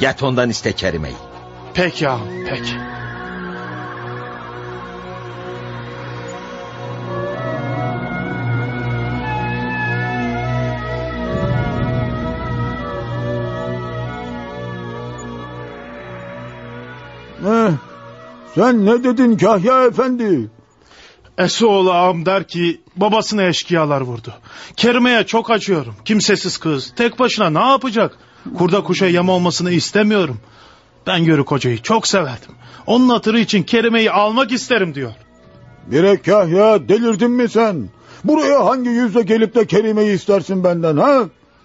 Get 0.00 0.22
ondan 0.22 0.50
iste 0.50 0.72
Kerime'yi. 0.72 1.16
Peki 1.74 2.08
ağam 2.08 2.28
peki. 2.48 2.97
Sen 18.58 18.86
ne 18.86 19.04
dedin 19.04 19.36
Kahya 19.36 19.84
efendi? 19.84 20.50
Esoğlu 21.38 21.92
ağam 21.92 22.26
der 22.26 22.48
ki 22.48 22.80
babasını 22.96 23.42
eşkıyalar 23.42 24.00
vurdu. 24.00 24.34
Kerime'ye 24.76 25.26
çok 25.26 25.50
acıyorum. 25.50 25.94
Kimsesiz 26.04 26.58
kız. 26.58 26.92
Tek 26.96 27.18
başına 27.18 27.50
ne 27.50 27.70
yapacak? 27.70 28.18
Kurda 28.58 28.82
kuşa 28.82 29.06
yem 29.06 29.28
olmasını 29.28 29.70
istemiyorum. 29.70 30.40
Ben 31.06 31.16
Yörük 31.16 31.50
Hoca'yı 31.50 31.82
çok 31.82 32.06
severdim. 32.06 32.54
Onun 32.86 33.08
hatırı 33.08 33.40
için 33.40 33.62
Kerime'yi 33.62 34.10
almak 34.10 34.52
isterim 34.52 34.94
diyor. 34.94 35.12
Bire 35.86 36.22
Kahya 36.22 36.88
delirdin 36.88 37.30
mi 37.30 37.48
sen? 37.48 37.88
Buraya 38.24 38.66
hangi 38.66 38.88
yüzle 38.88 39.22
gelip 39.22 39.54
de 39.54 39.66
Kerime'yi 39.66 40.14
istersin 40.14 40.64
benden 40.64 40.96
ha? 40.96 41.22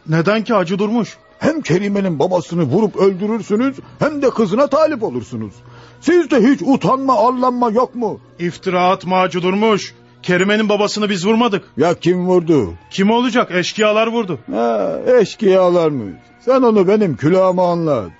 Neden 0.07 0.43
ki 0.43 0.53
Hacı 0.53 0.79
Durmuş? 0.79 1.17
Hem 1.39 1.61
Kerime'nin 1.61 2.19
babasını 2.19 2.63
vurup 2.63 2.95
öldürürsünüz 2.95 3.75
hem 3.99 4.21
de 4.21 4.29
kızına 4.29 4.67
talip 4.67 5.03
olursunuz. 5.03 5.53
Sizde 6.01 6.51
hiç 6.51 6.61
utanma 6.61 7.27
arlanma 7.27 7.69
yok 7.71 7.95
mu? 7.95 8.19
İftira 8.39 8.89
atma 8.89 9.19
Hacı 9.19 9.41
Durmuş. 9.41 9.93
Kerime'nin 10.23 10.69
babasını 10.69 11.09
biz 11.09 11.25
vurmadık. 11.27 11.63
Ya 11.77 11.93
kim 11.93 12.27
vurdu? 12.27 12.73
Kim 12.91 13.11
olacak? 13.11 13.51
Eşkıyalar 13.51 14.07
vurdu. 14.07 14.39
Ha, 14.51 14.99
eşkıyalar 15.21 15.89
mı? 15.89 16.11
Sen 16.45 16.61
onu 16.61 16.87
benim 16.87 17.15
külahıma 17.15 17.71
anlat. 17.71 18.11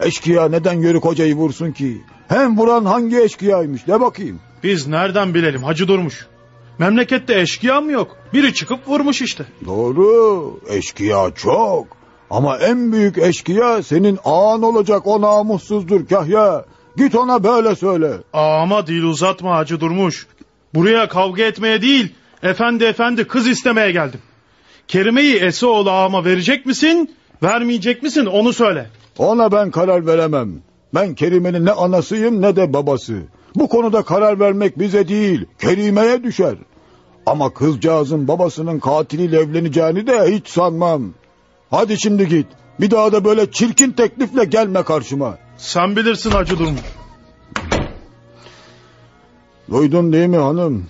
Eşkıya 0.00 0.48
neden 0.48 0.80
Yörük 0.80 1.04
Hoca'yı 1.04 1.34
vursun 1.34 1.72
ki? 1.72 2.02
Hem 2.28 2.58
vuran 2.58 2.84
hangi 2.84 3.20
eşkıyaymış 3.20 3.86
de 3.86 4.00
bakayım. 4.00 4.40
Biz 4.62 4.86
nereden 4.86 5.34
bilelim 5.34 5.62
Hacı 5.62 5.88
Durmuş? 5.88 6.26
Memlekette 6.78 7.40
eşkıya 7.40 7.80
mı 7.80 7.92
yok? 7.92 8.16
Biri 8.32 8.54
çıkıp 8.54 8.88
vurmuş 8.88 9.22
işte. 9.22 9.44
Doğru 9.66 10.60
eşkıya 10.68 11.30
çok. 11.34 11.86
Ama 12.30 12.58
en 12.58 12.92
büyük 12.92 13.18
eşkıya 13.18 13.82
senin 13.82 14.18
ağan 14.24 14.62
olacak 14.62 15.06
o 15.06 15.20
namussuzdur 15.20 16.06
Kahya. 16.06 16.64
Git 16.96 17.14
ona 17.14 17.44
böyle 17.44 17.74
söyle. 17.74 18.12
Ama 18.32 18.86
dil 18.86 19.02
uzatma 19.02 19.56
Hacı 19.56 19.80
Durmuş. 19.80 20.26
Buraya 20.74 21.08
kavga 21.08 21.42
etmeye 21.42 21.82
değil, 21.82 22.14
efendi 22.42 22.84
efendi 22.84 23.24
kız 23.26 23.48
istemeye 23.48 23.90
geldim. 23.90 24.20
Kerime'yi 24.88 25.36
Esoğlu 25.36 25.90
ağama 25.90 26.24
verecek 26.24 26.66
misin, 26.66 27.14
vermeyecek 27.42 28.02
misin 28.02 28.26
onu 28.26 28.52
söyle. 28.52 28.86
Ona 29.18 29.52
ben 29.52 29.70
karar 29.70 30.06
veremem. 30.06 30.52
Ben 30.94 31.14
Kerime'nin 31.14 31.66
ne 31.66 31.72
anasıyım 31.72 32.42
ne 32.42 32.56
de 32.56 32.72
babası. 32.72 33.18
Bu 33.54 33.68
konuda 33.68 34.02
karar 34.02 34.40
vermek 34.40 34.78
bize 34.78 35.08
değil, 35.08 35.46
Kerime'ye 35.60 36.24
düşer. 36.24 36.54
Ama 37.26 37.54
kızcağızın 37.54 38.28
babasının 38.28 38.78
katiliyle 38.78 39.38
evleneceğini 39.38 40.06
de 40.06 40.36
hiç 40.36 40.48
sanmam. 40.48 41.14
Hadi 41.70 42.00
şimdi 42.00 42.28
git. 42.28 42.46
Bir 42.80 42.90
daha 42.90 43.12
da 43.12 43.24
böyle 43.24 43.50
çirkin 43.50 43.90
teklifle 43.90 44.44
gelme 44.44 44.82
karşıma. 44.82 45.38
Sen 45.56 45.96
bilirsin 45.96 46.30
Hacı 46.30 46.58
Durmuş. 46.58 46.80
Duydun 49.70 50.12
değil 50.12 50.28
mi 50.28 50.36
hanım? 50.36 50.86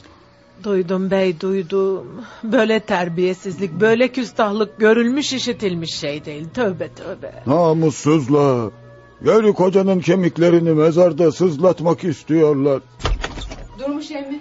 Duydum 0.64 1.10
bey 1.10 1.40
duydum. 1.40 2.06
Böyle 2.44 2.80
terbiyesizlik, 2.80 3.80
böyle 3.80 4.08
küstahlık 4.08 4.78
görülmüş 4.78 5.32
işitilmiş 5.32 5.94
şey 5.94 6.24
değil. 6.24 6.48
Tövbe 6.54 6.88
tövbe. 6.88 7.42
Namussuzlar. 7.46 8.70
Yörük 9.24 9.56
kocanın 9.56 10.00
kemiklerini 10.00 10.70
mezarda 10.70 11.32
sızlatmak 11.32 12.04
istiyorlar. 12.04 12.80
Durmuş 13.78 14.10
emmi. 14.10 14.40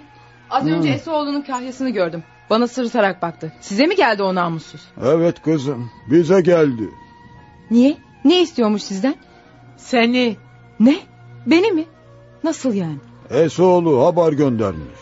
Az 0.50 0.66
önce 0.66 0.88
Esoğlu'nun 0.88 1.42
kahyasını 1.42 1.90
gördüm. 1.90 2.22
Bana 2.50 2.68
sırıtarak 2.68 3.22
baktı. 3.22 3.52
Size 3.60 3.86
mi 3.86 3.96
geldi 3.96 4.22
o 4.22 4.34
namussuz? 4.34 4.80
Evet 5.04 5.42
kızım 5.42 5.90
bize 6.10 6.40
geldi. 6.40 6.90
Niye? 7.70 7.96
Ne 8.24 8.42
istiyormuş 8.42 8.82
sizden? 8.82 9.14
Seni 9.76 10.36
Ne? 10.80 10.96
Beni 11.46 11.72
mi? 11.72 11.84
Nasıl 12.44 12.74
yani? 12.74 12.96
Esoğlu 13.30 14.06
haber 14.06 14.32
göndermiş. 14.32 14.98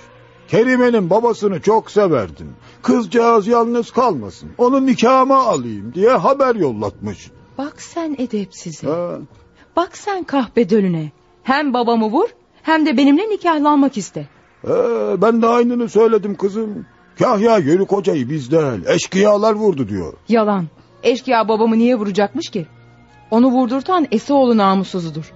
Kerime'nin 0.48 1.10
babasını 1.10 1.60
çok 1.60 1.90
severdim. 1.90 2.52
Kızcağız 2.82 3.46
yalnız 3.46 3.90
kalmasın. 3.90 4.50
Onun 4.58 4.86
nikahıma 4.86 5.36
alayım 5.46 5.94
diye 5.94 6.10
haber 6.10 6.54
yollatmış. 6.54 7.30
Bak 7.58 7.82
sen 7.82 8.16
edepsize. 8.18 8.86
Ha, 8.88 9.10
Bak 9.76 9.96
sen 9.96 10.24
kahpe 10.24 10.70
dölüne. 10.70 11.12
Hem 11.42 11.74
babamı 11.74 12.06
vur 12.06 12.28
hem 12.62 12.86
de 12.86 12.96
benimle 12.96 13.22
nikahlanmak 13.30 13.96
iste. 13.98 14.28
ee, 14.64 14.70
ben 15.22 15.42
de 15.42 15.46
aynını 15.46 15.88
söyledim 15.88 16.34
kızım. 16.34 16.86
Kahya 17.18 17.58
yörük 17.58 17.92
hocayı 17.92 18.30
bizden 18.30 18.82
eşkıyalar 18.86 19.52
vurdu 19.52 19.88
diyor. 19.88 20.12
Yalan. 20.28 20.66
Eşkıya 21.02 21.48
babamı 21.48 21.78
niye 21.78 21.96
vuracakmış 21.96 22.50
ki? 22.50 22.66
Onu 23.30 23.46
vurdurtan 23.50 24.06
Esoğlu 24.10 24.56
namussuzudur. 24.56 25.32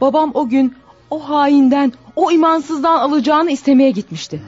Babam 0.00 0.30
o 0.34 0.48
gün 0.48 0.74
o 1.10 1.28
hainden, 1.28 1.92
o 2.16 2.30
imansızdan 2.30 2.98
alacağını 2.98 3.50
istemeye 3.50 3.90
gitmişti. 3.90 4.42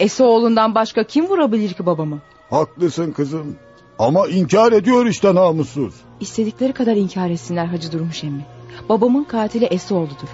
Esoğlu'ndan 0.00 0.74
başka 0.74 1.04
kim 1.04 1.26
vurabilir 1.26 1.72
ki 1.72 1.86
babamı? 1.86 2.18
Haklısın 2.50 3.12
kızım. 3.12 3.56
Ama 3.98 4.26
inkar 4.28 4.72
ediyor 4.72 5.06
işte 5.06 5.34
namussuz. 5.34 5.94
İstedikleri 6.20 6.72
kadar 6.72 6.96
inkar 6.96 7.30
etsinler 7.30 7.66
Hacı 7.66 7.92
Durmuş 7.92 8.24
emmi. 8.24 8.46
Babamın 8.88 9.24
katili 9.24 9.64
Esoğlu'dur. 9.64 10.28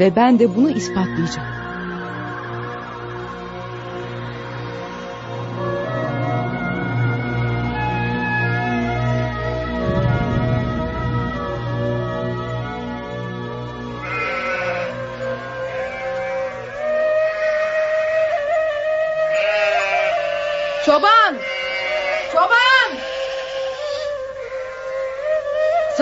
Ve 0.00 0.16
ben 0.16 0.38
de 0.38 0.56
bunu 0.56 0.70
ispatlayacağım. 0.70 1.63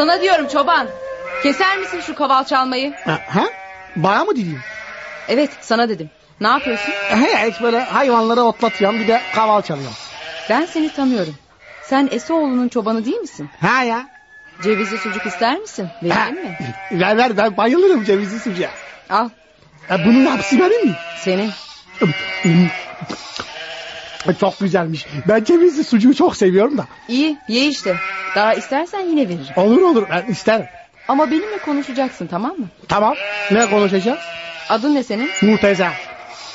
Sana 0.02 0.22
diyorum 0.22 0.46
çoban. 0.46 0.88
Keser 1.42 1.78
misin 1.78 2.00
şu 2.00 2.14
kaval 2.14 2.44
çalmayı? 2.44 2.92
Ha? 3.04 3.18
ha? 3.26 3.44
Bana 3.96 4.24
mı 4.24 4.36
diyeyim? 4.36 4.58
Evet 5.28 5.50
sana 5.60 5.88
dedim. 5.88 6.10
Ne 6.40 6.48
yapıyorsun? 6.48 6.92
He, 7.08 7.52
böyle 7.62 7.80
hayvanları 7.80 8.42
otlatıyorum 8.42 9.00
bir 9.00 9.08
de 9.08 9.20
kaval 9.34 9.62
çalıyorum. 9.62 9.94
Ben 10.50 10.64
seni 10.64 10.88
tanıyorum. 10.92 11.34
Sen 11.82 12.08
Esoğlu'nun 12.12 12.68
çobanı 12.68 13.04
değil 13.04 13.16
misin? 13.16 13.48
Ha 13.60 13.82
ya. 13.82 14.06
Cevizli 14.62 14.98
sucuk 14.98 15.26
ister 15.26 15.58
misin? 15.58 15.88
Vereyim 16.02 16.42
mi? 16.42 16.56
ver 17.00 17.16
ver 17.16 17.36
ben 17.36 17.56
bayılırım 17.56 18.04
cevizli 18.04 18.40
sucuğa. 18.40 18.70
Al 19.10 19.28
Ha, 19.88 19.98
bunun 20.06 20.26
hapsi 20.26 20.60
benim 20.60 20.86
mi? 20.86 20.92
senin. 21.24 21.50
Çok 24.40 24.60
güzelmiş. 24.60 25.06
Ben 25.28 25.44
cevizli 25.44 25.84
sucuğu 25.84 26.14
çok 26.14 26.36
seviyorum 26.36 26.78
da. 26.78 26.86
İyi 27.08 27.36
ye 27.48 27.66
işte. 27.66 27.96
Daha 28.36 28.54
istersen 28.54 29.00
yine 29.00 29.28
veririm. 29.28 29.54
Olur 29.56 29.82
olur 29.82 30.06
ben 30.10 30.24
isterim. 30.32 30.66
Ama 31.08 31.30
benimle 31.30 31.58
konuşacaksın 31.58 32.26
tamam 32.26 32.50
mı? 32.58 32.66
Tamam. 32.88 33.14
Ne 33.50 33.70
konuşacağız? 33.70 34.18
Adın 34.68 34.94
ne 34.94 35.02
senin? 35.02 35.30
Murteza. 35.42 35.92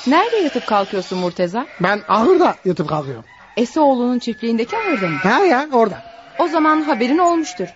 Nerede 0.06 0.36
yatıp 0.36 0.66
kalkıyorsun 0.66 1.18
Murteza? 1.18 1.66
Ben 1.80 2.00
ahırda 2.08 2.54
yatıp 2.64 2.88
kalkıyorum. 2.88 3.24
Esoğlu'nun 3.56 4.18
çiftliğindeki 4.18 4.76
ahırda 4.76 5.08
mı? 5.08 5.18
Ha 5.22 5.44
ya 5.44 5.66
orada. 5.72 6.02
O 6.38 6.48
zaman 6.48 6.82
haberin 6.82 7.18
olmuştur. 7.18 7.66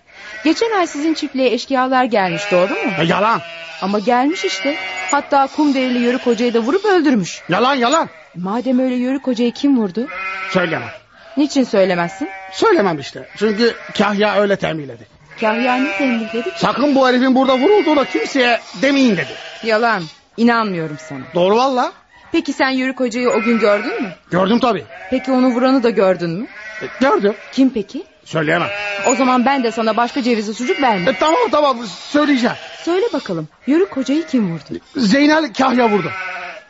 Geçen 0.44 0.78
ay 0.78 0.86
sizin 0.86 1.14
çiftliğe 1.14 1.52
eşkıyalar 1.52 2.04
gelmiş 2.04 2.42
doğru 2.50 2.72
mu? 2.72 2.90
E, 3.00 3.04
yalan. 3.04 3.40
Ama 3.82 3.98
gelmiş 3.98 4.44
işte. 4.44 4.76
Hatta 5.10 5.46
kum 5.56 5.74
derili 5.74 5.98
yörük 5.98 6.26
hocayı 6.26 6.54
da 6.54 6.58
vurup 6.60 6.84
öldürmüş. 6.84 7.42
Yalan 7.48 7.74
yalan. 7.74 8.08
Madem 8.36 8.78
öyle 8.78 8.94
yörük 8.94 9.26
hocayı 9.26 9.52
kim 9.52 9.76
vurdu? 9.78 10.06
Söylemem. 10.50 10.88
Niçin 11.36 11.64
söylemezsin? 11.64 12.28
Söylemem 12.52 12.98
işte. 12.98 13.28
Çünkü 13.36 13.74
Kahya 13.98 14.40
öyle 14.40 14.56
tembihledi. 14.56 15.06
Kahya 15.40 15.76
ne 15.76 15.96
tembihledi 15.98 16.42
ki? 16.50 16.60
Sakın 16.60 16.94
bu 16.94 17.08
herifin 17.08 17.34
burada 17.34 17.58
vurulduğunu 17.58 18.04
kimseye 18.04 18.60
demeyin 18.82 19.16
dedi. 19.16 19.32
Yalan. 19.64 20.02
İnanmıyorum 20.36 20.96
sana. 21.08 21.20
Doğru 21.34 21.56
valla. 21.56 21.92
Peki 22.32 22.52
sen 22.52 22.70
yörük 22.70 23.00
hocayı 23.00 23.30
o 23.30 23.40
gün 23.42 23.58
gördün 23.58 24.02
mü? 24.02 24.08
Gördüm 24.30 24.58
tabii. 24.58 24.84
Peki 25.10 25.32
onu 25.32 25.46
vuranı 25.48 25.82
da 25.82 25.90
gördün 25.90 26.30
mü? 26.30 26.46
E, 26.82 26.86
gördüm. 27.00 27.34
Kim 27.52 27.70
peki? 27.70 28.02
Söyleyemem. 28.24 28.68
O 29.06 29.14
zaman 29.14 29.46
ben 29.46 29.64
de 29.64 29.70
sana 29.70 29.96
başka 29.96 30.22
cevizli 30.22 30.54
sucuk 30.54 30.82
vermem. 30.82 31.08
E, 31.08 31.18
tamam 31.18 31.40
tamam 31.50 31.78
söyleyeceğim. 31.86 32.56
Söyle 32.82 33.06
bakalım 33.12 33.48
yörük 33.66 33.96
hocayı 33.96 34.26
kim 34.26 34.52
vurdu? 34.52 34.80
Zeynel 34.96 35.52
Kahya 35.52 35.88
vurdu. 35.90 36.10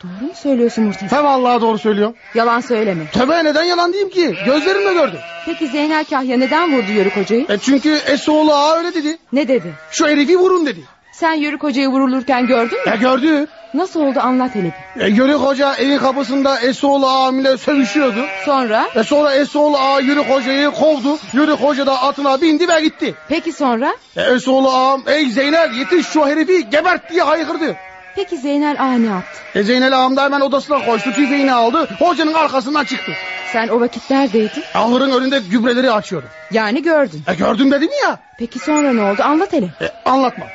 Doğru 0.03 0.27
mu 0.27 0.33
söylüyorsun 0.35 0.83
Murtaza? 0.83 1.17
He 1.17 1.23
vallahi 1.23 1.61
doğru 1.61 1.77
söylüyorum. 1.77 2.15
Yalan 2.35 2.59
söyleme. 2.59 3.07
Tövbe 3.11 3.43
neden 3.43 3.63
yalan 3.63 3.93
diyeyim 3.93 4.09
ki? 4.09 4.35
Gözlerimle 4.45 4.93
gördüm. 4.93 5.19
Peki 5.45 5.67
Zeynel 5.67 6.05
Kahya 6.05 6.37
neden 6.37 6.73
vurdu 6.73 6.91
yörük 6.91 7.17
hocayı? 7.17 7.45
E 7.49 7.57
çünkü 7.57 7.99
Esoğlu 8.07 8.53
ağa 8.53 8.75
öyle 8.77 8.93
dedi. 8.93 9.17
Ne 9.33 9.47
dedi? 9.47 9.73
Şu 9.91 10.07
herifi 10.07 10.37
vurun 10.37 10.65
dedi. 10.65 10.79
Sen 11.13 11.33
yörük 11.33 11.63
hocayı 11.63 11.87
vurulurken 11.87 12.47
gördün 12.47 12.77
mü? 12.85 12.93
E 12.93 12.97
gördü. 12.97 13.47
Nasıl 13.73 14.01
oldu 14.01 14.19
anlat 14.19 14.55
hele 14.55 14.73
bir. 14.95 15.01
E 15.01 15.09
Yörük 15.09 15.35
Hoca 15.35 15.75
evin 15.75 15.97
kapısında 15.97 16.59
Esoğlu 16.59 17.07
ağam 17.07 17.39
ile 17.39 17.57
sövüşüyordu. 17.57 18.25
Sonra? 18.45 18.85
E 18.95 19.03
sonra 19.03 19.33
Esoğlu 19.35 19.77
ağa 19.77 19.99
Yörük 19.99 20.29
Hoca'yı 20.29 20.71
kovdu. 20.71 21.17
Yörük 21.33 21.59
Hoca 21.59 21.85
da 21.85 22.01
atına 22.01 22.41
bindi 22.41 22.67
ve 22.67 22.81
gitti. 22.81 23.15
Peki 23.29 23.51
sonra? 23.51 23.95
E 24.15 24.21
Esoğlu 24.21 24.69
ağam 24.69 25.03
ey 25.07 25.25
Zeynel 25.29 25.73
yetiş 25.73 26.07
şu 26.07 26.27
herifi 26.27 26.69
gebert 26.69 27.11
diye 27.11 27.21
haykırdı. 27.23 27.75
Peki 28.15 28.37
Zeynel 28.37 28.75
ağa 28.79 28.93
ne 28.93 29.07
yaptı? 29.07 29.39
E 29.55 29.63
Zeynel 29.63 29.97
ağam 29.99 30.15
da 30.15 30.23
hemen 30.23 30.41
odasına 30.41 30.85
koştu 30.85 31.11
tüfeğini 31.13 31.53
aldı. 31.53 31.89
Hocanın 31.99 32.33
arkasından 32.33 32.83
çıktı. 32.85 33.11
Sen 33.53 33.67
o 33.67 33.79
vakit 33.81 34.09
neredeydin? 34.09 34.63
Ahırın 34.73 35.11
önünde 35.11 35.39
gübreleri 35.39 35.91
açıyordu. 35.91 36.25
Yani 36.51 36.83
gördün. 36.83 37.23
E 37.27 37.33
gördüm 37.33 37.71
dedim 37.71 37.89
ya. 38.03 38.19
Peki 38.39 38.59
sonra 38.59 38.93
ne 38.93 39.01
oldu 39.01 39.23
anlat 39.23 39.53
hele. 39.53 39.65
E, 39.65 40.09
anlatma. 40.09 40.45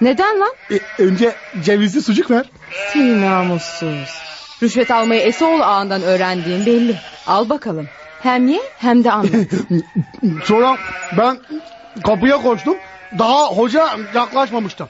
Neden 0.00 0.40
lan? 0.40 0.52
E, 0.70 1.02
önce 1.02 1.34
cevizli 1.64 2.02
sucuk 2.02 2.30
ver. 2.30 2.46
Seni 2.92 3.22
namussuz. 3.22 4.20
Rüşvet 4.62 4.90
almayı 4.90 5.20
Esoğlu 5.20 5.64
ağından 5.64 6.02
öğrendiğin 6.02 6.66
belli. 6.66 6.96
Al 7.26 7.48
bakalım. 7.48 7.88
Hem 8.22 8.48
ye 8.48 8.60
hem 8.78 9.04
de 9.04 9.12
anlat. 9.12 9.30
Sonra 10.44 10.76
ben 11.18 11.38
kapıya 12.04 12.36
koştum. 12.36 12.76
Daha 13.18 13.46
hoca 13.46 13.88
yaklaşmamıştı. 14.14 14.88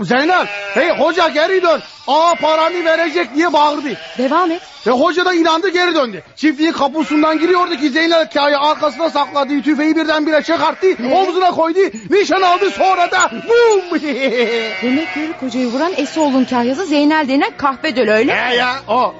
Zeynel 0.00 0.46
hey 0.74 0.88
hoca 0.98 1.28
geri 1.28 1.62
dön. 1.62 1.80
Aa 2.06 2.34
paranı 2.34 2.84
verecek 2.84 3.34
diye 3.34 3.52
bağırdı. 3.52 3.88
Devam 4.18 4.50
et. 4.50 4.62
Ve 4.86 4.90
hoca 4.90 5.24
da 5.24 5.34
inandı 5.34 5.68
geri 5.68 5.94
döndü. 5.94 6.22
Çiftliğin 6.36 6.72
kapısından 6.72 7.38
giriyordu 7.38 7.76
ki 7.76 7.90
Zeynel 7.90 8.30
kaya 8.30 8.60
arkasına 8.60 9.10
sakladığı 9.10 9.62
tüfeği 9.62 9.96
birdenbire 9.96 10.42
çıkarttı. 10.42 10.86
Omzuna 11.12 11.50
koydu. 11.50 11.78
Nişan 12.10 12.42
aldı 12.42 12.70
sonra 12.70 13.10
da 13.10 13.30
bum. 13.32 14.00
Demek 14.82 15.16
yörük 15.16 15.42
hocayı 15.42 15.66
vuran 15.66 15.92
Esoğlu'nun 15.96 16.44
kahyası 16.44 16.86
Zeynel 16.86 17.28
denen 17.28 17.50
kahvedöl 17.56 18.08
öyle? 18.08 18.34
He 18.34 18.54
ya 18.54 18.74
o. 18.88 19.14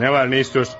Ne 0.00 0.12
var 0.12 0.30
ne 0.30 0.40
istiyorsun? 0.40 0.74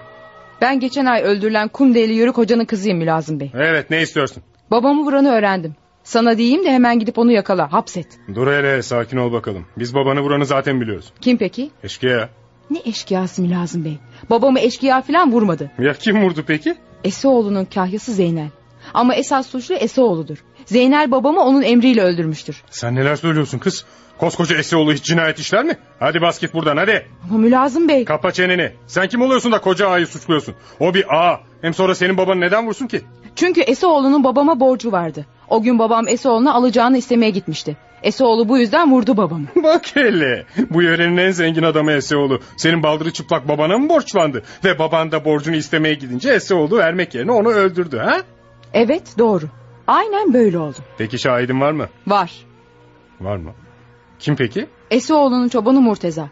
Ben 0.61 0.81
geçen 0.81 1.07
ay 1.07 1.23
öldürülen 1.23 1.68
Kumdeli 1.68 2.12
Yörük 2.12 2.37
Hoca'nın 2.37 2.64
kızıyım 2.64 2.99
Mülazım 2.99 3.41
Bey. 3.41 3.51
Evet 3.55 3.91
ne 3.91 4.03
istiyorsun? 4.03 4.43
Babamı 4.71 5.03
vuranı 5.03 5.31
öğrendim. 5.33 5.75
Sana 6.05 6.39
diyeyim 6.39 6.64
de 6.64 6.71
hemen 6.73 6.99
gidip 6.99 7.18
onu 7.18 7.33
yakala, 7.33 7.73
hapset. 7.73 8.07
Dur 8.35 8.47
hele 8.47 8.83
sakin 8.83 9.16
ol 9.16 9.33
bakalım. 9.33 9.66
Biz 9.79 9.95
babanı 9.95 10.21
vuranı 10.21 10.47
zaten 10.47 10.81
biliyoruz. 10.81 11.12
Kim 11.21 11.39
peki? 11.39 11.71
Eşkıya. 11.85 12.29
Ne 12.71 12.79
eşkıyası 12.85 13.43
Mülazım 13.43 13.85
Bey? 13.85 13.99
Babamı 14.31 14.61
eşkıya 14.61 15.03
falan 15.03 15.33
vurmadı. 15.33 15.71
Ya 15.79 15.93
kim 15.93 16.23
vurdu 16.23 16.45
peki? 16.47 16.75
Esoğlu'nun 17.05 17.64
kahyası 17.64 18.12
Zeynel. 18.12 18.49
Ama 18.95 19.14
esas 19.14 19.47
suçlu 19.47 19.75
Esoğlu'dur. 19.75 20.45
Zeynel 20.71 21.11
babamı 21.11 21.41
onun 21.41 21.62
emriyle 21.62 22.03
öldürmüştür. 22.03 22.62
Sen 22.71 22.95
neler 22.95 23.16
söylüyorsun 23.16 23.59
kız? 23.59 23.85
Koskoca 24.18 24.57
Esioğlu 24.57 24.93
hiç 24.93 25.05
cinayet 25.05 25.39
işler 25.39 25.64
mi? 25.64 25.77
Hadi 26.01 26.21
bas 26.21 26.41
git 26.41 26.55
buradan 26.55 26.77
hadi. 26.77 27.07
Ama 27.31 27.39
Mülazım 27.39 27.89
Bey... 27.89 28.05
Kapa 28.05 28.33
çeneni. 28.33 28.73
Sen 28.87 29.09
kim 29.09 29.23
oluyorsun 29.23 29.53
da 29.53 29.61
koca 29.61 29.89
ağayı 29.89 30.07
suçluyorsun? 30.07 30.55
O 30.81 30.95
bir 30.95 31.16
ağa. 31.16 31.41
Hem 31.62 31.75
sonra 31.75 31.95
senin 31.95 32.16
babanı 32.16 32.41
neden 32.41 32.66
vursun 32.66 32.87
ki? 32.87 33.01
Çünkü 33.37 33.61
Esoğlu'nun 33.61 34.25
babama 34.25 34.61
borcu 34.61 34.93
vardı. 34.93 35.27
O 35.49 35.62
gün 35.62 35.79
babam 35.79 36.09
Esoğlu'na 36.09 36.55
alacağını 36.55 36.99
istemeye 36.99 37.31
gitmişti. 37.31 37.77
Esoğlu 38.03 38.49
bu 38.49 38.59
yüzden 38.59 38.93
vurdu 38.93 39.16
babamı. 39.16 39.47
Bak 39.62 39.97
hele. 39.97 40.45
Bu 40.71 40.83
yörenin 40.83 41.16
en 41.16 41.31
zengin 41.31 41.62
adamı 41.62 41.93
Eseoğlu. 41.93 42.41
Senin 42.57 42.83
baldırı 42.83 43.12
çıplak 43.12 43.49
babana 43.49 43.79
mı 43.79 43.89
borçlandı? 43.89 44.43
Ve 44.64 44.79
baban 44.79 45.12
da 45.12 45.25
borcunu 45.25 45.57
istemeye 45.57 45.95
gidince 45.95 46.31
Eseoğlu 46.33 46.77
vermek 46.79 47.14
yerine 47.14 47.33
onu 47.33 47.49
öldürdü 47.49 47.99
ha? 47.99 48.21
Evet 48.73 49.03
doğru. 49.18 49.45
Aynen 49.91 50.32
böyle 50.34 50.59
oldu. 50.59 50.76
Peki 50.99 51.18
şahidin 51.18 51.61
var 51.61 51.72
mı? 51.72 51.88
Var. 52.07 52.32
Var 53.20 53.36
mı? 53.36 53.53
Kim 54.18 54.36
peki? 54.36 54.66
Esoğlu'nun 54.91 55.49
çobanı 55.49 55.80
Murteza. 55.80 56.28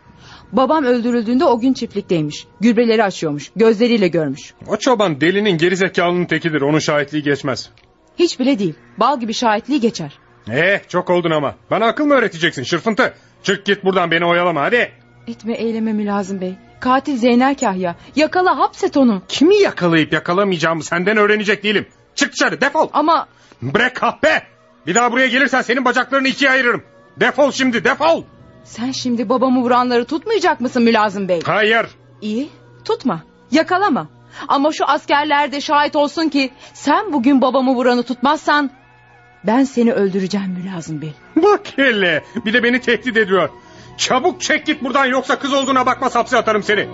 Babam 0.53 0.85
öldürüldüğünde 0.85 1.45
o 1.45 1.61
gün 1.61 1.73
çiftlikteymiş. 1.73 2.47
Gübreleri 2.61 3.05
açıyormuş. 3.05 3.51
Gözleriyle 3.57 4.09
görmüş. 4.09 4.55
O 4.67 4.77
çoban 4.77 5.21
delinin 5.21 5.59
gerizekalının 5.59 6.25
tekidir. 6.25 6.61
Onun 6.61 6.79
şahitliği 6.79 7.23
geçmez. 7.23 7.71
Hiç 8.19 8.41
bile 8.41 8.59
değil. 8.59 8.75
Bal 8.99 9.21
gibi 9.21 9.35
şahitliği 9.35 9.81
geçer. 9.81 10.19
Eh 10.51 10.89
çok 10.89 11.11
oldun 11.11 11.31
ama. 11.31 11.55
Bana 11.71 11.87
akıl 11.87 12.05
mı 12.05 12.15
öğreteceksin 12.15 12.63
şırfıntı? 12.63 13.15
Çık 13.43 13.67
git 13.67 13.85
buradan 13.85 14.11
beni 14.11 14.25
oyalama 14.25 14.63
hadi. 14.63 14.93
Etme 15.27 15.55
eyleme 15.55 15.93
Mülazım 15.93 16.41
Bey. 16.41 16.55
Katil 16.81 17.17
Zeynel 17.17 17.55
Kahya. 17.55 17.97
Yakala 18.17 18.59
hapset 18.59 18.97
onu. 18.97 19.23
Kimi 19.29 19.57
yakalayıp 19.57 20.13
yakalamayacağımı 20.13 20.83
senden 20.83 21.17
öğrenecek 21.17 21.65
değilim. 21.65 21.87
Çık 22.15 22.33
dışarı 22.33 22.61
defol. 22.61 22.89
Ama 22.93 23.27
Bırak 23.63 23.97
kahpe. 23.97 24.43
Bir 24.87 24.95
daha 24.95 25.13
buraya 25.13 25.27
gelirsen 25.29 25.63
senin 25.63 25.85
bacaklarını 25.85 26.29
ikiye 26.29 26.51
ayırırım. 26.51 26.83
Defol 27.21 27.51
şimdi 27.53 27.85
defol. 27.85 28.23
sen 28.65 28.91
şimdi 28.93 29.29
babamı 29.29 29.61
vuranları 29.61 30.05
tutmayacak 30.05 30.61
mısın 30.61 30.83
Mülazım 30.83 31.29
Bey? 31.29 31.41
Hayır. 31.45 31.87
İyi 32.21 32.49
tutma. 32.85 33.23
Yakalama. 33.51 34.09
Ama 34.49 34.73
şu 34.73 34.85
askerler 34.85 35.53
de 35.53 35.61
şahit 35.61 35.97
olsun 35.97 36.29
ki 36.29 36.51
sen 36.75 37.13
bugün 37.13 37.41
babamı 37.43 37.75
vuranı 37.75 38.03
tutmazsan 38.03 38.71
ben 39.47 39.65
seni 39.65 39.93
öldüreceğim 39.93 40.51
Mülazım 40.65 41.03
Bey. 41.03 41.13
Bak 41.37 41.61
hele. 41.77 42.25
Bir 42.45 42.53
de 42.53 42.63
beni 42.63 42.81
tehdit 42.81 43.17
ediyor. 43.17 43.49
Çabuk 43.97 44.41
çek 44.41 44.67
git 44.67 44.83
buradan 44.85 45.07
yoksa 45.07 45.39
kız 45.39 45.53
olduğuna 45.55 45.87
bakmaz 45.87 46.15
hapse 46.15 46.37
atarım 46.37 46.63
seni. 46.63 46.89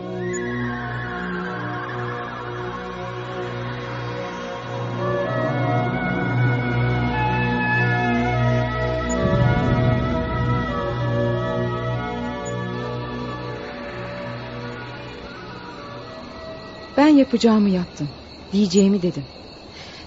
Ben 17.05 17.09
yapacağımı 17.09 17.70
yaptım. 17.70 18.09
Diyeceğimi 18.52 19.02
dedim. 19.02 19.24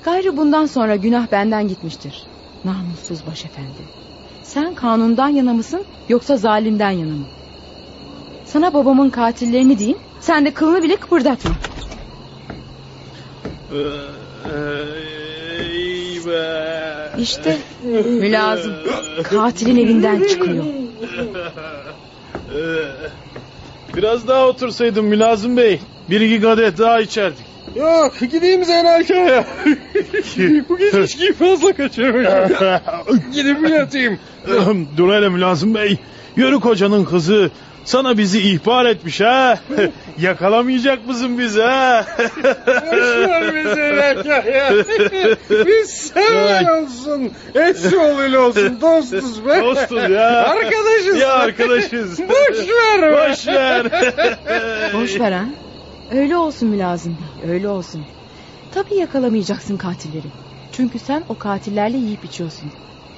Gayrı 0.06 0.38
bundan 0.38 0.66
sonra 0.66 0.96
günah 0.96 1.32
benden 1.32 1.68
gitmiştir. 1.68 2.24
Namussuz 2.66 3.26
başefendi. 3.28 3.82
Sen 4.44 4.76
kanundan 4.76 5.30
yana 5.30 5.54
mısın 5.54 5.86
yoksa 6.10 6.38
zalimden 6.38 6.92
yana 6.92 7.12
mı? 7.12 7.26
Sana 8.46 8.74
babamın 8.74 9.10
katillerini 9.10 9.80
diyeyim. 9.80 9.98
Sen 10.20 10.46
de 10.46 10.54
kılını 10.54 10.84
bile 10.84 10.96
kıpırdatma. 10.96 11.52
İşte 17.18 17.58
mülazım. 18.06 18.74
Katilin 19.24 19.86
evinden 19.86 20.28
çıkıyor. 20.28 20.66
Biraz 23.96 24.28
daha 24.28 24.48
otursaydım 24.48 25.06
Mülazım 25.06 25.58
Bey. 25.58 25.80
Bir 26.10 26.22
iki 26.22 26.42
kadeh 26.42 26.78
daha 26.78 27.00
içerdik. 27.00 27.46
Yok 27.76 28.14
gideyim 28.32 28.66
Zeynel 28.66 29.08
Kaya. 29.08 29.46
Bu 30.70 30.78
gece 30.78 31.04
içkiyi 31.04 31.34
fazla 31.34 31.74
kaçırmışım. 31.74 32.58
Gidip 33.34 33.70
yatayım? 33.70 34.20
Dur 34.98 35.14
hele 35.14 35.30
Mülazım 35.30 35.76
Bey. 35.76 35.98
Yörük 36.36 36.66
hocanın 36.66 37.06
kızı 37.06 37.52
sana 37.86 38.18
bizi 38.18 38.40
ihbar 38.40 38.86
etmiş 38.86 39.22
ha. 39.22 39.60
Yakalamayacak 40.22 41.08
mısın 41.08 41.40
bizi 41.40 41.62
ha? 41.62 42.06
Boşver 42.68 43.54
be 43.56 43.76
Zeynel 43.76 44.24
Kaya. 44.24 44.74
Biz 45.66 45.90
sever 45.90 46.82
olsun. 46.82 47.32
Eşoğluyla 47.56 48.40
olsun 48.40 48.82
dostuz 48.82 49.46
be. 49.46 49.62
Dostuz 49.62 50.10
ya. 50.10 50.30
Arkadaşız. 50.30 51.20
Ya 51.20 51.34
arkadaşız. 51.34 52.20
Boşver 52.20 53.02
be. 53.02 53.30
Boş 53.30 53.48
ver. 53.48 53.86
Boş 54.94 55.20
ver 55.20 55.32
ha. 55.32 55.46
Öyle 56.12 56.38
olsun 56.38 56.70
mülazım 56.70 57.18
bey, 57.18 57.50
öyle 57.52 57.70
olsun. 57.70 58.06
Tabii 58.72 58.96
yakalamayacaksın 58.96 59.78
katilleri. 59.78 60.28
Çünkü 60.72 61.00
sen 61.00 61.24
o 61.30 61.36
katillerle 61.38 61.98
yiyip 61.98 62.26
içiyorsun. 62.26 62.72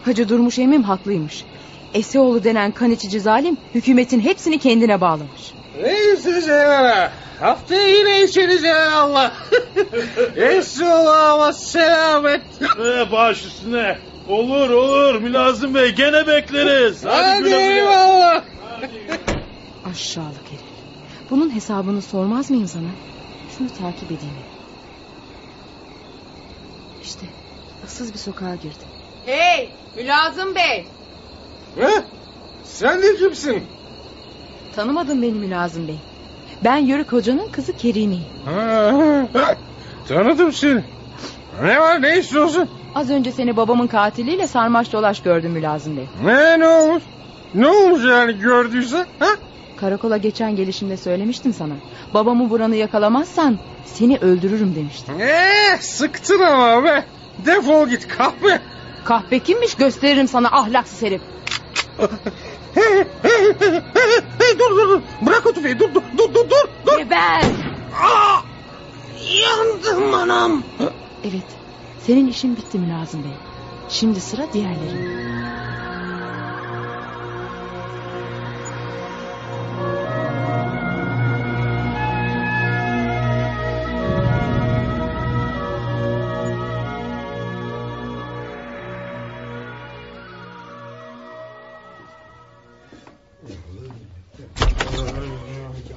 Hacı 0.05 0.29
Durmuş 0.29 0.59
emmim 0.59 0.83
haklıymış. 0.83 1.45
Eseoğlu 1.93 2.43
denen 2.43 2.71
kan 2.71 2.91
içici 2.91 3.19
zalim 3.19 3.57
hükümetin 3.75 4.19
hepsini 4.19 4.59
kendine 4.59 5.01
bağlamış. 5.01 5.53
Neyse 5.81 6.41
Zeynel 6.41 7.11
Haftaya 7.39 7.87
yine 7.89 8.23
içeriz 8.23 8.63
ya 8.63 8.91
Allah. 8.91 9.33
Eşoğlu 10.35 11.53
selamet. 11.53 12.41
Ee, 12.61 13.11
baş 13.11 13.45
üstüne. 13.45 13.97
Olur 14.29 14.69
olur 14.69 15.21
Mülazım 15.21 15.73
Bey 15.73 15.89
gene 15.95 16.27
bekleriz. 16.27 17.05
Hadi 17.05 17.43
güle 17.43 17.49
güle. 17.49 17.75
eyvallah. 17.75 18.43
Aşağılık 19.91 20.47
herif. 20.49 20.58
Bunun 21.29 21.55
hesabını 21.55 22.01
sormaz 22.01 22.49
mıyım 22.49 22.67
sana? 22.67 22.87
Şunu 23.57 23.67
takip 23.67 24.05
edeyim. 24.11 24.33
İşte 27.03 27.25
ıssız 27.85 28.13
bir 28.13 28.19
sokağa 28.19 28.55
girdi. 28.55 28.83
Hey 29.25 29.69
Mülazım 29.97 30.55
Bey. 30.55 30.85
He? 31.79 31.89
Sen 32.63 33.01
de 33.01 33.15
kimsin? 33.15 33.63
Tanımadın 34.75 35.21
beni 35.21 35.31
Mülazım 35.33 35.87
Bey. 35.87 35.97
Ben 36.63 36.77
Yörük 36.77 37.11
Hoca'nın 37.11 37.51
kızı 37.51 37.77
Kerimi'yim. 37.77 38.23
Ha, 38.45 39.55
Tanıdım 40.07 40.53
seni. 40.53 40.83
Ne 41.63 41.79
var 41.79 42.01
ne 42.01 42.17
istiyorsun? 42.19 42.69
Az 42.95 43.09
önce 43.09 43.31
seni 43.31 43.57
babamın 43.57 43.87
katiliyle 43.87 44.47
sarmaş 44.47 44.93
dolaş 44.93 45.21
gördüm 45.21 45.51
Mülazım 45.51 45.97
Bey. 45.97 46.05
Ne 46.23 46.59
ne 46.59 46.67
olmuş? 46.67 47.03
Ne 47.53 47.67
olmuş 47.67 48.03
yani 48.03 48.33
gördüyse? 48.39 49.05
Ha? 49.19 49.25
Karakola 49.79 50.17
geçen 50.17 50.55
gelişimde 50.55 50.97
söylemiştim 50.97 51.53
sana. 51.53 51.73
Babamı 52.13 52.49
vuranı 52.49 52.75
yakalamazsan 52.75 53.57
seni 53.85 54.17
öldürürüm 54.17 54.75
demiştim. 54.75 55.19
Eee 55.19 55.77
sıktın 55.81 56.39
ama 56.39 56.83
be. 56.83 57.05
Defol 57.45 57.87
git 57.87 58.07
kahpe. 58.07 58.61
Kahpe 59.05 59.39
kimmiş 59.39 59.75
gösteririm 59.75 60.27
sana 60.27 60.47
ahlaksız 60.47 61.01
herif. 61.01 61.21
Hey, 62.75 62.83
hey, 63.23 63.53
hey, 63.59 63.71
hey, 63.71 64.21
hey, 64.39 64.59
dur 64.59 64.69
dur 64.77 64.89
dur. 64.89 65.01
Bırak 65.21 65.45
o 65.45 65.53
tüfeği 65.53 65.79
dur 65.79 65.93
dur 65.93 66.01
dur 66.17 66.33
dur 66.33 66.49
dur. 66.49 66.69
dur. 66.85 66.97
Geber. 66.97 67.41
Aa, 68.03 68.39
yandım 69.47 70.13
anam. 70.13 70.63
Evet 71.23 71.45
senin 72.07 72.27
işin 72.27 72.57
bitti 72.57 72.79
Mülazım 72.79 73.23
Bey. 73.23 73.31
Şimdi 73.89 74.19
sıra 74.21 74.53
diğerlerinde. 74.53 75.68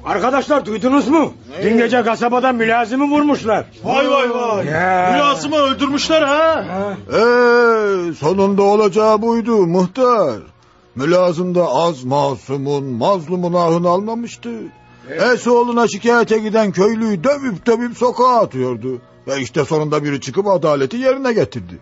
Arkadaşlar 0.05 0.67
duydunuz 0.67 1.09
mu? 1.09 1.33
Dün 1.63 1.77
gece 1.79 2.03
kasabada 2.03 2.53
mülazimi 2.53 3.11
vurmuşlar. 3.11 3.67
Vay 3.85 4.11
vay 4.11 4.31
vay. 4.31 4.67
Ya. 4.67 5.11
Mülazımı 5.13 5.57
öldürmüşler 5.57 6.23
ha. 6.23 6.65
Ee, 7.09 8.13
sonunda 8.15 8.63
olacağı 8.63 9.23
buydu 9.23 9.67
muhtar. 9.67 10.39
Mülazım 10.97 11.55
da 11.55 11.69
az 11.69 12.05
masumun, 12.05 12.85
mazlumun 12.85 13.55
ahını 13.55 13.89
almamıştı. 13.89 14.51
Esoğlu'na 15.33 15.89
şikayete 15.89 16.39
giden 16.39 16.73
köylüyü 16.73 17.25
dövüp 17.25 17.67
dövüp 17.67 17.97
sokağa 17.99 18.41
atıyordu. 18.41 19.01
Ve 19.27 19.41
işte 19.41 19.65
sonunda 19.65 20.05
biri 20.05 20.21
çıkıp 20.21 20.47
adaleti 20.47 20.97
yerine 20.97 21.33
getirdi. 21.33 21.79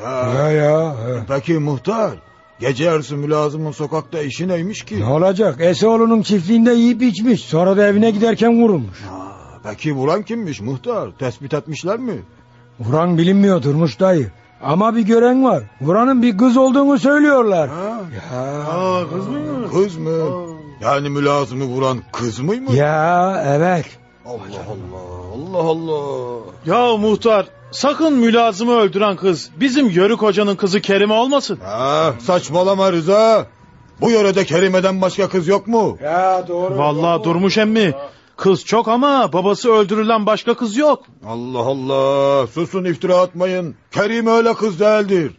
Ha, 0.00 0.32
Ya 0.36 0.50
ya. 0.50 0.94
Peki 1.28 1.54
muhtar, 1.58 2.10
gece 2.60 2.84
yarısı 2.84 3.16
mülazımın 3.16 3.72
sokakta 3.72 4.20
işi 4.20 4.48
neymiş 4.48 4.82
ki? 4.84 5.00
Ne 5.00 5.06
olacak? 5.06 5.56
Eseoğlu'nun 5.60 6.22
çiftliğinde 6.22 6.72
yiyip 6.72 7.02
içmiş. 7.02 7.40
Sonra 7.40 7.76
da 7.76 7.86
evine 7.86 8.10
giderken 8.10 8.62
vurulmuş. 8.62 9.00
Ha, 9.10 9.32
peki 9.64 9.92
vuran 9.94 10.22
kimmiş 10.22 10.60
muhtar? 10.60 11.10
Tespit 11.18 11.54
etmişler 11.54 11.98
mi? 11.98 12.22
Vuran 12.80 13.18
bilinmiyor 13.18 13.62
Durmuş 13.62 14.00
dayı. 14.00 14.30
Ama 14.62 14.96
bir 14.96 15.02
gören 15.02 15.44
var. 15.44 15.62
Vuranın 15.80 16.22
bir 16.22 16.38
kız 16.38 16.56
olduğunu 16.56 16.98
söylüyorlar. 16.98 17.68
Ha? 17.68 18.00
Ya. 18.14 18.62
Aa, 18.62 19.10
kız 19.10 19.28
mı? 19.28 19.70
Kız 19.72 19.96
mı? 19.96 20.10
Yani 20.82 21.10
mülazımı 21.10 21.64
vuran 21.64 21.98
kız 22.12 22.38
mıymış? 22.40 22.74
Ya 22.74 23.44
evet. 23.46 23.86
Allah 24.26 24.40
Allah, 24.68 25.23
Allah 25.34 25.58
Allah. 25.58 26.40
Ya 26.66 26.96
muhtar 26.96 27.46
sakın 27.70 28.12
mülazımı 28.12 28.72
öldüren 28.72 29.16
kız 29.16 29.50
bizim 29.56 29.90
Yörük 29.90 30.22
hocanın 30.22 30.56
kızı 30.56 30.80
Kerime 30.80 31.14
olmasın. 31.14 31.58
Ha, 31.64 32.14
saçmalama 32.20 32.92
Rıza. 32.92 33.46
Bu 34.00 34.10
yörede 34.10 34.44
Kerime'den 34.44 35.00
başka 35.00 35.28
kız 35.28 35.48
yok 35.48 35.66
mu? 35.66 35.98
Ya 36.02 36.44
doğru. 36.48 36.78
Vallahi 36.78 37.24
durmuş 37.24 37.58
emmi. 37.58 37.94
Kız 38.36 38.64
çok 38.64 38.88
ama 38.88 39.32
babası 39.32 39.72
öldürülen 39.72 40.26
başka 40.26 40.54
kız 40.54 40.76
yok. 40.76 41.04
Allah 41.26 41.58
Allah. 41.58 42.46
Susun 42.46 42.84
iftira 42.84 43.16
atmayın. 43.16 43.74
Kerime 43.92 44.30
öyle 44.30 44.54
kız 44.54 44.80
değildir. 44.80 45.32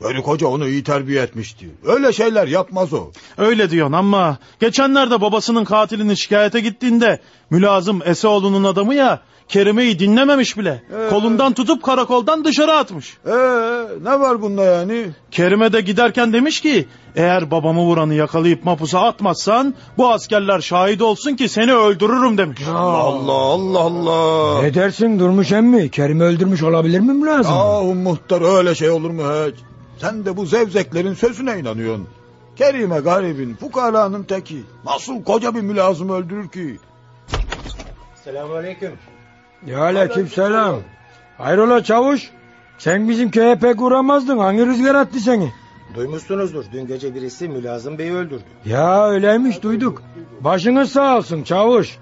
Yörük 0.00 0.26
Hoca 0.26 0.46
onu 0.46 0.68
iyi 0.68 0.84
terbiye 0.84 1.22
etmişti. 1.22 1.68
Öyle 1.86 2.12
şeyler 2.12 2.46
yapmaz 2.48 2.92
o. 2.92 3.10
Öyle 3.38 3.70
diyorsun 3.70 3.92
ama 3.92 4.36
geçenlerde 4.60 5.20
babasının 5.20 5.64
katilini 5.64 6.18
şikayete 6.18 6.60
gittiğinde 6.60 7.20
mülazım 7.50 8.00
Eseoğlu'nun 8.04 8.64
adamı 8.64 8.94
ya 8.94 9.20
Kerime'yi 9.48 9.98
dinlememiş 9.98 10.58
bile. 10.58 10.82
Ee? 10.90 11.08
Kolundan 11.10 11.52
tutup 11.52 11.82
karakoldan 11.82 12.44
dışarı 12.44 12.72
atmış. 12.72 13.16
Ee, 13.26 13.30
ne 14.02 14.20
var 14.20 14.42
bunda 14.42 14.64
yani? 14.64 15.06
Kerime 15.30 15.72
de 15.72 15.80
giderken 15.80 16.32
demiş 16.32 16.60
ki 16.60 16.86
eğer 17.16 17.50
babamı 17.50 17.80
vuranı 17.80 18.14
yakalayıp 18.14 18.64
mapusa 18.64 19.00
atmazsan 19.00 19.74
bu 19.98 20.08
askerler 20.12 20.60
şahit 20.60 21.02
olsun 21.02 21.36
ki 21.36 21.48
seni 21.48 21.74
öldürürüm 21.74 22.38
demiş. 22.38 22.60
Allah 22.74 23.32
Allah 23.32 23.78
Allah. 23.78 24.62
Ne 24.62 24.74
dersin 24.74 25.18
Durmuş 25.18 25.52
emmi? 25.52 25.90
Kerim'i 25.90 26.24
öldürmüş 26.24 26.62
olabilir 26.62 27.00
mi 27.00 27.26
lazım? 27.26 27.54
Yahu 27.54 27.94
muhtar 27.94 28.58
öyle 28.58 28.74
şey 28.74 28.90
olur 28.90 29.10
mu 29.10 29.22
hiç? 29.22 29.54
Sen 30.00 30.24
de 30.24 30.36
bu 30.36 30.46
zevzeklerin 30.46 31.14
sözüne 31.14 31.58
inanıyorsun. 31.58 32.08
Kerime 32.56 32.98
garibin, 33.00 33.54
fukaranın 33.54 34.22
teki. 34.22 34.62
Nasıl 34.84 35.24
koca 35.24 35.54
bir 35.54 35.60
mülazım 35.60 36.10
öldürür 36.10 36.48
ki? 36.48 36.78
Selamünaleyküm. 38.24 38.92
Ya 39.66 39.80
aleyküm 39.80 40.28
selam. 40.28 40.76
Hayrola 41.38 41.84
çavuş? 41.84 42.30
Sen 42.78 43.08
bizim 43.08 43.30
köye 43.30 43.56
pek 43.56 43.82
uğramazdın. 43.82 44.38
Hangi 44.38 44.66
rüzgar 44.66 44.94
attı 44.94 45.20
seni? 45.20 45.52
Duymuşsunuzdur. 45.94 46.64
Dün 46.72 46.86
gece 46.86 47.14
birisi 47.14 47.48
Mülazım 47.48 47.98
Bey'i 47.98 48.14
öldürdü. 48.14 48.42
Ya 48.64 49.08
öyleymiş 49.08 49.62
duyduk. 49.62 50.02
Başınız 50.40 50.92
sağ 50.92 51.16
olsun 51.16 51.42
çavuş. 51.42 51.98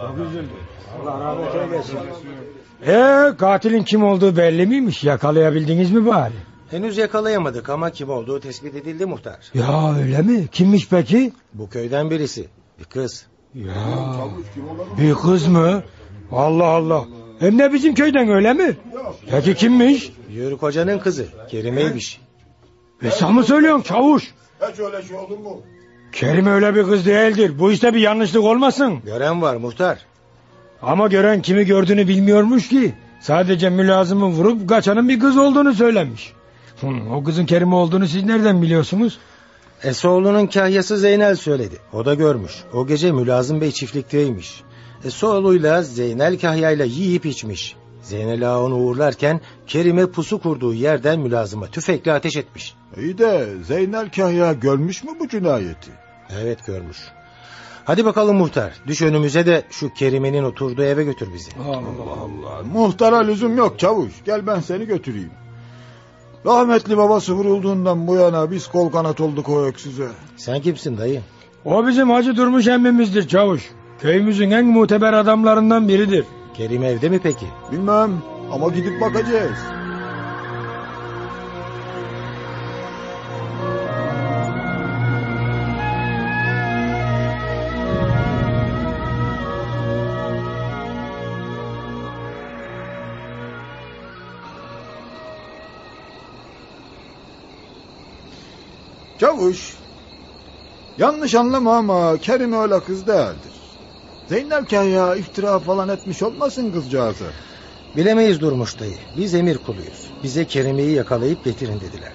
Allah 0.00 1.20
rahmet 1.24 1.54
eylesin. 1.54 1.98
Ee, 2.86 3.36
katilin 3.38 3.82
kim 3.82 4.04
olduğu 4.04 4.36
belli 4.36 4.66
miymiş? 4.66 5.04
Yakalayabildiniz 5.04 5.90
mi 5.90 6.06
bari? 6.06 6.32
Henüz 6.70 6.96
yakalayamadık 6.98 7.68
ama 7.68 7.90
kim 7.90 8.10
olduğu 8.10 8.40
tespit 8.40 8.74
edildi 8.74 9.06
muhtar. 9.06 9.38
Ya 9.54 9.94
öyle 9.98 10.22
mi? 10.22 10.46
Kimmiş 10.52 10.88
peki? 10.88 11.32
Bu 11.54 11.68
köyden 11.68 12.10
birisi. 12.10 12.48
Bir 12.78 12.84
kız. 12.84 13.26
Ya 13.54 13.74
bir 14.98 15.14
kız 15.14 15.46
mı? 15.46 15.82
Allah 16.32 16.64
Allah. 16.64 17.04
Hem 17.38 17.58
de 17.58 17.72
bizim 17.72 17.94
köyden 17.94 18.28
öyle 18.28 18.52
mi? 18.52 18.76
Peki 19.30 19.54
kimmiş? 19.54 20.12
Yörük 20.30 20.62
hocanın 20.62 20.98
kızı 20.98 21.26
Kerime'ymiş. 21.50 22.20
E 23.02 23.10
sen 23.10 23.34
mi 23.34 23.44
söylüyorsun 23.44 23.82
çavuş? 23.82 24.34
Hiç 24.72 24.78
öyle 24.80 25.02
şey 25.02 25.16
olur 25.16 25.38
mu? 25.38 25.62
Kerim 26.12 26.46
öyle 26.46 26.74
bir 26.74 26.82
kız 26.84 27.06
değildir. 27.06 27.58
Bu 27.58 27.72
işte 27.72 27.94
bir 27.94 28.00
yanlışlık 28.00 28.44
olmasın. 28.44 28.98
Gören 29.04 29.42
var 29.42 29.56
muhtar. 29.56 29.98
Ama 30.82 31.06
gören 31.06 31.42
kimi 31.42 31.64
gördüğünü 31.64 32.08
bilmiyormuş 32.08 32.68
ki. 32.68 32.94
Sadece 33.20 33.70
mülazımın 33.70 34.30
vurup 34.30 34.68
kaçanın 34.68 35.08
bir 35.08 35.20
kız 35.20 35.36
olduğunu 35.36 35.74
söylemiş. 35.74 36.32
O 37.14 37.24
kızın 37.24 37.46
Kerim 37.46 37.72
olduğunu 37.72 38.08
siz 38.08 38.24
nereden 38.24 38.62
biliyorsunuz? 38.62 39.18
Esoğlu'nun 39.82 40.46
kahyası 40.46 40.96
Zeynel 40.96 41.36
söyledi. 41.36 41.78
O 41.92 42.04
da 42.04 42.14
görmüş. 42.14 42.52
O 42.74 42.86
gece 42.86 43.12
Mülazım 43.12 43.60
Bey 43.60 43.72
çiftlikteymiş. 43.72 44.62
Esoğlu'yla 45.04 45.82
Zeynel 45.82 46.38
kahyayla 46.38 46.84
yiyip 46.84 47.26
içmiş. 47.26 47.76
Zeynel 48.02 48.50
Ağa 48.50 48.62
onu 48.62 48.74
uğurlarken 48.76 49.40
Kerim'e 49.66 50.06
pusu 50.06 50.38
kurduğu 50.38 50.74
yerden 50.74 51.20
Mülazım'a 51.20 51.66
tüfekle 51.66 52.12
ateş 52.12 52.36
etmiş. 52.36 52.74
İyi 52.96 53.18
de 53.18 53.46
Zeynel 53.62 54.10
Kahya 54.10 54.52
görmüş 54.52 55.04
mü 55.04 55.10
bu 55.20 55.28
cinayeti? 55.28 55.90
Evet 56.40 56.66
görmüş. 56.66 56.98
Hadi 57.84 58.04
bakalım 58.04 58.36
muhtar. 58.36 58.72
Düş 58.86 59.02
önümüze 59.02 59.46
de 59.46 59.64
şu 59.70 59.94
Kerime'nin 59.94 60.44
oturduğu 60.44 60.82
eve 60.82 61.04
götür 61.04 61.28
bizi. 61.34 61.50
Allah 61.68 61.76
Allah. 61.76 62.62
Muhtara 62.72 63.18
lüzum 63.18 63.56
yok 63.56 63.78
çavuş. 63.78 64.12
Gel 64.24 64.46
ben 64.46 64.60
seni 64.60 64.86
götüreyim. 64.86 65.30
Rahmetli 66.46 66.96
babası 66.96 67.34
vurulduğundan 67.34 68.06
bu 68.06 68.14
yana 68.14 68.50
biz 68.50 68.66
kol 68.66 68.90
kanat 68.90 69.20
olduk 69.20 69.48
o 69.48 69.64
öksüze. 69.64 70.08
Sen 70.36 70.60
kimsin 70.60 70.98
dayı? 70.98 71.20
O 71.64 71.86
bizim 71.86 72.10
Hacı 72.10 72.36
Durmuş 72.36 72.66
emmimizdir 72.68 73.28
çavuş. 73.28 73.70
Köyümüzün 73.98 74.50
en 74.50 74.66
muteber 74.66 75.12
adamlarından 75.12 75.88
biridir. 75.88 76.24
Kerim 76.54 76.82
evde 76.82 77.08
mi 77.08 77.20
peki? 77.22 77.46
Bilmem 77.72 78.10
ama 78.52 78.68
gidip 78.68 79.00
bakacağız. 79.00 79.58
Çavuş, 99.46 99.76
yanlış 100.98 101.34
anlama 101.34 101.76
ama 101.76 102.18
Kerim 102.18 102.52
öyle 102.52 102.80
kız 102.80 103.06
değildir. 103.06 103.52
Zeynel 104.28 104.64
Kahya 104.64 105.14
iftira 105.16 105.58
falan 105.58 105.88
etmiş 105.88 106.22
olmasın 106.22 106.72
kızcağızı. 106.72 107.24
Bilemeyiz 107.96 108.40
Durmuş 108.40 108.80
dayı. 108.80 108.96
Biz 109.16 109.34
emir 109.34 109.58
kuluyuz. 109.58 110.10
Bize 110.22 110.44
Kerime'yi 110.44 110.92
yakalayıp 110.92 111.44
getirin 111.44 111.80
dediler. 111.80 112.12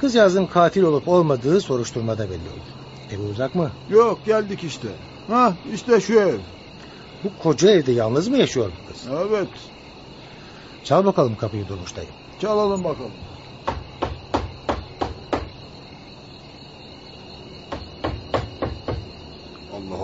Kızcağızın 0.00 0.46
katil 0.46 0.82
olup 0.82 1.08
olmadığı 1.08 1.60
soruşturmada 1.60 2.30
belli 2.30 2.48
oldu. 2.48 2.70
Evi 3.10 3.22
uzak 3.32 3.54
mı? 3.54 3.70
Yok 3.90 4.18
geldik 4.26 4.64
işte. 4.64 4.88
Ha 5.28 5.52
işte 5.74 6.00
şu 6.00 6.14
ev. 6.14 6.38
Bu 7.24 7.42
koca 7.42 7.70
evde 7.70 7.92
yalnız 7.92 8.28
mı 8.28 8.38
yaşıyor 8.38 8.70
bu 8.82 8.92
kız? 8.92 9.06
Evet 9.30 9.48
Çal 10.84 11.04
bakalım 11.04 11.36
kapıyı 11.36 11.68
Durmuş 11.68 11.96
dayı. 11.96 12.08
çalalım 12.40 12.84
bakalım. 12.84 13.10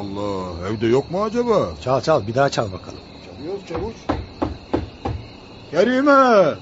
Allah 0.01 0.68
evde 0.68 0.86
yok 0.86 1.11
mu 1.11 1.22
acaba? 1.22 1.68
Çal 1.82 2.01
çal 2.01 2.26
bir 2.26 2.34
daha 2.34 2.48
çal 2.48 2.72
bakalım. 2.72 2.98
Çalıyoruz 3.26 3.66
çavuş. 3.68 3.94
Kerime! 5.70 6.55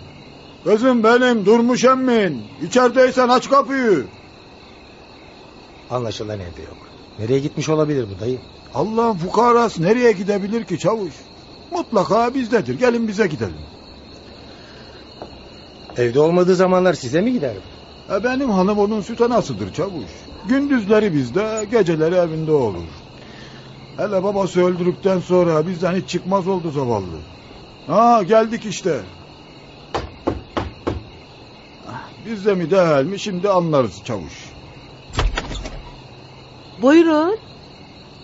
Kızım 0.65 1.05
benim 1.05 1.47
Durmuş 1.47 1.85
emmin. 1.85 2.43
İçerideysen 2.63 3.29
aç 3.29 3.51
kapıyı. 3.51 4.07
Anlaşılan 5.91 6.41
evde 6.41 6.63
yok. 6.63 6.77
Nereye 7.19 7.39
gitmiş 7.39 7.69
olabilir 7.69 8.07
bu 8.17 8.21
dayı? 8.21 8.39
Allah'ın 8.75 9.15
fukarası 9.15 9.83
nereye 9.83 10.13
gidebilir 10.13 10.65
ki 10.65 10.79
çavuş? 10.79 11.15
Mutlaka 11.71 12.35
bizdedir. 12.35 12.79
Gelin 12.79 13.09
bize 13.09 13.27
gidelim. 13.27 13.61
Evde 15.97 16.21
olmadığı 16.21 16.55
zamanlar 16.55 16.95
size 16.95 17.21
mi 17.21 17.33
gider? 17.33 17.55
E 18.13 18.25
benim 18.25 18.51
hanım 18.51 18.79
onun 18.79 19.01
süt 19.01 19.21
anasıdır 19.21 19.73
çavuş. 19.73 20.11
Gündüzleri 20.49 21.15
bizde, 21.15 21.67
geceleri 21.71 22.15
evinde 22.15 22.53
olur. 22.53 22.89
Hele 23.99 24.23
babası 24.25 24.65
öldürdükten 24.65 25.19
sonra 25.21 25.67
bizden 25.67 25.95
hiç 25.97 26.09
çıkmaz 26.09 26.49
oldu 26.49 26.71
zavallı. 26.71 27.17
Ha 27.87 28.23
geldik 28.23 28.65
işte. 28.67 29.01
Ah, 31.89 32.01
Bizde 32.27 32.55
mi 32.55 32.71
değil 32.71 33.07
mi 33.07 33.19
şimdi 33.19 33.49
anlarız 33.49 34.05
çavuş. 34.05 34.53
Buyurun. 36.83 37.37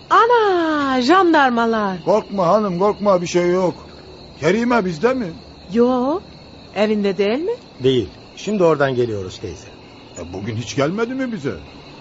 Ana 0.09 1.01
jandarmalar. 1.01 2.03
Korkma 2.05 2.47
hanım 2.47 2.79
korkma 2.79 3.21
bir 3.21 3.27
şey 3.27 3.49
yok. 3.51 3.73
Kerime 4.39 4.85
bizde 4.85 5.13
mi? 5.13 5.27
Yo 5.73 6.19
evinde 6.75 7.17
değil 7.17 7.39
mi? 7.39 7.51
Değil. 7.83 8.09
Şimdi 8.35 8.63
oradan 8.63 8.95
geliyoruz 8.95 9.39
teyze. 9.39 9.67
E 10.19 10.33
bugün 10.33 10.55
hiç 10.55 10.75
gelmedi 10.75 11.13
mi 11.13 11.31
bize? 11.31 11.53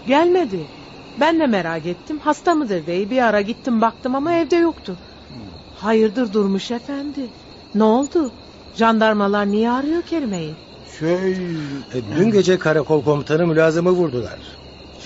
Gelmedi. 0.06 0.60
Ben 1.20 1.40
de 1.40 1.46
merak 1.46 1.86
ettim. 1.86 2.18
Hasta 2.18 2.54
mıdır 2.54 2.86
diye 2.86 3.10
bir 3.10 3.22
ara 3.22 3.40
gittim 3.40 3.80
baktım 3.80 4.14
ama 4.14 4.32
evde 4.32 4.56
yoktu. 4.56 4.96
Hayırdır 5.74 6.32
Durmuş 6.32 6.70
efendi? 6.70 7.28
Ne 7.74 7.84
oldu? 7.84 8.30
Jandarmalar 8.74 9.46
niye 9.46 9.70
arıyor 9.70 10.02
Kerime'yi? 10.02 10.54
Şey... 10.98 11.32
E, 11.94 12.16
dün 12.16 12.30
gece 12.30 12.58
karakol 12.58 13.04
komutanı 13.04 13.46
mülazımı 13.46 13.90
vurdular. 13.90 14.38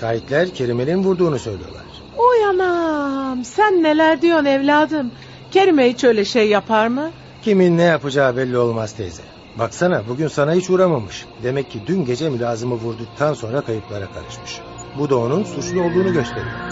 Şahitler 0.00 0.54
Kerime'nin 0.54 1.04
vurduğunu 1.04 1.38
söylüyorlar. 1.38 1.82
Oy 2.16 2.44
anam 2.44 3.44
sen 3.44 3.82
neler 3.82 4.22
diyorsun 4.22 4.44
evladım? 4.44 5.11
Kerime 5.50 5.90
hiç 5.90 6.04
öyle 6.04 6.24
şey 6.24 6.48
yapar 6.48 6.86
mı? 6.88 7.11
Kimin 7.42 7.78
ne 7.78 7.82
yapacağı 7.82 8.36
belli 8.36 8.59
olmaz 8.59 8.92
teyze. 8.92 9.22
Baksana 9.59 10.02
bugün 10.09 10.28
sana 10.28 10.54
hiç 10.54 10.70
uğramamış. 10.70 11.26
Demek 11.42 11.70
ki 11.70 11.80
dün 11.86 12.04
gece 12.04 12.30
mülazımı 12.30 12.74
vurduktan 12.74 13.34
sonra 13.34 13.61
kayıplara 13.61 14.06
karışmış. 14.06 14.61
Bu 14.95 15.11
da 15.11 15.16
onun 15.16 15.45
suçlu 15.45 15.82
olduğunu 15.82 16.12
gösteriyor. 16.12 16.68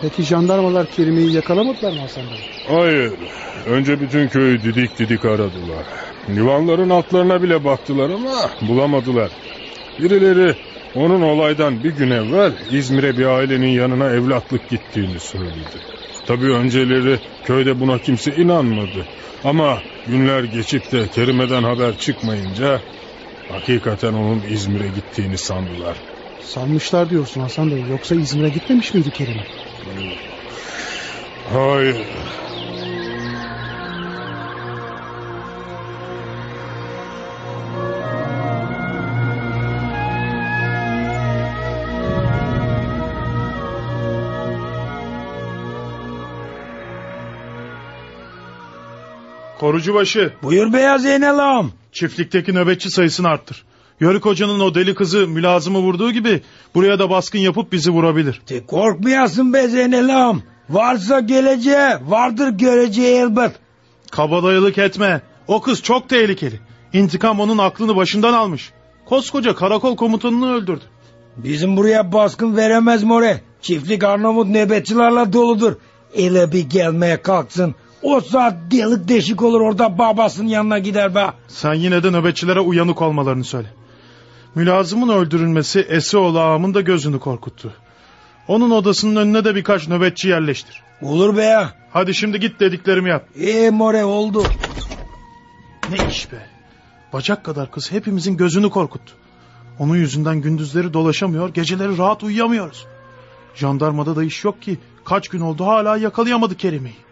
Peki 0.00 0.22
jandarmalar 0.22 0.86
Kerime'yi 0.86 1.32
yakalamadılar 1.32 1.92
mı 1.92 2.00
Hasan 2.00 2.24
Bey? 2.30 2.38
Hayır. 2.76 3.12
Önce 3.66 4.00
bütün 4.00 4.28
köyü 4.28 4.62
didik 4.62 4.98
didik 4.98 5.24
aradılar. 5.24 5.86
Divanların 6.36 6.90
altlarına 6.90 7.42
bile 7.42 7.64
baktılar 7.64 8.10
ama 8.10 8.50
bulamadılar. 8.68 9.30
Birileri 9.98 10.56
onun 10.96 11.22
olaydan 11.22 11.84
bir 11.84 11.90
gün 11.90 12.10
evvel 12.10 12.52
İzmir'e 12.70 13.16
bir 13.16 13.24
ailenin 13.26 13.68
yanına 13.68 14.10
evlatlık 14.10 14.68
gittiğini 14.68 15.20
söyledi. 15.20 15.78
Tabii 16.26 16.52
önceleri 16.52 17.18
köyde 17.44 17.80
buna 17.80 17.98
kimse 17.98 18.36
inanmadı. 18.36 19.06
Ama 19.44 19.82
günler 20.06 20.44
geçip 20.44 20.92
de 20.92 21.08
Kerime'den 21.08 21.62
haber 21.62 21.96
çıkmayınca 21.96 22.80
hakikaten 23.48 24.12
onun 24.12 24.42
İzmir'e 24.42 24.88
gittiğini 24.88 25.38
sandılar. 25.38 25.96
Sanmışlar 26.40 27.10
diyorsun 27.10 27.40
Hasan 27.40 27.70
Bey. 27.70 27.84
Yoksa 27.90 28.14
İzmir'e 28.14 28.48
gitmemiş 28.48 28.94
miydi 28.94 29.10
Kerime? 29.10 29.44
Hayır. 31.52 31.96
Korucubaşı 49.58 50.32
Buyur 50.42 50.72
beyaz 50.72 51.02
Zeynel 51.02 51.38
ağam. 51.38 51.70
çiftlikteki 51.92 52.54
nöbetçi 52.54 52.90
sayısını 52.90 53.28
arttır. 53.28 53.64
Yörük 54.00 54.24
hocanın 54.24 54.60
o 54.60 54.74
deli 54.74 54.94
kızı 54.94 55.28
mülazımı 55.28 55.78
vurduğu 55.78 56.10
gibi 56.12 56.42
buraya 56.74 56.98
da 56.98 57.10
baskın 57.10 57.38
yapıp 57.38 57.72
bizi 57.72 57.90
vurabilir. 57.90 58.40
De 58.48 58.66
korkmayasın 58.66 59.52
be 59.52 59.68
Zeynel 59.68 60.16
ağam. 60.16 60.42
Varsa 60.70 61.20
geleceği, 61.20 61.94
vardır 62.06 62.48
göreceği 62.48 63.16
elbet. 63.16 63.52
Kabadayılık 64.10 64.78
etme. 64.78 65.20
O 65.48 65.60
kız 65.60 65.82
çok 65.82 66.08
tehlikeli. 66.08 66.60
İntikam 66.92 67.40
onun 67.40 67.58
aklını 67.58 67.96
başından 67.96 68.32
almış. 68.32 68.72
Koskoca 69.06 69.54
karakol 69.54 69.96
komutanını 69.96 70.54
öldürdü. 70.54 70.84
Bizim 71.36 71.76
buraya 71.76 72.12
baskın 72.12 72.56
veremez 72.56 73.02
more. 73.02 73.40
Çiftlik 73.62 74.04
Arnavut 74.04 74.48
nöbetçilerle 74.48 75.32
doludur. 75.32 75.76
Ele 76.14 76.52
bir 76.52 76.70
gelmeye 76.70 77.22
kalksın. 77.22 77.74
O 78.06 78.20
saat 78.20 78.54
delik 78.70 79.08
deşik 79.08 79.42
olur 79.42 79.60
orada 79.60 79.98
babasının 79.98 80.48
yanına 80.48 80.78
gider 80.78 81.14
be. 81.14 81.26
Sen 81.48 81.74
yine 81.74 82.02
de 82.02 82.10
nöbetçilere 82.10 82.60
uyanık 82.60 83.02
olmalarını 83.02 83.44
söyle. 83.44 83.68
Mülazımın 84.54 85.08
öldürülmesi 85.08 85.80
Esioğlu 85.80 86.40
ağamın 86.40 86.74
da 86.74 86.80
gözünü 86.80 87.18
korkuttu. 87.18 87.74
Onun 88.48 88.70
odasının 88.70 89.16
önüne 89.16 89.44
de 89.44 89.54
birkaç 89.54 89.88
nöbetçi 89.88 90.28
yerleştir. 90.28 90.82
Olur 91.02 91.36
be 91.36 91.42
ya. 91.42 91.72
Hadi 91.90 92.14
şimdi 92.14 92.40
git 92.40 92.60
dediklerimi 92.60 93.10
yap. 93.10 93.28
E 93.40 93.70
more 93.70 94.04
oldu. 94.04 94.42
Ne 95.90 96.08
iş 96.08 96.32
be. 96.32 96.46
Bacak 97.12 97.44
kadar 97.44 97.70
kız 97.70 97.92
hepimizin 97.92 98.36
gözünü 98.36 98.70
korkuttu. 98.70 99.12
Onun 99.78 99.96
yüzünden 99.96 100.40
gündüzleri 100.40 100.92
dolaşamıyor, 100.92 101.48
geceleri 101.48 101.98
rahat 101.98 102.22
uyuyamıyoruz. 102.22 102.86
Jandarmada 103.54 104.16
da 104.16 104.24
iş 104.24 104.44
yok 104.44 104.62
ki. 104.62 104.78
Kaç 105.04 105.28
gün 105.28 105.40
oldu 105.40 105.66
hala 105.66 105.96
yakalayamadı 105.96 106.56
Kerime'yi. 106.56 107.06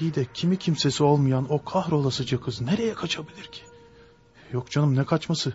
İyi 0.00 0.14
de 0.14 0.26
kimi 0.34 0.56
kimsesi 0.56 1.04
olmayan 1.04 1.46
o 1.52 1.64
kahrolasıca 1.64 2.40
kız 2.40 2.60
nereye 2.60 2.94
kaçabilir 2.94 3.42
ki? 3.44 3.62
Yok 4.52 4.70
canım 4.70 4.96
ne 4.96 5.04
kaçması. 5.04 5.52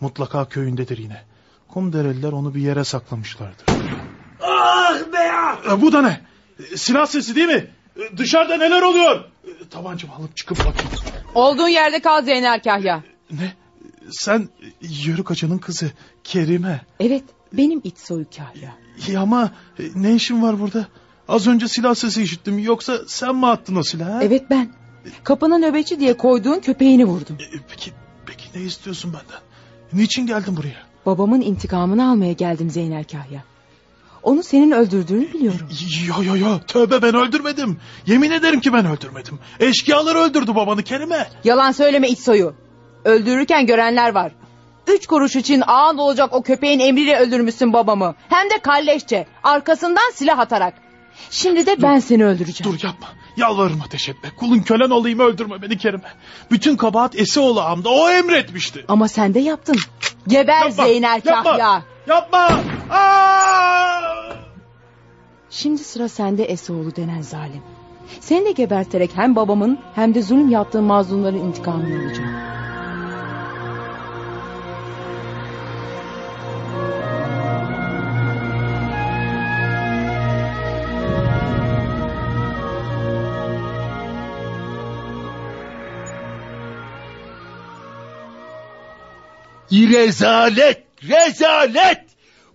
Mutlaka 0.00 0.48
köyündedir 0.48 0.98
yine. 0.98 1.22
Kumdereliler 1.68 2.32
onu 2.32 2.54
bir 2.54 2.60
yere 2.60 2.84
saklamışlardır. 2.84 3.64
Ah 4.42 5.12
be 5.12 5.16
ya. 5.18 5.58
E, 5.70 5.80
bu 5.80 5.92
da 5.92 6.02
ne? 6.02 6.20
Silah 6.76 7.06
sesi 7.06 7.34
değil 7.34 7.46
mi? 7.48 7.70
E, 7.96 8.16
dışarıda 8.16 8.56
neler 8.56 8.82
oluyor? 8.82 9.24
E, 9.44 9.68
tabancamı 9.70 10.14
alıp 10.14 10.36
çıkıp 10.36 10.58
bakayım. 10.58 10.90
Olduğun 11.34 11.68
yerde 11.68 12.00
kal 12.00 12.22
Zeynel 12.24 12.62
Kahya. 12.62 13.02
Ne? 13.30 13.54
Sen 14.10 14.48
Yörük 14.80 15.30
Hoca'nın 15.30 15.58
kızı 15.58 15.90
Kerime. 16.24 16.80
Evet 17.00 17.24
benim 17.52 17.80
iç 17.84 17.98
soyu 17.98 18.26
Kahya. 18.36 18.74
İyi 19.08 19.18
ama 19.18 19.50
ne 19.94 20.14
işin 20.14 20.42
var 20.42 20.60
burada? 20.60 20.86
Az 21.30 21.46
önce 21.46 21.68
silah 21.68 21.94
sesi 21.94 22.22
işittim. 22.22 22.58
Yoksa 22.58 22.98
sen 23.06 23.34
mi 23.36 23.46
attın 23.46 23.76
o 23.76 23.82
silahı? 23.82 24.24
Evet 24.24 24.42
ben. 24.50 24.68
Kapına 25.24 25.58
nöbetçi 25.58 26.00
diye 26.00 26.16
koyduğun 26.16 26.60
köpeğini 26.60 27.04
vurdum. 27.04 27.36
E, 27.40 27.58
Peki, 27.68 27.92
peki 28.26 28.44
ne 28.54 28.62
istiyorsun 28.62 29.12
benden? 29.12 29.40
Niçin 29.92 30.26
geldin 30.26 30.56
buraya? 30.56 30.82
Babamın 31.06 31.40
intikamını 31.40 32.10
almaya 32.10 32.32
geldim 32.32 32.70
Zeynel 32.70 33.04
Kahya. 33.04 33.44
Onu 34.22 34.42
senin 34.42 34.70
öldürdüğünü 34.70 35.32
biliyorum. 35.32 35.68
Yo 36.08 36.22
yo 36.24 36.36
yo 36.36 36.58
tövbe 36.66 37.02
ben 37.02 37.14
öldürmedim. 37.14 37.78
Yemin 38.06 38.30
ederim 38.30 38.60
ki 38.60 38.72
ben 38.72 38.86
öldürmedim. 38.86 39.38
Eşkıyalar 39.60 40.16
öldürdü 40.16 40.54
babanı 40.54 40.82
Kerime. 40.82 41.28
Yalan 41.44 41.72
söyleme 41.72 42.08
iç 42.08 42.18
soyu. 42.18 42.54
Öldürürken 43.04 43.66
görenler 43.66 44.14
var. 44.14 44.32
Üç 44.88 45.06
kuruş 45.06 45.36
için 45.36 45.62
ağın 45.66 45.98
olacak 45.98 46.34
o 46.34 46.42
köpeğin 46.42 46.78
emriyle 46.80 47.16
öldürmüşsün 47.18 47.72
babamı. 47.72 48.14
Hem 48.28 48.50
de 48.50 48.58
kalleşçe. 48.62 49.26
Arkasından 49.42 50.10
silah 50.14 50.38
atarak. 50.38 50.74
Şimdi 51.30 51.66
de 51.66 51.82
ben 51.82 51.98
seni 51.98 52.24
öldüreceğim. 52.24 52.72
Dur 52.72 52.84
yapma. 52.84 53.08
Yalvarırım 53.36 53.80
ateş 53.84 54.08
etme. 54.08 54.30
Kulun 54.36 54.58
kölen 54.58 54.90
olayım 54.90 55.18
öldürme 55.18 55.62
beni 55.62 55.78
Kerime. 55.78 56.08
Bütün 56.50 56.76
kabahat 56.76 57.18
Esioğlu 57.18 57.60
ağamda 57.60 57.88
o 57.88 58.10
emretmişti. 58.10 58.84
Ama 58.88 59.08
sen 59.08 59.34
de 59.34 59.40
yaptın. 59.40 59.76
Geber 60.28 60.66
Yapma, 60.66 60.84
Zeynel 60.84 61.20
yapma. 61.24 61.42
Kahya. 61.42 61.82
Yapma. 62.06 62.60
Aa! 62.90 64.00
Şimdi 65.50 65.84
sıra 65.84 66.08
sende 66.08 66.44
Esoğlu 66.44 66.96
denen 66.96 67.22
zalim. 67.22 67.62
Seni 68.20 68.44
de 68.44 68.52
geberterek 68.52 69.10
hem 69.14 69.36
babamın 69.36 69.78
hem 69.94 70.14
de 70.14 70.22
zulüm 70.22 70.48
yaptığın 70.48 70.84
mazlumların 70.84 71.38
intikamını 71.38 72.06
alacağım. 72.06 72.59
Rezalet, 89.72 90.82
rezalet. 91.08 92.04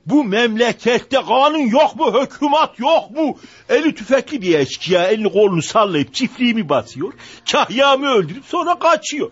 Bu 0.05 0.23
memlekette 0.23 1.17
kanun 1.27 1.67
yok 1.67 1.95
mu, 1.95 2.21
hükümet 2.21 2.79
yok 2.79 3.11
mu? 3.11 3.37
Eli 3.69 3.95
tüfekli 3.95 4.41
bir 4.41 4.59
eşkıya 4.59 5.03
elini 5.03 5.31
kolunu 5.31 5.61
sallayıp 5.61 6.13
çiftliğimi 6.13 6.69
basıyor. 6.69 7.13
Kahyamı 7.51 8.07
öldürüp 8.07 8.45
sonra 8.45 8.79
kaçıyor. 8.79 9.31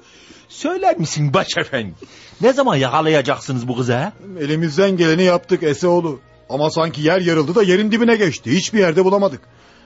Söyler 0.49 0.97
misin 0.97 1.33
başefendi? 1.33 1.93
Ne 2.41 2.53
zaman 2.53 2.75
yakalayacaksınız 2.75 3.67
bu 3.67 3.77
kızı? 3.77 4.11
Elimizden 4.39 4.97
geleni 4.97 5.23
yaptık 5.23 5.63
Eseoğlu. 5.63 6.19
Ama 6.49 6.69
sanki 6.71 7.01
yer 7.01 7.21
yarıldı 7.21 7.55
da 7.55 7.63
yerin 7.63 7.91
dibine 7.91 8.15
geçti. 8.15 8.51
Hiçbir 8.51 8.79
yerde 8.79 9.05
bulamadık. 9.05 9.41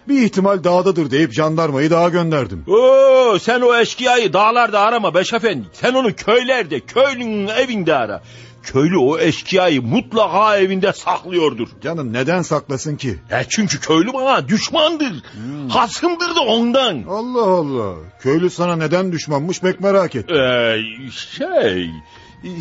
Bir 0.07 0.21
ihtimal 0.21 0.63
dağdadır 0.63 1.11
deyip 1.11 1.33
jandarmayı 1.33 1.91
dağa 1.91 2.09
gönderdim. 2.09 2.63
Oo, 2.67 3.39
sen 3.39 3.61
o 3.61 3.75
eşkıyayı 3.75 4.33
dağlarda 4.33 4.79
arama 4.79 5.13
Beşefendi. 5.13 5.67
Sen 5.73 5.93
onu 5.93 6.15
köylerde, 6.15 6.79
köylünün 6.79 7.47
evinde 7.47 7.95
ara. 7.95 8.21
Köylü 8.63 8.97
o 8.97 9.19
eşkıyayı 9.19 9.81
mutlaka 9.81 10.57
evinde 10.57 10.93
saklıyordur. 10.93 11.67
Canım 11.81 12.13
neden 12.13 12.41
saklasın 12.41 12.95
ki? 12.95 13.15
E 13.31 13.43
çünkü 13.49 13.79
köylü 13.79 14.13
bana 14.13 14.47
düşmandır. 14.47 15.23
Hasımdır 15.69 16.35
da 16.35 16.41
ondan. 16.41 17.03
Allah 17.09 17.43
Allah. 17.43 17.95
Köylü 18.19 18.49
sana 18.49 18.75
neden 18.75 19.11
düşmanmış 19.11 19.61
pek 19.61 19.79
merak 19.79 20.15
et. 20.15 20.31
Ee, 20.31 20.77
şey... 21.37 21.89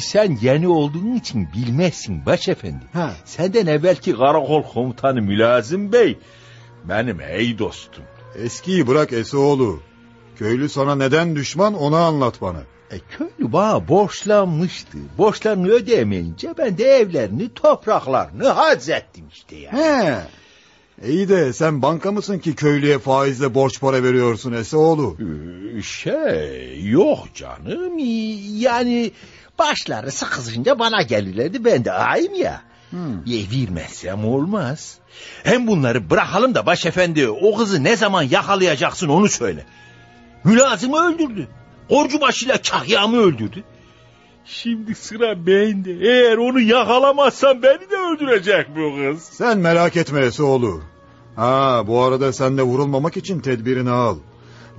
Sen 0.00 0.38
yeni 0.40 0.68
olduğun 0.68 1.14
için 1.14 1.48
bilmezsin 1.54 2.26
başefendi. 2.26 2.84
Ha. 2.92 3.12
Senden 3.24 3.66
evvelki 3.66 4.16
karakol 4.16 4.62
komutanı 4.62 5.22
Mülazım 5.22 5.92
Bey... 5.92 6.18
...benim 6.88 7.20
ey 7.20 7.58
dostum. 7.58 8.04
Eskiyi 8.34 8.86
bırak 8.86 9.12
Eseoğlu. 9.12 9.80
Köylü 10.36 10.68
sana 10.68 10.94
neden 10.94 11.36
düşman 11.36 11.74
onu 11.74 11.96
anlat 11.96 12.40
bana. 12.40 12.58
E, 12.90 12.98
köylü 12.98 13.52
bana 13.52 13.88
borçlanmıştı. 13.88 14.98
Borçlarını 15.18 15.68
ödeyemeyince 15.68 16.54
ben 16.58 16.78
de 16.78 16.84
evlerini, 16.84 17.54
topraklarını 17.54 18.48
hazzettim 18.48 19.24
işte 19.32 19.56
ya. 19.56 19.72
He. 19.72 20.18
İyi 21.08 21.28
de 21.28 21.52
sen 21.52 21.82
banka 21.82 22.12
mısın 22.12 22.38
ki 22.38 22.54
köylüye 22.54 22.98
faizle 22.98 23.54
borç 23.54 23.80
para 23.80 24.02
veriyorsun 24.02 24.52
Eseoğlu? 24.52 25.16
Ee, 25.78 25.82
Şey 25.82 26.82
yok 26.84 27.34
canım 27.34 27.98
yani 28.58 29.12
başları 29.58 30.12
sıkışınca 30.12 30.78
bana 30.78 31.02
gelirlerdi 31.02 31.64
ben 31.64 31.84
de 31.84 31.92
ağayım 31.92 32.34
ya. 32.34 32.62
Hmm. 32.90 33.18
E, 33.18 33.50
vermezsem 33.50 34.24
olmaz. 34.24 34.98
Hem 35.44 35.66
bunları 35.66 36.10
bırakalım 36.10 36.54
da 36.54 36.66
başefendi 36.66 37.28
o 37.28 37.56
kızı 37.56 37.84
ne 37.84 37.96
zaman 37.96 38.22
yakalayacaksın 38.22 39.08
onu 39.08 39.28
söyle. 39.28 39.66
Mülazımı 40.44 41.08
öldürdü. 41.08 41.48
Orcu 41.88 42.20
başıyla 42.20 42.62
kahyamı 42.62 43.16
öldürdü. 43.16 43.64
Şimdi 44.44 44.94
sıra 44.94 45.46
bende. 45.46 45.92
Eğer 45.92 46.36
onu 46.36 46.60
yakalamazsam 46.60 47.62
beni 47.62 47.90
de 47.90 47.96
öldürecek 47.96 48.66
bu 48.76 48.96
kız. 48.96 49.22
Sen 49.22 49.58
merak 49.58 49.96
etme 49.96 50.20
Eseoğlu. 50.20 50.82
Ha 51.36 51.84
bu 51.86 52.02
arada 52.02 52.32
sen 52.32 52.58
de 52.58 52.62
vurulmamak 52.62 53.16
için 53.16 53.40
tedbirini 53.40 53.90
al. 53.90 54.16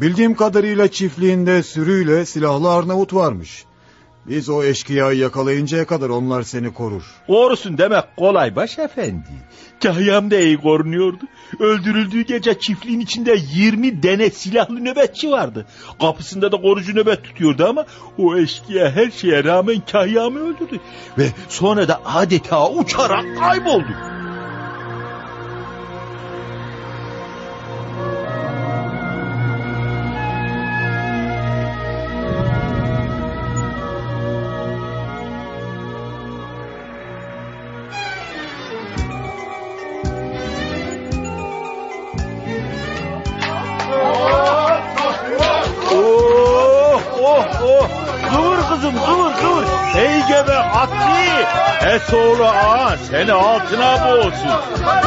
Bildiğim 0.02 0.36
kadarıyla 0.36 0.88
çiftliğinde 0.88 1.64
sürüyle 1.64 2.26
silahlı 2.26 2.72
Arnavut 2.72 3.14
varmış. 3.14 3.66
Biz 4.28 4.50
o 4.50 4.64
eşkıyayı 4.64 5.20
yakalayıncaya 5.20 5.86
kadar 5.86 6.10
onlar 6.10 6.44
seni 6.44 6.74
korur. 6.74 7.04
Korusun 7.28 7.78
demek 7.78 8.18
kolay 8.18 8.56
başefendi. 8.56 9.28
Kahyam 9.84 10.32
da 10.32 10.40
iyi 10.40 10.58
korunuyordu. 10.58 11.26
Öldürüldüğü 11.60 12.22
gece 12.22 12.60
çiftliğin 12.60 13.00
içinde 13.00 13.36
20 13.54 14.04
dene 14.04 14.30
silahlı 14.30 14.86
nöbetçi 14.86 15.32
vardı. 15.32 15.66
Kapısında 16.02 16.52
da 16.52 16.62
korucu 16.62 16.96
nöbet 16.96 17.24
tutuyordu 17.24 17.66
ama 17.66 17.86
o 18.18 18.38
eşkıya 18.38 18.92
her 18.92 19.12
şeye 19.12 19.44
rağmen 19.44 19.82
kahyamı 19.92 20.40
öldürdü. 20.40 20.80
Ve 21.18 21.28
sonra 21.50 21.88
da 21.88 22.02
adeta 22.06 22.72
uçarak 22.72 23.26
kayboldu. 23.40 24.18
Kızım 48.78 49.06
kıvır 49.06 49.34
kıvır. 49.36 49.66
Ey 49.98 50.22
gebe 50.28 50.56
atlı. 50.56 50.98
Esoğlu 51.90 52.46
ağa 52.46 52.98
seni 53.12 53.34
altına 53.34 54.08
boğulsun. 54.08 54.50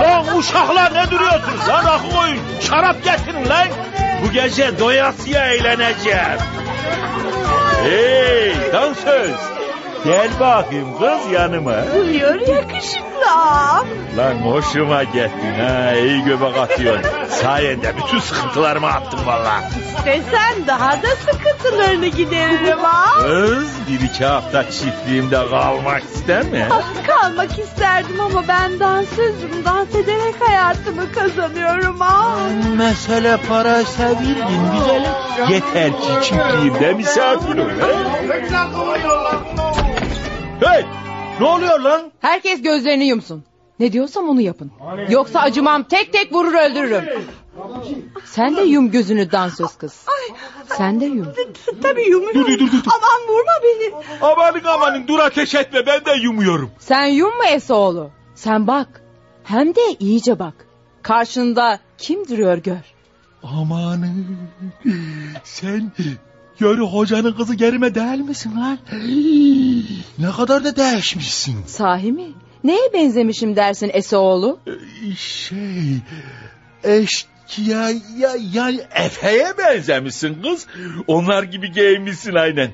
Lan 0.00 0.38
uşaklar 0.38 0.94
ne 0.94 1.10
duruyorsunuz 1.10 1.68
lan 1.68 1.84
rakı 1.84 2.16
koyun. 2.16 2.38
Şarap 2.60 3.04
getirin 3.04 3.48
lan. 3.48 3.68
Bu 4.24 4.32
gece 4.32 4.78
doyasıya 4.78 5.46
eğleneceğim. 5.46 6.38
Hey 7.82 8.72
dansöz. 8.72 9.59
Gel 10.04 10.28
bakayım 10.40 10.98
kız 10.98 11.32
yanıma. 11.32 11.72
Buyur 11.94 12.48
yakışıklı 12.48 13.30
ağam. 13.30 13.86
Lan 14.16 14.34
hoşuma 14.34 15.04
gittin 15.04 15.54
ha. 15.60 15.92
iyi 15.92 16.24
göbek 16.24 16.56
atıyorsun. 16.56 17.10
Sayende 17.28 17.92
bütün 17.96 18.18
sıkıntılarımı 18.18 18.86
attım 18.86 19.20
valla. 19.26 19.60
İstesen 19.96 20.66
daha 20.66 20.92
da 20.92 21.08
sıkıntılarını 21.30 22.06
gideririm 22.06 22.84
ağam. 22.84 23.22
Kız 23.22 23.68
bir 23.88 24.00
iki 24.00 24.24
hafta 24.24 24.70
çiftliğimde 24.70 25.48
kalmak 25.50 26.02
ister 26.02 26.42
mi? 26.44 26.68
Kalmak 27.06 27.58
isterdim 27.58 28.20
ama 28.20 28.48
ben 28.48 28.80
dansözüm. 28.80 29.64
Dans 29.64 29.94
ederek 29.94 30.34
hayatımı 30.40 31.12
kazanıyorum 31.12 32.02
ağam. 32.02 32.40
Mesele 32.78 33.36
paraysa 33.48 34.10
bildim 34.20 34.70
güzelim. 34.74 35.12
Yeter 35.50 35.90
ki 36.00 36.08
çiftliğimde 36.28 36.92
misafir 36.92 37.58
ol. 37.58 37.68
Hey! 40.60 40.84
Ne 41.40 41.46
oluyor 41.46 41.80
lan? 41.80 42.12
Herkes 42.20 42.62
gözlerini 42.62 43.04
yumsun. 43.04 43.44
Ne 43.78 43.92
diyorsam 43.92 44.28
onu 44.28 44.40
yapın. 44.40 44.72
Yoksa 45.08 45.40
acımam 45.40 45.82
tek 45.82 46.12
tek 46.12 46.32
vurur 46.32 46.54
öldürürüm. 46.54 47.04
Sen 48.24 48.56
de 48.56 48.62
yum 48.62 48.90
gözünü 48.90 49.32
dansöz 49.32 49.76
kız. 49.78 50.06
Sen 50.66 51.00
de 51.00 51.04
yum. 51.04 51.26
Tabii 51.82 52.08
yumuyorum. 52.10 52.40
Dur, 52.40 52.58
dur, 52.58 52.72
dur. 52.72 52.82
Aman 52.86 53.28
vurma 53.28 53.52
beni. 53.64 53.94
Amanın 54.22 54.64
amanın 54.64 55.08
dur 55.08 55.18
ateş 55.18 55.54
etme 55.54 55.86
ben 55.86 56.04
de 56.04 56.12
yumuyorum. 56.22 56.70
Sen 56.78 57.04
yum 57.04 57.36
mu 57.36 57.44
Esoğlu? 57.52 58.10
Sen 58.34 58.66
bak. 58.66 59.02
Hem 59.44 59.74
de 59.74 59.80
iyice 60.00 60.38
bak. 60.38 60.54
Karşında 61.02 61.80
kim 61.98 62.28
duruyor 62.28 62.58
gör. 62.58 62.94
Amanın 63.42 64.26
sen 65.44 65.92
Yörü 66.60 66.82
hocanın 66.82 67.32
kızı 67.32 67.54
gerime 67.54 67.94
değil 67.94 68.20
misin 68.20 68.52
lan? 68.56 68.78
Ne 70.18 70.30
kadar 70.36 70.64
da 70.64 70.76
değişmişsin. 70.76 71.56
Sahi 71.66 72.12
mi? 72.12 72.26
Neye 72.64 72.92
benzemişim 72.94 73.56
dersin 73.56 73.90
Esoğlu? 73.92 74.58
Şey 75.18 75.96
eşkıya 76.84 77.90
ya, 78.18 78.30
yani 78.52 78.80
Efe'ye 78.94 79.52
benzemişsin 79.58 80.42
kız. 80.42 80.66
Onlar 81.06 81.42
gibi 81.42 81.72
giyinmişsin 81.72 82.34
aynen. 82.34 82.70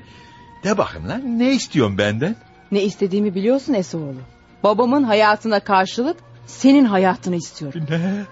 De 0.63 0.77
bakayım 0.77 1.09
lan 1.09 1.39
ne 1.39 1.53
istiyorsun 1.53 1.97
benden? 1.97 2.35
Ne 2.71 2.83
istediğimi 2.83 3.35
biliyorsun 3.35 3.73
Esoğlu. 3.73 4.21
Babamın 4.63 5.03
hayatına 5.03 5.59
karşılık 5.59 6.17
senin 6.45 6.85
hayatını 6.85 7.35
istiyorum. 7.35 7.81
Ne? 7.89 8.23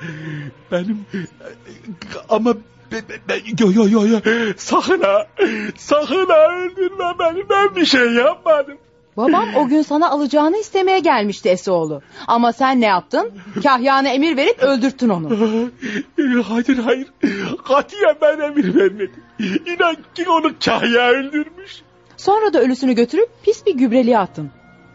Benim 0.71 1.05
ama 2.29 2.53
yo 3.59 3.71
yo 3.71 3.87
yo 3.89 4.05
yo 4.07 4.19
sakın 4.57 5.01
ha 5.01 5.27
sakın 5.77 6.25
ha 6.25 6.55
öldürme 6.55 7.05
beni 7.19 7.49
ben 7.49 7.75
bir 7.75 7.85
şey 7.85 8.09
yapmadım. 8.13 8.77
Babam 9.17 9.55
o 9.55 9.67
gün 9.67 9.81
sana 9.81 10.09
alacağını 10.09 10.57
istemeye 10.57 10.99
gelmişti 10.99 11.49
Esoğlu. 11.49 12.01
Ama 12.27 12.53
sen 12.53 12.81
ne 12.81 12.85
yaptın? 12.85 13.31
Kahyana 13.63 14.09
emir 14.09 14.37
verip 14.37 14.59
öldürttün 14.63 15.09
onu. 15.09 15.29
Hayır 16.43 16.77
hayır 16.77 17.07
katiyen 17.67 18.15
ben 18.21 18.39
emir 18.39 18.75
vermedim. 18.75 19.23
İnan 19.65 19.95
ki 20.15 20.29
onu 20.29 20.51
kahya 20.65 21.09
öldürmüş. 21.09 21.81
Sonra 22.17 22.53
da 22.53 22.61
ölüsünü 22.61 22.93
götürüp 22.93 23.29
pis 23.43 23.65
bir 23.65 23.73
gübreliğe 23.73 24.17
attın. 24.17 24.49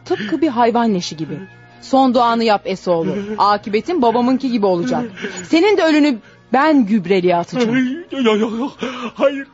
Tıpkı 0.05 0.41
bir 0.41 0.49
hayvan 0.49 0.95
leşi 0.95 1.17
gibi. 1.17 1.39
Son 1.83 2.15
duanı 2.15 2.45
yap 2.45 2.63
Esoğlu. 2.65 3.15
Akıbetin 3.39 4.03
babamınki 4.03 4.51
gibi 4.51 4.67
olacak. 4.67 5.05
Senin 5.49 5.77
de 5.77 5.85
ölünü 5.85 6.19
ben 6.53 6.87
gübreliğe 6.87 7.37
atacağım. 7.37 8.07
Yok 8.11 8.41
yok 8.41 8.53
yok 8.59 8.73
hayır 9.15 9.47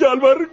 yalvarırım. 0.00 0.50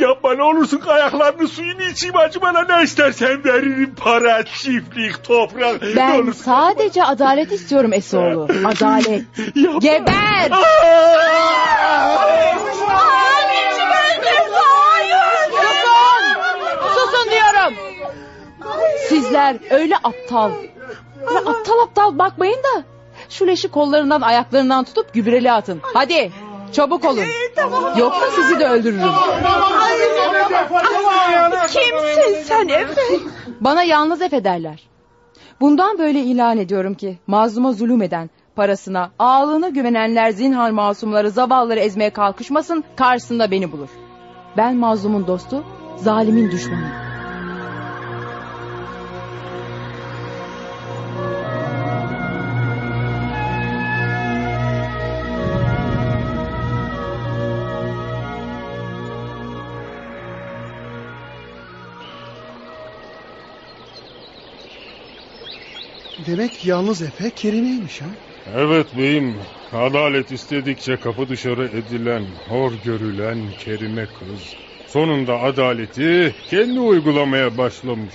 Yapma 0.00 0.34
ne 0.34 0.42
olursun 0.42 0.80
ayaklarını 0.86 1.48
suyunu 1.48 1.82
içeyim 1.82 2.16
acı 2.16 2.40
bana 2.42 2.76
ne 2.76 2.82
istersen 2.82 3.44
veririm 3.44 3.94
para, 3.96 4.44
çiftlik, 4.44 5.24
toprak. 5.24 5.82
Ben 5.96 6.20
olursun. 6.20 6.42
sadece 6.44 7.04
adalet 7.04 7.52
istiyorum 7.52 7.92
Esoğlu. 7.92 8.48
Adalet. 8.64 9.24
Yapma. 9.54 9.78
Geber! 9.78 10.50
Susun 16.94 17.30
diyorum. 17.30 17.74
Sizler 19.08 19.56
öyle 19.70 19.96
aptal. 19.96 20.50
Öyle 21.26 21.38
aptal 21.38 21.78
aptal 21.82 22.18
bakmayın 22.18 22.58
da. 22.58 22.93
Şu 23.34 23.46
leşi 23.46 23.68
kollarından 23.68 24.20
ayaklarından 24.20 24.84
tutup 24.84 25.14
gübreli 25.14 25.52
atın. 25.52 25.80
Hadi 25.82 26.32
çabuk 26.72 27.04
olun. 27.04 27.24
Yoksa 27.98 28.30
sizi 28.30 28.60
de 28.60 28.68
öldürürüm. 28.68 29.08
Kimsin 31.66 32.42
sen 32.44 32.68
Efe? 32.68 33.00
Bana 33.60 33.82
yalnız 33.82 34.22
Efe 34.22 34.44
derler. 34.44 34.88
Bundan 35.60 35.98
böyle 35.98 36.20
ilan 36.20 36.58
ediyorum 36.58 36.94
ki 36.94 37.18
mazluma 37.26 37.72
zulüm 37.72 38.02
eden, 38.02 38.30
parasına, 38.56 39.10
ağlığına 39.18 39.68
güvenenler 39.68 40.30
zinhar 40.30 40.70
masumları, 40.70 41.30
zavalları 41.30 41.80
ezmeye 41.80 42.10
kalkışmasın, 42.10 42.84
karşısında 42.96 43.50
beni 43.50 43.72
bulur. 43.72 43.88
Ben 44.56 44.76
mazlumun 44.76 45.26
dostu, 45.26 45.64
zalimin 45.96 46.50
düşmanı. 46.50 47.03
Demek 66.34 66.64
yalnız 66.64 67.02
Efe 67.02 67.30
Kerime'ymiş 67.30 68.00
ha. 68.00 68.06
Evet 68.56 68.86
beyim. 68.98 69.34
Adalet 69.72 70.32
istedikçe 70.32 70.96
kapı 70.96 71.28
dışarı 71.28 71.64
edilen, 71.64 72.22
hor 72.48 72.72
görülen 72.84 73.38
kerime 73.64 74.06
kız. 74.06 74.56
Sonunda 74.86 75.40
adaleti 75.40 76.34
kendi 76.50 76.80
uygulamaya 76.80 77.58
başlamış. 77.58 78.14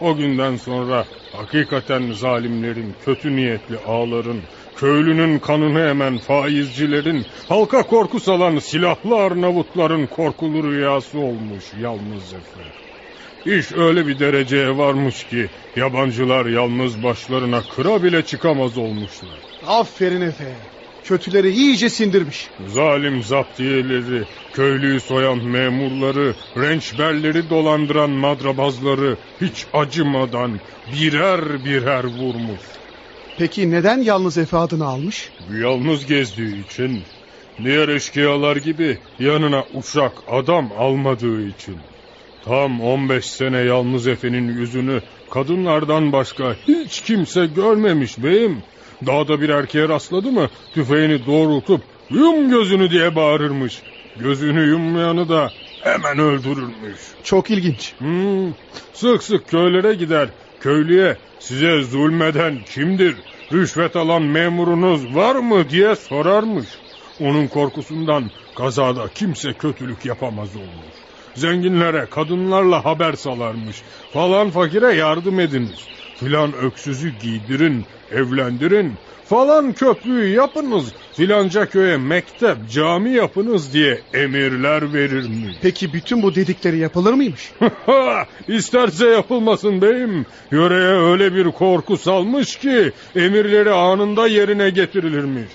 O 0.00 0.16
günden 0.16 0.56
sonra 0.56 1.04
hakikaten 1.32 2.12
zalimlerin, 2.12 2.94
kötü 3.04 3.36
niyetli 3.36 3.78
ağların, 3.78 4.40
köylünün 4.76 5.38
kanını 5.38 5.80
emen 5.80 6.18
faizcilerin, 6.18 7.24
halka 7.48 7.82
korku 7.82 8.20
salan 8.20 8.58
silahlı 8.58 9.16
Arnavutların 9.16 10.06
korkulu 10.06 10.70
rüyası 10.72 11.18
olmuş 11.18 11.64
yalnız 11.82 12.34
Efe. 12.34 12.87
İş 13.48 13.72
öyle 13.72 14.06
bir 14.06 14.18
dereceye 14.18 14.76
varmış 14.78 15.24
ki 15.24 15.46
yabancılar 15.76 16.46
yalnız 16.46 17.02
başlarına 17.02 17.62
kıra 17.76 18.02
bile 18.02 18.24
çıkamaz 18.24 18.78
olmuşlar. 18.78 19.30
Aferin 19.66 20.20
Efe. 20.20 20.54
Kötüleri 21.04 21.50
iyice 21.50 21.90
sindirmiş. 21.90 22.48
Zalim 22.66 23.22
zaptiyeleri, 23.22 24.22
köylüyü 24.52 25.00
soyan 25.00 25.38
memurları, 25.38 26.34
rençberleri 26.56 27.50
dolandıran 27.50 28.10
madrabazları 28.10 29.16
hiç 29.40 29.66
acımadan 29.72 30.60
birer 30.94 31.64
birer 31.64 32.04
vurmuş. 32.04 32.62
Peki 33.38 33.70
neden 33.70 33.98
yalnız 33.98 34.38
Efe 34.38 34.56
adını 34.56 34.86
almış? 34.86 35.30
Yalnız 35.62 36.06
gezdiği 36.06 36.64
için, 36.66 37.02
diğer 37.64 37.88
eşkıyalar 37.88 38.56
gibi 38.56 38.98
yanına 39.18 39.64
uşak 39.74 40.12
adam 40.30 40.72
almadığı 40.78 41.46
için. 41.46 41.76
Tam 42.44 42.80
15 42.80 43.24
sene 43.24 43.58
yalnız 43.58 44.06
Efe'nin 44.06 44.48
yüzünü 44.48 45.02
kadınlardan 45.30 46.12
başka 46.12 46.56
hiç 46.68 47.00
kimse 47.00 47.46
görmemiş 47.46 48.22
beyim. 48.22 48.62
Dağda 49.06 49.40
bir 49.40 49.48
erkeğe 49.48 49.88
rastladı 49.88 50.32
mı 50.32 50.48
tüfeğini 50.74 51.26
doğrultup 51.26 51.80
yum 52.10 52.50
gözünü 52.50 52.90
diye 52.90 53.16
bağırırmış. 53.16 53.82
Gözünü 54.16 54.68
yummayanı 54.68 55.28
da 55.28 55.52
hemen 55.80 56.18
öldürürmüş. 56.18 57.00
Çok 57.24 57.50
ilginç. 57.50 57.94
Hmm, 57.98 58.52
sık 58.92 59.22
sık 59.22 59.48
köylere 59.48 59.94
gider. 59.94 60.28
Köylüye 60.60 61.16
size 61.38 61.82
zulmeden 61.82 62.64
kimdir? 62.74 63.14
Rüşvet 63.52 63.96
alan 63.96 64.22
memurunuz 64.22 65.14
var 65.14 65.36
mı 65.36 65.70
diye 65.70 65.96
sorarmış. 65.96 66.66
Onun 67.20 67.48
korkusundan 67.48 68.30
kazada 68.56 69.08
kimse 69.14 69.52
kötülük 69.52 70.06
yapamaz 70.06 70.56
olmuş. 70.56 71.07
Zenginlere 71.34 72.06
kadınlarla 72.10 72.84
haber 72.84 73.12
salarmış. 73.12 73.82
Falan 74.12 74.50
fakire 74.50 74.94
yardım 74.94 75.40
ediniz. 75.40 75.88
Filan 76.20 76.52
öksüzü 76.52 77.10
giydirin, 77.22 77.84
evlendirin. 78.12 78.92
Falan 79.24 79.72
köprüyü 79.72 80.34
yapınız. 80.34 80.92
Filanca 81.12 81.66
köye 81.66 81.96
mektep, 81.96 82.56
cami 82.72 83.10
yapınız 83.10 83.72
diye 83.72 84.00
emirler 84.14 84.92
verirmiş. 84.92 85.56
Peki 85.62 85.92
bütün 85.92 86.22
bu 86.22 86.34
dedikleri 86.34 86.78
yapılır 86.78 87.12
mıymış? 87.12 87.52
İsterse 88.48 89.06
yapılmasın 89.06 89.82
beyim. 89.82 90.26
Yöreye 90.50 91.10
öyle 91.10 91.34
bir 91.34 91.50
korku 91.50 91.96
salmış 91.96 92.56
ki 92.56 92.92
emirleri 93.16 93.70
anında 93.70 94.26
yerine 94.26 94.70
getirilirmiş. 94.70 95.48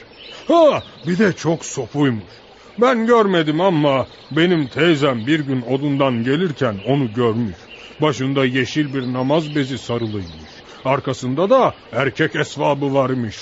Ha, 0.48 0.84
bir 1.08 1.18
de 1.18 1.34
çok 1.34 1.66
sopuymuş. 1.66 2.43
Ben 2.78 3.06
görmedim 3.06 3.62
ama 3.62 4.08
benim 4.32 4.68
teyzem 4.68 5.28
bir 5.28 5.40
gün 5.40 5.62
odundan 5.62 6.24
gelirken 6.24 6.76
onu 6.86 7.14
görmüş. 7.14 7.58
Başında 8.02 8.46
yeşil 8.46 8.94
bir 8.94 9.14
namaz 9.14 9.56
bezi 9.56 9.78
sarılıymış. 9.78 10.52
Arkasında 10.86 11.50
da 11.50 11.76
erkek 11.92 12.36
esvabı 12.36 12.94
varmış. 12.94 13.36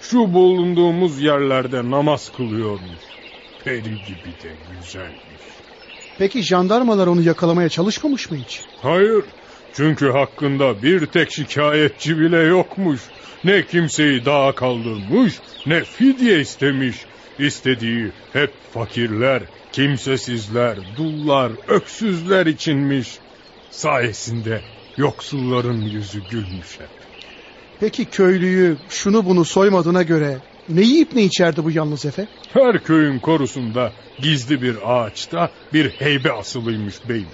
Şu 0.00 0.18
bulunduğumuz 0.18 1.22
yerlerde 1.22 1.90
namaz 1.90 2.32
kılıyormuş. 2.36 3.00
Peri 3.64 3.82
gibi 3.82 4.30
de 4.42 4.56
güzelmiş. 4.70 5.42
Peki 6.18 6.42
jandarmalar 6.42 7.06
onu 7.06 7.22
yakalamaya 7.22 7.68
çalışmamış 7.68 8.30
mı 8.30 8.36
hiç? 8.36 8.60
Hayır. 8.82 9.24
Çünkü 9.72 10.10
hakkında 10.10 10.82
bir 10.82 11.06
tek 11.06 11.28
şikayetçi 11.32 12.18
bile 12.18 12.38
yokmuş. 12.38 13.00
Ne 13.44 13.66
kimseyi 13.66 14.24
dağa 14.24 14.54
kaldırmış, 14.54 15.40
ne 15.66 15.84
fidye 15.84 16.40
istemiş. 16.40 17.06
İstediği 17.38 18.12
hep 18.32 18.50
fakirler, 18.74 19.42
kimsesizler, 19.72 20.78
dullar, 20.96 21.52
öksüzler 21.68 22.46
içinmiş. 22.46 23.18
Sayesinde 23.70 24.60
yoksulların 24.96 25.80
yüzü 25.80 26.20
gülmüş 26.30 26.80
hep. 26.80 26.88
Peki 27.80 28.04
köylüyü 28.04 28.76
şunu 28.88 29.26
bunu 29.26 29.44
soymadığına 29.44 30.02
göre 30.02 30.38
ne 30.68 30.80
yiyip 30.80 31.14
ne 31.14 31.22
içerdi 31.22 31.64
bu 31.64 31.70
yalnız 31.70 32.06
Efe? 32.06 32.26
Her 32.52 32.84
köyün 32.84 33.18
korusunda 33.18 33.92
gizli 34.18 34.62
bir 34.62 34.76
ağaçta 34.84 35.50
bir 35.72 35.90
heybe 35.90 36.32
asılıymış 36.32 37.08
beyim. 37.08 37.28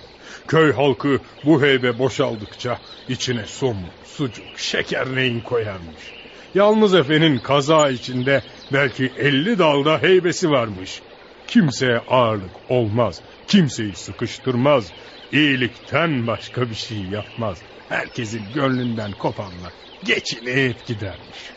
Köy 0.49 0.73
halkı 0.73 1.19
bu 1.45 1.63
heybe 1.63 1.99
boşaldıkça 1.99 2.79
içine 3.09 3.47
somun, 3.47 3.89
sucuk, 4.05 4.45
şeker 4.57 5.17
neyin 5.17 5.41
koyarmış. 5.41 6.13
Yalnız 6.55 6.95
efenin 6.95 7.39
kaza 7.39 7.91
içinde 7.91 8.43
belki 8.73 9.13
elli 9.19 9.59
dalda 9.59 10.03
heybesi 10.03 10.51
varmış. 10.51 11.03
Kimseye 11.47 11.99
ağırlık 11.99 12.71
olmaz, 12.71 13.21
kimseyi 13.47 13.95
sıkıştırmaz, 13.95 14.93
iyilikten 15.33 16.27
başka 16.27 16.71
bir 16.71 16.75
şey 16.75 16.99
yapmaz. 16.99 17.59
Herkesin 17.89 18.53
gönlünden 18.55 19.13
kopanlar 19.13 19.73
geçinip 20.05 20.87
gidermiş. 20.87 21.53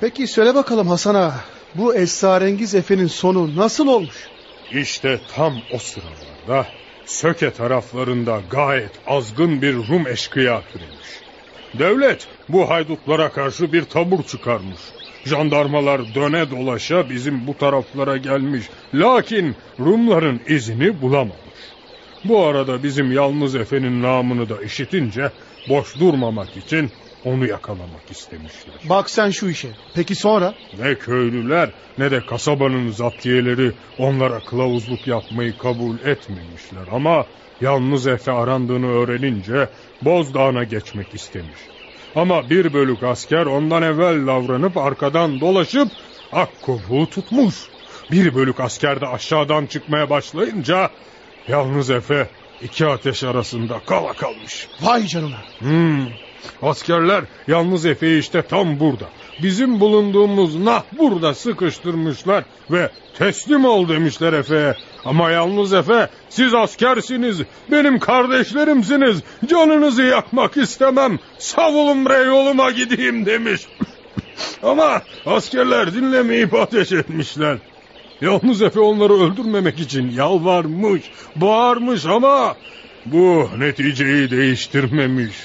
Peki 0.00 0.26
söyle 0.26 0.54
bakalım 0.54 0.88
Hasan 0.88 1.14
ağa, 1.14 1.34
bu 1.74 1.94
esrarengiz 1.94 2.74
Efe'nin 2.74 3.06
sonu 3.06 3.56
nasıl 3.56 3.86
olmuş? 3.86 4.28
İşte 4.70 5.20
tam 5.34 5.52
o 5.72 5.78
sıralarda 5.78 6.66
Söke 7.06 7.52
taraflarında 7.52 8.42
gayet 8.50 8.90
azgın 9.06 9.62
bir 9.62 9.74
Rum 9.74 10.06
eşkıya 10.06 10.62
türemiş. 10.72 11.22
Devlet 11.78 12.26
bu 12.48 12.70
haydutlara 12.70 13.32
karşı 13.32 13.72
bir 13.72 13.84
tabur 13.84 14.24
çıkarmış. 14.24 14.80
Jandarmalar 15.24 16.14
döne 16.14 16.50
dolaşa 16.50 17.10
bizim 17.10 17.46
bu 17.46 17.58
taraflara 17.58 18.16
gelmiş. 18.16 18.70
Lakin 18.94 19.56
Rumların 19.80 20.40
izini 20.48 21.02
bulamamış. 21.02 21.72
Bu 22.24 22.44
arada 22.46 22.82
bizim 22.82 23.12
yalnız 23.12 23.54
efenin 23.54 24.02
namını 24.02 24.48
da 24.48 24.62
işitince 24.62 25.32
boş 25.68 26.00
durmamak 26.00 26.56
için 26.56 26.90
onu 27.24 27.46
yakalamak 27.46 28.10
istemişler. 28.10 28.74
Bak 28.88 29.10
sen 29.10 29.30
şu 29.30 29.48
işe. 29.48 29.68
Peki 29.94 30.14
sonra? 30.14 30.54
Ne 30.78 30.94
köylüler 30.94 31.70
ne 31.98 32.10
de 32.10 32.26
kasabanın 32.26 32.88
zaptiyeleri 32.88 33.72
onlara 33.98 34.40
kılavuzluk 34.40 35.06
yapmayı 35.06 35.56
kabul 35.58 35.98
etmemişler. 36.00 36.84
Ama 36.92 37.26
yalnız 37.60 38.06
Efe 38.06 38.32
arandığını 38.32 38.86
öğrenince 38.86 39.68
Bozdağ'a 40.02 40.64
geçmek 40.64 41.14
istemiş. 41.14 41.71
Ama 42.14 42.50
bir 42.50 42.72
bölük 42.72 43.02
asker 43.02 43.46
ondan 43.46 43.82
evvel 43.82 44.26
davranıp 44.26 44.76
arkadan 44.76 45.40
dolaşıp 45.40 45.88
Akkovuğu 46.32 47.10
tutmuş. 47.10 47.54
Bir 48.10 48.34
bölük 48.34 48.60
asker 48.60 49.00
de 49.00 49.06
aşağıdan 49.06 49.66
çıkmaya 49.66 50.10
başlayınca 50.10 50.90
yalnız 51.48 51.90
Efe 51.90 52.28
iki 52.62 52.86
ateş 52.86 53.24
arasında 53.24 53.80
kala 53.86 54.12
kalmış. 54.12 54.68
Vay 54.80 55.06
canına. 55.06 55.44
Hmm, 55.58 56.06
Askerler 56.62 57.24
yalnız 57.46 57.86
Efe'yi 57.86 58.20
işte 58.20 58.42
tam 58.42 58.80
burada. 58.80 59.06
Bizim 59.42 59.80
bulunduğumuz 59.80 60.56
nah 60.56 60.82
burada 60.98 61.34
sıkıştırmışlar 61.34 62.44
ve 62.70 62.90
teslim 63.18 63.64
ol 63.64 63.88
demişler 63.88 64.32
Efe'ye. 64.32 64.74
Ama 65.04 65.30
yalnız 65.30 65.72
Efe 65.72 66.08
siz 66.28 66.54
askersiniz, 66.54 67.40
benim 67.70 67.98
kardeşlerimsiniz, 67.98 69.22
canınızı 69.46 70.02
yakmak 70.02 70.56
istemem, 70.56 71.18
savulun 71.38 72.06
bre 72.06 72.16
yoluma 72.16 72.70
gideyim 72.70 73.26
demiş. 73.26 73.60
Ama 74.62 75.02
askerler 75.26 75.94
dinlemeyip 75.94 76.54
ateş 76.54 76.92
etmişler. 76.92 77.58
Yalnız 78.20 78.62
Efe 78.62 78.80
onları 78.80 79.12
öldürmemek 79.12 79.80
için 79.80 80.10
yalvarmış, 80.10 81.02
bağırmış 81.36 82.06
ama 82.06 82.56
bu 83.06 83.48
neticeyi 83.58 84.30
değiştirmemiş. 84.30 85.36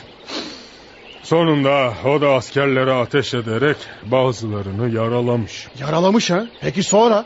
Sonunda 1.30 1.94
o 2.06 2.22
da 2.22 2.30
askerlere 2.30 2.92
ateş 2.94 3.34
ederek 3.34 3.78
bazılarını 4.04 4.96
yaralamış. 4.96 5.68
Yaralamış 5.80 6.30
ha? 6.30 6.48
Peki 6.62 6.84
sonra? 6.84 7.26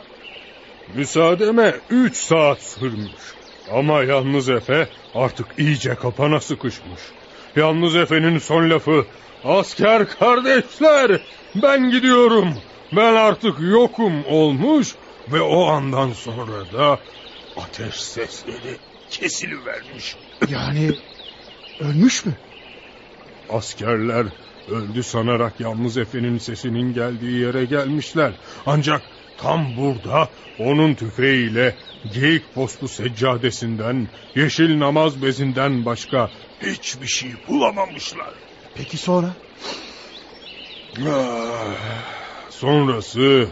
Müsaademe 0.94 1.74
üç 1.90 2.16
saat 2.16 2.62
sürmüş. 2.62 3.34
Ama 3.72 4.02
yalnız 4.02 4.48
Efe 4.48 4.88
artık 5.14 5.46
iyice 5.58 5.94
kapana 5.94 6.40
sıkışmış. 6.40 7.00
Yalnız 7.56 7.96
Efe'nin 7.96 8.38
son 8.38 8.70
lafı 8.70 9.06
asker 9.44 10.08
kardeşler 10.08 11.20
ben 11.54 11.90
gidiyorum 11.90 12.54
ben 12.92 13.14
artık 13.14 13.60
yokum 13.60 14.24
olmuş 14.26 14.94
ve 15.32 15.40
o 15.40 15.66
andan 15.66 16.12
sonra 16.12 16.72
da 16.72 16.98
ateş 17.56 17.94
sesleri 17.94 18.76
kesilivermiş. 19.10 20.16
Yani 20.48 20.90
ölmüş 21.80 22.26
mü? 22.26 22.32
Askerler 23.52 24.26
öldü 24.68 25.02
sanarak 25.02 25.60
yalnız 25.60 25.98
Efe'nin 25.98 26.38
sesinin 26.38 26.94
geldiği 26.94 27.40
yere 27.40 27.64
gelmişler. 27.64 28.32
Ancak 28.66 29.02
tam 29.36 29.76
burada 29.76 30.28
onun 30.58 30.94
tüfeğiyle 30.94 31.76
geyik 32.14 32.54
postu 32.54 32.88
seccadesinden, 32.88 34.08
yeşil 34.36 34.78
namaz 34.78 35.22
bezinden 35.22 35.84
başka 35.84 36.30
hiçbir 36.62 37.06
şey 37.06 37.30
bulamamışlar. 37.48 38.34
Peki 38.74 38.96
sonra? 38.96 39.34
Ah, 41.08 42.50
sonrası 42.50 43.48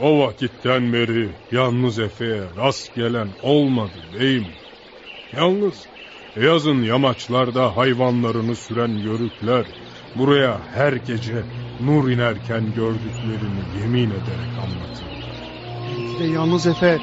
o 0.00 0.18
vakitten 0.18 0.92
beri 0.92 1.30
yalnız 1.52 1.98
Efe'ye 1.98 2.42
rast 2.56 2.94
gelen 2.94 3.28
olmadı 3.42 3.98
beyim. 4.20 4.46
Yalnız 5.36 5.86
Yazın 6.40 6.82
yamaçlarda 6.82 7.76
hayvanlarını 7.76 8.56
süren 8.56 8.88
yörükler 8.88 9.66
buraya 10.14 10.58
her 10.74 10.92
gece 10.92 11.42
nur 11.80 12.10
inerken 12.10 12.64
gördüklerini 12.76 13.80
yemin 13.80 14.10
ederek 14.10 14.52
anlatırlar. 14.62 15.24
Belki 15.90 16.18
de 16.18 16.24
yalnız 16.24 16.66
Efe 16.66 16.98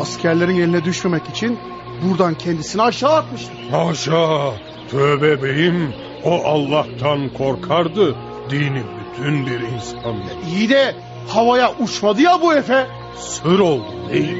askerlerin 0.00 0.60
eline 0.60 0.84
düşmemek 0.84 1.28
için 1.28 1.58
buradan 2.02 2.34
kendisini 2.34 2.82
aşağı 2.82 3.14
atmıştır. 3.14 3.54
Haşa! 3.70 4.52
Tövbe 4.90 5.42
beyim 5.42 5.94
o 6.24 6.44
Allah'tan 6.44 7.28
korkardı. 7.28 8.16
Dini 8.50 8.82
bütün 9.00 9.46
bir 9.46 9.60
insan. 9.60 10.16
İyi 10.54 10.70
de 10.70 10.94
havaya 11.28 11.74
uçmadı 11.78 12.22
ya 12.22 12.42
bu 12.42 12.54
Efe. 12.54 12.86
Sır 13.16 13.58
oldu 13.58 13.94
beyim. 14.12 14.38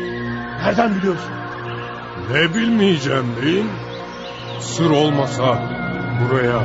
Nereden 0.62 0.94
biliyorsun? 0.94 1.30
Ne 2.32 2.54
bilmeyeceğim 2.54 3.26
beyim. 3.42 3.66
Sır 4.60 4.90
olmasa 4.90 5.58
buraya 6.20 6.62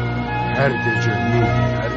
her 0.55 0.71
gece 0.71 1.11
nur 1.11 1.43
iner. 1.43 1.91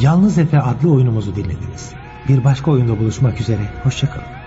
Yalnız 0.00 0.38
Efe 0.38 0.60
adlı 0.60 0.92
oyunumuzu 0.92 1.36
dinlediniz. 1.36 1.92
Bir 2.28 2.44
başka 2.44 2.70
oyunda 2.70 2.98
buluşmak 2.98 3.40
üzere, 3.40 3.60
hoşçakalın. 3.82 4.45